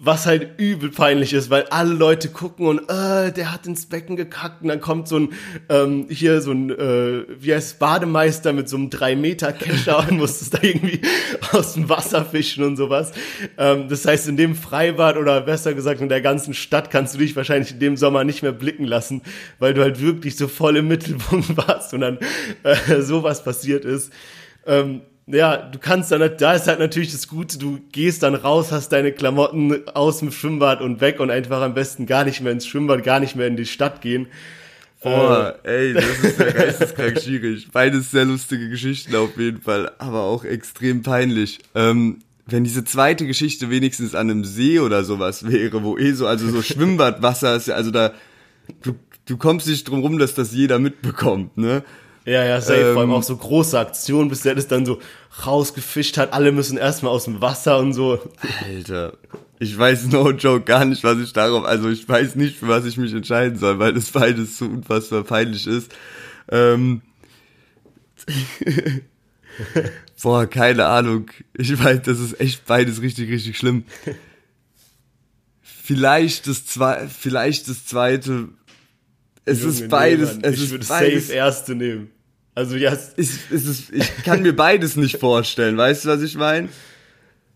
was 0.04 0.26
halt 0.26 0.58
übel 0.58 0.90
peinlich 0.90 1.32
ist, 1.32 1.48
weil 1.48 1.62
alle 1.70 1.94
Leute 1.94 2.28
gucken 2.28 2.66
und 2.66 2.80
äh, 2.88 3.30
der 3.30 3.52
hat 3.52 3.68
ins 3.68 3.86
Becken 3.86 4.16
gekackt 4.16 4.60
und 4.60 4.68
dann 4.68 4.80
kommt 4.80 5.06
so 5.06 5.16
ein 5.16 5.28
ähm, 5.68 6.08
hier 6.10 6.42
so 6.42 6.50
ein 6.50 6.70
äh, 6.70 7.24
wie 7.38 7.54
heißt 7.54 7.78
Bademeister 7.78 8.52
mit 8.52 8.68
so 8.68 8.76
einem 8.76 8.90
3 8.90 9.14
Meter 9.14 9.52
Kescher 9.52 10.00
und 10.00 10.18
muss 10.18 10.40
es 10.40 10.50
da 10.50 10.58
irgendwie 10.60 11.02
aus 11.52 11.74
dem 11.74 11.88
Wasser 11.88 12.24
fischen 12.24 12.64
und 12.64 12.76
sowas. 12.76 13.12
Ähm, 13.56 13.88
das 13.88 14.04
heißt 14.04 14.26
in 14.26 14.36
dem 14.36 14.56
Freibad 14.56 15.16
oder 15.16 15.40
besser 15.40 15.72
gesagt 15.72 16.00
in 16.00 16.08
der 16.08 16.20
ganzen 16.20 16.52
Stadt 16.52 16.90
kannst 16.90 17.14
du 17.14 17.18
dich 17.18 17.36
wahrscheinlich 17.36 17.70
in 17.70 17.78
dem 17.78 17.96
Sommer 17.96 18.24
nicht 18.24 18.42
mehr 18.42 18.50
blicken 18.50 18.86
lassen, 18.86 19.22
weil 19.60 19.72
du 19.72 19.82
halt 19.82 20.00
wirklich 20.00 20.34
so 20.36 20.48
voll 20.48 20.78
im 20.78 20.88
Mittelpunkt 20.88 21.56
warst 21.68 21.94
und 21.94 22.00
dann 22.00 22.18
äh, 22.64 23.00
sowas 23.02 23.44
passiert 23.44 23.84
ist. 23.84 24.12
Ähm, 24.66 25.02
ja, 25.26 25.56
du 25.56 25.78
kannst 25.78 26.10
dann, 26.10 26.36
da 26.36 26.54
ist 26.54 26.66
halt 26.66 26.80
natürlich 26.80 27.12
das 27.12 27.28
Gute, 27.28 27.58
du 27.58 27.78
gehst 27.92 28.22
dann 28.22 28.34
raus, 28.34 28.72
hast 28.72 28.90
deine 28.90 29.12
Klamotten 29.12 29.88
aus 29.88 30.18
dem 30.18 30.32
Schwimmbad 30.32 30.80
und 30.80 31.00
weg 31.00 31.20
und 31.20 31.30
einfach 31.30 31.62
am 31.62 31.74
besten 31.74 32.06
gar 32.06 32.24
nicht 32.24 32.40
mehr 32.40 32.52
ins 32.52 32.66
Schwimmbad, 32.66 33.04
gar 33.04 33.20
nicht 33.20 33.36
mehr 33.36 33.46
in 33.46 33.56
die 33.56 33.66
Stadt 33.66 34.00
gehen. 34.00 34.26
Boah, 35.02 35.58
äh, 35.64 35.88
ey, 35.88 35.94
das 35.94 36.04
ist 36.04 36.38
ja 36.38 36.50
geisteskrank 36.50 37.20
schwierig. 37.20 37.68
Beides 37.72 38.10
sehr 38.10 38.24
lustige 38.24 38.68
Geschichten 38.68 39.14
auf 39.16 39.36
jeden 39.36 39.60
Fall, 39.60 39.92
aber 39.98 40.22
auch 40.22 40.44
extrem 40.44 41.02
peinlich. 41.02 41.58
Ähm, 41.74 42.18
wenn 42.46 42.64
diese 42.64 42.84
zweite 42.84 43.26
Geschichte 43.26 43.70
wenigstens 43.70 44.14
an 44.14 44.30
einem 44.30 44.44
See 44.44 44.80
oder 44.80 45.04
sowas 45.04 45.48
wäre, 45.48 45.82
wo 45.82 45.98
eh 45.98 46.12
so, 46.12 46.26
also 46.26 46.48
so 46.48 46.62
Schwimmbadwasser 46.62 47.56
ist 47.56 47.68
ja, 47.68 47.74
also 47.74 47.90
da, 47.90 48.12
du, 48.82 48.94
du 49.26 49.36
kommst 49.36 49.66
nicht 49.66 49.88
drum 49.88 50.00
rum, 50.00 50.18
dass 50.18 50.34
das 50.34 50.52
jeder 50.52 50.78
mitbekommt, 50.78 51.56
ne? 51.56 51.84
Ja, 52.24 52.44
ja, 52.44 52.60
safe. 52.60 52.80
Ähm, 52.80 52.92
Vor 52.92 53.02
allem 53.02 53.10
ähm, 53.10 53.16
auch 53.16 53.22
so 53.22 53.36
große 53.36 53.78
Aktionen, 53.78 54.28
bis 54.28 54.42
der 54.42 54.54
das 54.54 54.68
dann 54.68 54.86
so 54.86 55.00
rausgefischt 55.44 56.18
hat. 56.18 56.32
Alle 56.32 56.52
müssen 56.52 56.78
erstmal 56.78 57.12
aus 57.12 57.24
dem 57.24 57.40
Wasser 57.40 57.78
und 57.78 57.94
so. 57.94 58.20
Alter. 58.64 59.14
Ich 59.58 59.76
weiß 59.78 60.06
no 60.06 60.30
joke 60.30 60.64
gar 60.64 60.84
nicht, 60.84 61.04
was 61.04 61.18
ich 61.18 61.32
darauf, 61.32 61.64
also 61.64 61.88
ich 61.88 62.08
weiß 62.08 62.34
nicht, 62.34 62.58
für 62.58 62.68
was 62.68 62.84
ich 62.84 62.96
mich 62.96 63.12
entscheiden 63.12 63.58
soll, 63.58 63.78
weil 63.78 63.94
das 63.94 64.10
beides 64.10 64.58
so 64.58 64.64
unfassbar 64.64 65.22
peinlich 65.22 65.66
ist. 65.66 65.92
Ähm, 66.50 67.02
Boah, 70.22 70.46
keine 70.46 70.86
Ahnung. 70.86 71.30
Ich 71.54 71.76
weiß, 71.82 72.02
das 72.02 72.20
ist 72.20 72.40
echt 72.40 72.64
beides 72.66 73.02
richtig, 73.02 73.30
richtig 73.30 73.58
schlimm. 73.58 73.84
Vielleicht 75.62 76.46
das, 76.46 76.64
zwei, 76.66 77.08
vielleicht 77.08 77.68
das 77.68 77.86
zweite 77.86 78.48
es 79.44 79.60
Junge, 79.60 79.72
ist 79.72 79.88
beides. 79.88 80.36
Nee, 80.36 80.40
es 80.42 80.56
ich 80.56 80.62
ist 80.64 80.70
würde 80.70 80.86
beides. 80.86 81.26
safe 81.26 81.36
erste 81.36 81.74
nehmen. 81.74 82.10
Also 82.54 82.76
ja. 82.76 82.92
Es, 82.92 83.14
es 83.16 83.50
ist, 83.50 83.92
ich 83.92 84.24
kann 84.24 84.42
mir 84.42 84.54
beides 84.54 84.96
nicht 84.96 85.18
vorstellen. 85.18 85.76
Weißt 85.76 86.04
du, 86.04 86.08
was 86.10 86.22
ich 86.22 86.36
meine? 86.36 86.68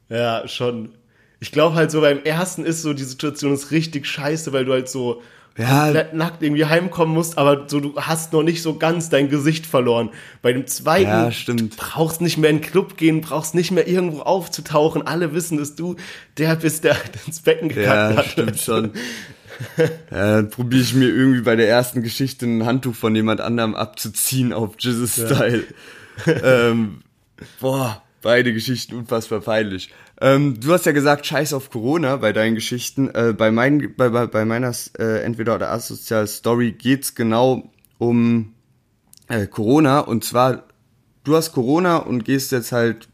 Ja, 0.09 0.47
schon. 0.49 0.91
Ich 1.39 1.53
glaube 1.53 1.75
halt 1.75 1.91
so 1.91 2.01
beim 2.01 2.23
ersten 2.25 2.65
ist 2.65 2.83
so 2.83 2.95
die 2.95 3.05
Situation 3.05 3.53
ist 3.53 3.71
richtig 3.71 4.07
scheiße, 4.07 4.53
weil 4.53 4.65
du 4.65 4.73
halt 4.73 4.89
so 4.89 5.23
ja. 5.59 5.85
komplett 5.85 6.15
nackt 6.15 6.43
irgendwie 6.43 6.65
heimkommen 6.65 7.15
musst, 7.15 7.39
aber 7.39 7.67
so 7.69 7.81
du 7.81 7.97
hast 7.97 8.33
noch 8.33 8.43
nicht 8.43 8.63
so 8.63 8.77
ganz 8.79 9.11
dein 9.11 9.29
Gesicht 9.29 9.67
verloren. 9.67 10.11
Bei 10.43 10.53
dem 10.53 10.67
zweiten 10.67 11.09
ja, 11.09 11.33
stimmt. 11.33 11.77
brauchst 11.77 12.21
nicht 12.21 12.39
mehr 12.39 12.51
in 12.51 12.59
den 12.59 12.63
Club 12.63 12.97
gehen, 12.97 13.21
brauchst 13.21 13.55
nicht 13.55 13.71
mehr 13.71 13.87
irgendwo 13.87 14.21
aufzutauchen. 14.21 15.07
Alle 15.07 15.35
wissen, 15.35 15.59
dass 15.59 15.75
du 15.75 15.97
der 16.39 16.57
bist, 16.57 16.85
der 16.85 16.97
ins 17.27 17.41
Becken 17.41 17.69
gekackt 17.69 17.87
ja, 17.87 18.17
hat. 18.17 18.17
Ja, 18.17 18.31
stimmt 18.31 18.61
schon. 18.61 18.93
ja, 20.11 20.37
dann 20.37 20.51
probiere 20.51 20.83
ich 20.83 20.95
mir 20.95 21.09
irgendwie 21.09 21.43
bei 21.43 21.57
der 21.57 21.69
ersten 21.69 22.03
Geschichte 22.03 22.47
ein 22.47 22.67
Handtuch 22.67 22.95
von 22.95 23.15
jemand 23.15 23.41
anderem 23.41 23.75
abzuziehen 23.75 24.53
auf 24.53 24.75
Jesus-Style. 24.79 25.65
Ja. 26.27 26.33
ähm, 26.71 27.03
boah, 27.61 28.03
beide 28.23 28.53
Geschichten 28.53 28.95
unfassbar 28.97 29.41
peinlich. 29.41 29.91
Ähm, 30.21 30.59
du 30.61 30.73
hast 30.73 30.87
ja 30.87 30.93
gesagt, 30.93 31.27
scheiß 31.27 31.53
auf 31.53 31.71
Corona 31.71 32.17
bei 32.17 32.33
deinen 32.33 32.55
Geschichten. 32.55 33.09
Äh, 33.15 33.35
bei, 33.37 33.51
mein, 33.51 33.95
bei, 33.97 34.09
bei, 34.09 34.27
bei 34.27 34.45
meiner 34.45 34.73
äh, 34.99 35.23
Entweder- 35.23 35.57
oder 35.57 35.71
Asozial-Story 35.73 36.73
geht's 36.73 37.15
genau 37.15 37.71
um 37.99 38.55
äh, 39.29 39.47
Corona. 39.47 40.01
Und 40.01 40.25
zwar, 40.25 40.65
du 41.25 41.37
hast 41.37 41.53
Corona 41.53 41.99
und 41.99 42.25
gehst 42.25 42.53
jetzt 42.53 42.73
halt, 42.73 43.09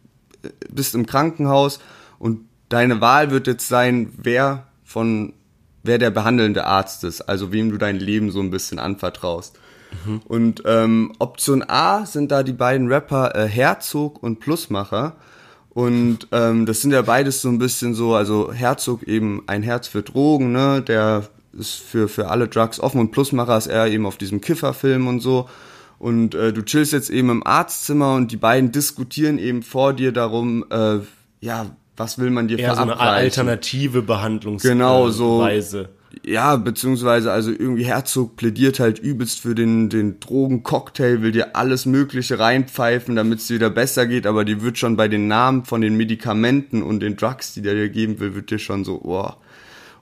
äh, 0.45 0.51
bist 0.71 0.95
im 0.95 1.07
Krankenhaus 1.07 1.81
und 2.19 2.47
deine 2.69 3.01
Wahl 3.01 3.31
wird 3.31 3.47
jetzt 3.47 3.69
sein, 3.69 4.13
wer 4.17 4.69
von 4.85 5.35
wer 5.83 5.99
der 5.99 6.11
behandelnde 6.11 6.65
Arzt 6.67 7.05
ist, 7.05 7.23
also 7.23 7.53
wem 7.53 7.71
du 7.71 7.79
dein 7.79 7.99
Leben 7.99 8.31
so 8.31 8.41
ein 8.41 8.51
bisschen 8.51 8.79
anvertraust. 8.79 9.59
Mhm. 10.05 10.21
Und 10.27 10.63
ähm, 10.65 11.13
Option 11.19 11.65
A 11.67 12.07
sind 12.07 12.31
da 12.31 12.43
die 12.43 12.53
beiden 12.53 12.89
Rapper 12.89 13.35
äh, 13.35 13.47
Herzog 13.47 14.23
und 14.23 14.41
Plusmacher. 14.41 15.17
Und 15.71 16.29
ähm, 16.33 16.67
das 16.67 16.83
sind 16.83 16.93
ja 16.93 17.03
beides 17.03 17.41
so 17.41 17.49
ein 17.49 17.59
bisschen 17.59 17.95
so, 17.95 18.15
also 18.15 18.53
Herzog 18.53 19.05
eben 19.05 19.43
ein 19.47 19.63
Herz 19.63 19.89
für 19.89 20.03
Drogen, 20.03 20.53
ne, 20.53 20.83
der 20.83 21.29
ist 21.59 21.77
für, 21.77 22.09
für 22.09 22.29
alle 22.29 22.49
Drugs 22.49 22.79
offen 22.81 23.01
und 23.01 23.11
Plusmacher 23.11 23.57
ist 23.57 23.67
er 23.67 23.87
eben 23.89 24.07
auf 24.07 24.17
diesem 24.17 24.41
Kifferfilm 24.41 25.07
und 25.07 25.21
so. 25.21 25.49
Und 25.99 26.35
äh, 26.35 26.53
du 26.53 26.63
chillst 26.63 26.93
jetzt 26.93 27.11
eben 27.11 27.31
im 27.31 27.47
Arztzimmer 27.47 28.15
und 28.15 28.33
die 28.33 28.37
beiden 28.37 28.73
diskutieren 28.73 29.39
eben 29.39 29.63
vor 29.63 29.93
dir 29.93 30.13
darum, 30.13 30.65
äh, 30.71 30.99
ja, 31.41 31.67
was 32.03 32.19
will 32.19 32.31
man 32.31 32.49
dir 32.49 32.59
Eher 32.59 32.75
verabreichen? 32.75 32.99
so 32.99 33.03
eine 33.03 33.11
alternative 33.11 34.03
Behandlungsweise. 34.03 34.73
Genau, 34.73 35.11
so. 35.11 35.47
Ja, 36.25 36.57
beziehungsweise 36.57 37.33
also 37.33 37.51
irgendwie 37.51 37.85
Herzog 37.85 38.37
plädiert 38.37 38.81
halt 38.81 38.99
übelst 38.99 39.41
für 39.41 39.55
den, 39.55 39.89
den 39.89 40.21
Drogencocktail, 40.21 41.23
will 41.23 41.33
dir 41.33 41.57
alles 41.57 41.87
Mögliche 41.87 42.39
reinpfeifen, 42.39 43.17
damit 43.17 43.39
es 43.39 43.47
dir 43.47 43.55
wieder 43.55 43.71
besser 43.71 44.07
geht, 44.07 44.27
aber 44.27 44.45
die 44.45 44.61
wird 44.63 44.77
schon 44.77 44.97
bei 44.97 45.09
den 45.09 45.27
Namen 45.27 45.65
von 45.65 45.81
den 45.81 45.97
Medikamenten 45.97 46.83
und 46.83 47.01
den 47.01 47.17
Drugs, 47.17 47.55
die 47.55 47.63
der 47.63 47.75
dir 47.75 47.89
geben 47.89 48.21
will, 48.21 48.35
wird 48.35 48.51
dir 48.51 48.59
schon 48.59 48.85
so, 48.85 49.01
oh. 49.03 49.31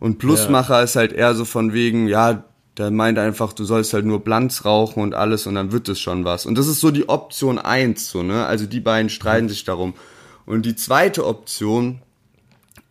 Und 0.00 0.18
Plusmacher 0.18 0.78
ja. 0.78 0.82
ist 0.82 0.96
halt 0.96 1.12
eher 1.12 1.34
so 1.34 1.44
von 1.44 1.74
wegen, 1.74 2.08
ja, 2.08 2.44
der 2.76 2.90
meint 2.90 3.18
einfach, 3.18 3.52
du 3.52 3.64
sollst 3.64 3.92
halt 3.92 4.06
nur 4.06 4.20
Blanz 4.20 4.64
rauchen 4.64 5.02
und 5.02 5.14
alles 5.14 5.46
und 5.46 5.54
dann 5.54 5.70
wird 5.70 5.88
es 5.88 6.00
schon 6.00 6.24
was. 6.24 6.46
Und 6.46 6.56
das 6.56 6.66
ist 6.66 6.80
so 6.80 6.90
die 6.90 7.08
Option 7.08 7.58
eins 7.58 8.10
so, 8.10 8.22
ne? 8.22 8.46
Also 8.46 8.66
die 8.66 8.80
beiden 8.80 9.10
streiten 9.10 9.48
sich 9.48 9.64
darum. 9.64 9.94
Und 10.50 10.66
die 10.66 10.74
zweite 10.74 11.26
Option 11.26 12.00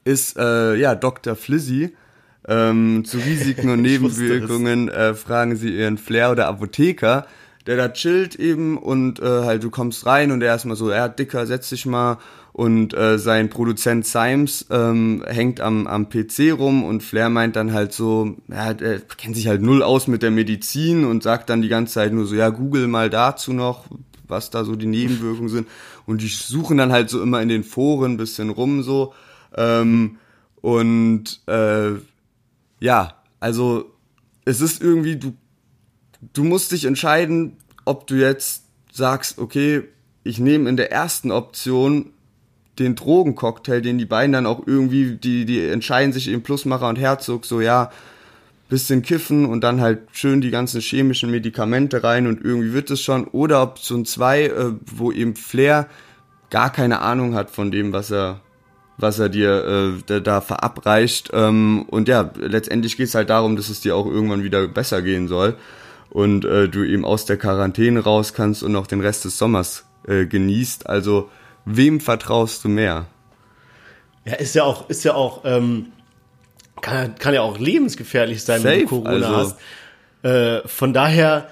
ist, 0.05 0.37
äh, 0.37 0.75
ja, 0.75 0.95
Dr. 0.95 1.35
Flizzy, 1.35 1.93
ähm, 2.47 3.03
zu 3.03 3.17
Risiken 3.17 3.69
und 3.73 3.81
Nebenwirkungen 3.81 4.87
äh, 4.87 5.13
fragen 5.13 5.57
Sie 5.57 5.75
Ihren 5.75 5.97
Flair 5.97 6.31
oder 6.31 6.47
Apotheker, 6.47 7.27
der 7.67 7.75
da 7.75 7.89
chillt 7.89 8.35
eben 8.35 8.77
und 8.77 9.19
äh, 9.19 9.43
halt 9.43 9.61
du 9.61 9.69
kommst 9.69 10.05
rein 10.05 10.31
und 10.31 10.41
er 10.41 10.47
erstmal 10.47 10.77
so, 10.77 10.89
ja, 10.89 11.09
Dicker, 11.09 11.45
setz 11.45 11.67
dich 11.67 11.85
mal 11.85 12.17
und 12.53 12.93
äh, 12.93 13.19
sein 13.19 13.49
Produzent 13.49 14.07
Symes 14.07 14.65
ähm, 14.69 15.25
hängt 15.27 15.59
am, 15.59 15.85
am 15.85 16.07
PC 16.07 16.53
rum 16.57 16.85
und 16.85 17.03
Flair 17.03 17.29
meint 17.29 17.57
dann 17.57 17.73
halt 17.73 17.91
so, 17.91 18.37
ja, 18.47 18.71
er 18.71 19.01
kennt 19.01 19.35
sich 19.35 19.47
halt 19.47 19.61
null 19.61 19.83
aus 19.83 20.07
mit 20.07 20.23
der 20.23 20.31
Medizin 20.31 21.03
und 21.03 21.23
sagt 21.23 21.49
dann 21.49 21.61
die 21.61 21.67
ganze 21.67 21.95
Zeit 21.95 22.13
nur 22.13 22.25
so, 22.25 22.35
ja, 22.35 22.51
google 22.51 22.87
mal 22.87 23.09
dazu 23.09 23.51
noch, 23.51 23.83
was 24.29 24.49
da 24.49 24.63
so 24.63 24.77
die 24.77 24.87
Nebenwirkungen 24.87 25.49
sind 25.49 25.67
und 26.09 26.23
die 26.23 26.27
suchen 26.27 26.77
dann 26.77 26.91
halt 26.91 27.07
so 27.11 27.21
immer 27.21 27.39
in 27.39 27.49
den 27.49 27.63
Foren 27.63 28.17
bisschen 28.17 28.49
rum 28.49 28.81
so. 28.81 29.13
Ähm, 29.55 30.17
und 30.59 31.39
äh, 31.45 31.91
ja, 32.79 33.13
also 33.39 33.93
es 34.43 34.59
ist 34.59 34.81
irgendwie, 34.81 35.17
du, 35.17 35.33
du 36.33 36.43
musst 36.43 36.71
dich 36.71 36.85
entscheiden, 36.85 37.57
ob 37.85 38.07
du 38.07 38.15
jetzt 38.15 38.63
sagst, 38.91 39.37
okay, 39.37 39.83
ich 40.23 40.39
nehme 40.39 40.67
in 40.67 40.77
der 40.77 40.91
ersten 40.91 41.29
Option 41.29 42.11
den 42.79 42.95
Drogencocktail, 42.95 43.81
den 43.81 43.99
die 43.99 44.05
beiden 44.05 44.33
dann 44.33 44.47
auch 44.47 44.65
irgendwie, 44.65 45.15
die, 45.15 45.45
die 45.45 45.63
entscheiden 45.63 46.11
sich 46.11 46.27
eben 46.27 46.41
Plusmacher 46.41 46.89
und 46.89 46.97
Herzog 46.97 47.45
so, 47.45 47.61
ja, 47.61 47.91
bisschen 48.69 49.01
kiffen 49.01 49.45
und 49.45 49.61
dann 49.61 49.81
halt 49.81 50.01
schön 50.11 50.41
die 50.41 50.51
ganzen 50.51 50.79
chemischen 50.79 51.31
Medikamente 51.31 52.03
rein 52.03 52.27
und 52.27 52.43
irgendwie 52.43 52.73
wird 52.73 52.91
es 52.91 53.01
schon. 53.01 53.25
Oder 53.25 53.61
Option 53.63 54.05
2, 54.05 54.43
äh, 54.43 54.71
wo 54.85 55.11
eben 55.11 55.35
Flair 55.35 55.87
gar 56.49 56.71
keine 56.71 57.01
Ahnung 57.01 57.35
hat 57.35 57.49
von 57.49 57.71
dem, 57.71 57.91
was 57.91 58.11
er, 58.11 58.41
was 58.97 59.19
er 59.19 59.29
dir 59.29 59.99
äh, 60.07 60.21
da 60.21 60.41
verabreicht. 60.41 61.31
Ähm, 61.33 61.83
und 61.89 62.07
ja, 62.07 62.31
letztendlich 62.37 62.95
geht 62.95 63.07
es 63.07 63.15
halt 63.15 63.29
darum, 63.29 63.55
dass 63.55 63.69
es 63.69 63.81
dir 63.81 63.95
auch 63.95 64.05
irgendwann 64.05 64.43
wieder 64.43 64.67
besser 64.67 65.01
gehen 65.01 65.27
soll 65.27 65.57
und 66.11 66.45
äh, 66.45 66.69
du 66.69 66.83
eben 66.83 67.05
aus 67.05 67.25
der 67.25 67.37
Quarantäne 67.37 68.01
raus 68.01 68.33
kannst 68.33 68.63
und 68.63 68.75
auch 68.75 68.87
den 68.87 69.01
Rest 69.01 69.25
des 69.25 69.37
Sommers 69.37 69.85
äh, 70.07 70.25
genießt. 70.25 70.87
Also 70.87 71.29
wem 71.65 71.99
vertraust 71.99 72.63
du 72.63 72.69
mehr? 72.69 73.07
Ja, 74.25 74.35
ist 74.35 74.53
ja 74.53 74.63
auch, 74.63 74.89
ist 74.89 75.03
ja 75.03 75.15
auch, 75.15 75.41
ähm, 75.45 75.87
kann, 76.81 77.15
kann 77.15 77.33
ja 77.33 77.41
auch 77.41 77.57
lebensgefährlich 77.57 78.43
sein, 78.43 78.61
Safe, 78.61 78.73
wenn 78.73 78.81
du 78.81 78.87
Corona 78.87 79.13
also. 79.13 79.35
hast. 79.35 79.57
Äh, 80.23 80.67
von 80.67 80.93
daher, 80.93 81.49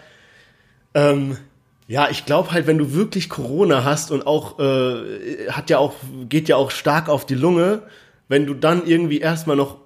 ähm, 0.93 1.37
ja, 1.87 2.09
ich 2.09 2.25
glaube 2.25 2.51
halt, 2.51 2.67
wenn 2.67 2.77
du 2.77 2.93
wirklich 2.93 3.29
Corona 3.29 3.83
hast 3.83 4.11
und 4.11 4.27
auch 4.27 4.59
äh, 4.59 5.49
hat 5.49 5.69
ja 5.69 5.77
auch 5.77 5.93
geht 6.27 6.49
ja 6.49 6.57
auch 6.57 6.71
stark 6.71 7.07
auf 7.07 7.25
die 7.25 7.35
Lunge, 7.35 7.83
wenn 8.27 8.45
du 8.45 8.53
dann 8.53 8.85
irgendwie 8.85 9.19
erstmal 9.19 9.55
noch 9.55 9.77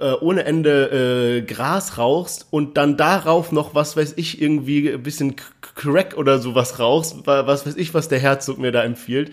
äh, 0.00 0.12
ohne 0.20 0.44
Ende 0.44 1.38
äh, 1.38 1.42
Gras 1.42 1.96
rauchst 1.96 2.46
und 2.50 2.76
dann 2.76 2.96
darauf 2.96 3.52
noch 3.52 3.74
was 3.74 3.96
weiß 3.96 4.14
ich 4.16 4.42
irgendwie 4.42 4.90
ein 4.90 5.02
bisschen 5.02 5.36
Crack 5.60 6.16
oder 6.16 6.38
sowas 6.38 6.78
rauchst, 6.78 7.26
was 7.26 7.66
weiß 7.66 7.76
ich, 7.76 7.94
was 7.94 8.08
der 8.08 8.18
Herzog 8.18 8.58
mir 8.58 8.72
da 8.72 8.82
empfiehlt. 8.82 9.30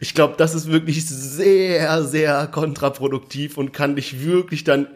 Ich 0.00 0.14
glaube, 0.14 0.34
das 0.36 0.54
ist 0.54 0.70
wirklich 0.70 1.06
sehr 1.06 2.04
sehr 2.04 2.46
kontraproduktiv 2.48 3.56
und 3.56 3.72
kann 3.72 3.96
dich 3.96 4.24
wirklich 4.24 4.64
dann 4.64 4.88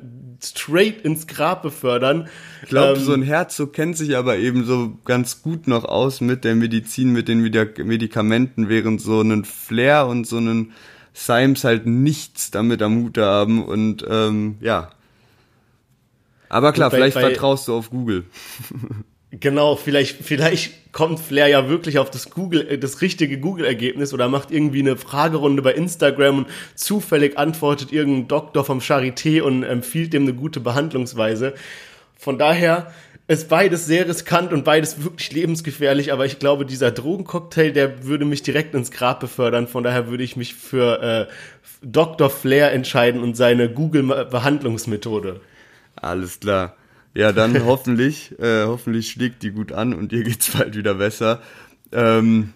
straight 0.42 1.01
ins 1.03 1.26
Grab 1.26 1.62
befördern. 1.62 2.28
Ich 2.62 2.68
glaube, 2.68 2.99
ähm, 2.99 3.05
so 3.05 3.12
ein 3.12 3.22
Herzog 3.22 3.72
kennt 3.72 3.96
sich 3.96 4.16
aber 4.16 4.36
eben 4.36 4.64
so 4.64 4.99
ganz 5.05 5.42
gut 5.42 5.66
noch 5.66 5.84
aus 5.84 6.20
mit 6.20 6.44
der 6.44 6.55
Medizin, 6.55 7.12
mit 7.12 7.28
den 7.28 7.40
Medikamenten, 7.40 8.68
während 8.68 9.01
so 9.01 9.20
ein 9.20 9.44
Flair 9.44 10.07
und 10.07 10.26
so 10.26 10.38
ein 10.38 10.72
Symes 11.19 11.64
halt 11.64 11.85
nichts 11.87 12.51
damit 12.51 12.81
am 12.81 13.03
Hut 13.03 13.19
haben 13.19 13.64
und 13.64 14.05
ähm, 14.09 14.57
ja. 14.61 14.91
Aber 16.49 16.73
klar, 16.73 16.91
bei, 16.91 16.97
vielleicht 16.97 17.14
bei, 17.14 17.21
vertraust 17.23 17.69
du 17.69 17.75
auf 17.77 17.91
Google. 17.91 18.25
Genau, 19.31 19.77
vielleicht, 19.77 20.25
vielleicht 20.25 20.91
kommt 20.91 21.21
Flair 21.21 21.49
ja 21.49 21.69
wirklich 21.69 21.99
auf 21.99 22.11
das 22.11 22.31
Google, 22.31 22.66
äh, 22.66 22.79
das 22.79 23.03
richtige 23.03 23.39
Google-Ergebnis 23.39 24.14
oder 24.14 24.27
macht 24.31 24.51
irgendwie 24.51 24.81
eine 24.81 24.97
Fragerunde 24.97 25.61
bei 25.61 25.75
Instagram 25.75 26.39
und 26.39 26.47
zufällig 26.75 27.37
antwortet 27.37 27.93
irgendein 27.93 28.29
Doktor 28.29 28.64
vom 28.64 28.79
Charité 28.79 29.43
und 29.43 29.64
empfiehlt 29.64 30.14
dem 30.14 30.23
eine 30.23 30.33
gute 30.33 30.61
Behandlungsweise. 30.61 31.53
Von 32.16 32.39
daher 32.39 32.91
ist 33.29 33.51
beides 33.51 33.85
sehr 33.85 34.09
riskant 34.09 34.55
und 34.55 34.64
beides 34.64 35.05
wirklich 35.05 35.31
lebensgefährlich, 35.33 36.12
aber 36.12 36.24
ich 36.24 36.39
glaube, 36.39 36.64
dieser 36.64 36.91
Drogencocktail, 36.91 37.72
der 37.72 38.05
würde 38.05 38.24
mich 38.24 38.43
direkt 38.43 38.74
ins 38.74 38.91
Grab 38.91 39.20
befördern. 39.20 39.68
Von 39.68 39.85
daher 39.85 40.09
würde 40.09 40.24
ich 40.24 40.37
mich 40.37 40.55
für 40.55 41.03
äh, 41.03 41.33
Dr. 41.83 42.31
Flair 42.31 42.72
entscheiden 42.72 43.22
und 43.22 43.37
seine 43.37 43.70
Google-Behandlungsmethode. 43.70 45.41
Alles 45.95 46.41
klar. 46.41 46.74
Ja, 47.14 47.33
dann 47.33 47.64
hoffentlich, 47.66 48.39
äh, 48.41 48.64
hoffentlich 48.64 49.11
schlägt 49.11 49.43
die 49.43 49.51
gut 49.51 49.72
an 49.72 49.93
und 49.93 50.11
dir 50.11 50.24
geht's 50.24 50.51
bald 50.57 50.74
wieder 50.74 50.95
besser. 50.95 51.43
Ähm, 51.93 52.55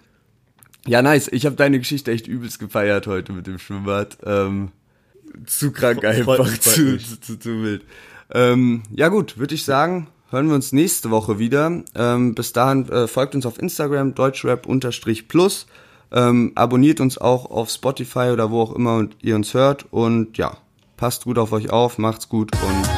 ja, 0.87 1.03
nice. 1.03 1.29
Ich 1.31 1.45
habe 1.45 1.55
deine 1.55 1.77
Geschichte 1.77 2.11
echt 2.11 2.27
übelst 2.27 2.59
gefeiert 2.59 3.05
heute 3.05 3.31
mit 3.31 3.45
dem 3.45 3.59
Schwimmbad. 3.59 4.17
Ähm, 4.25 4.71
zu 5.45 5.71
krank 5.71 6.03
einfach, 6.03 6.39
mich, 6.39 6.61
zu, 6.61 6.97
zu, 6.97 7.19
zu, 7.19 7.39
zu, 7.39 7.63
wild. 7.63 7.83
Ähm, 8.33 8.83
ja 8.89 9.09
gut, 9.09 9.37
würde 9.37 9.53
ich 9.53 9.65
sagen, 9.65 10.07
hören 10.33 10.47
wir 10.47 10.55
uns 10.55 10.73
nächste 10.73 11.11
Woche 11.11 11.39
wieder. 11.39 11.83
Ähm, 11.95 12.35
bis 12.35 12.51
dahin 12.53 12.89
äh, 12.89 13.07
folgt 13.07 13.35
uns 13.35 13.45
auf 13.45 13.59
Instagram, 13.59 14.15
deutschrap-plus. 14.15 15.67
Ähm, 16.11 16.51
abonniert 16.55 16.99
uns 16.99 17.17
auch 17.17 17.49
auf 17.49 17.69
Spotify 17.69 18.31
oder 18.33 18.51
wo 18.51 18.61
auch 18.61 18.75
immer 18.75 19.07
ihr 19.21 19.35
uns 19.35 19.53
hört. 19.53 19.85
Und 19.91 20.37
ja, 20.37 20.57
passt 20.97 21.25
gut 21.25 21.37
auf 21.37 21.51
euch 21.51 21.69
auf, 21.69 21.97
macht's 21.97 22.27
gut 22.29 22.51
und 22.51 22.92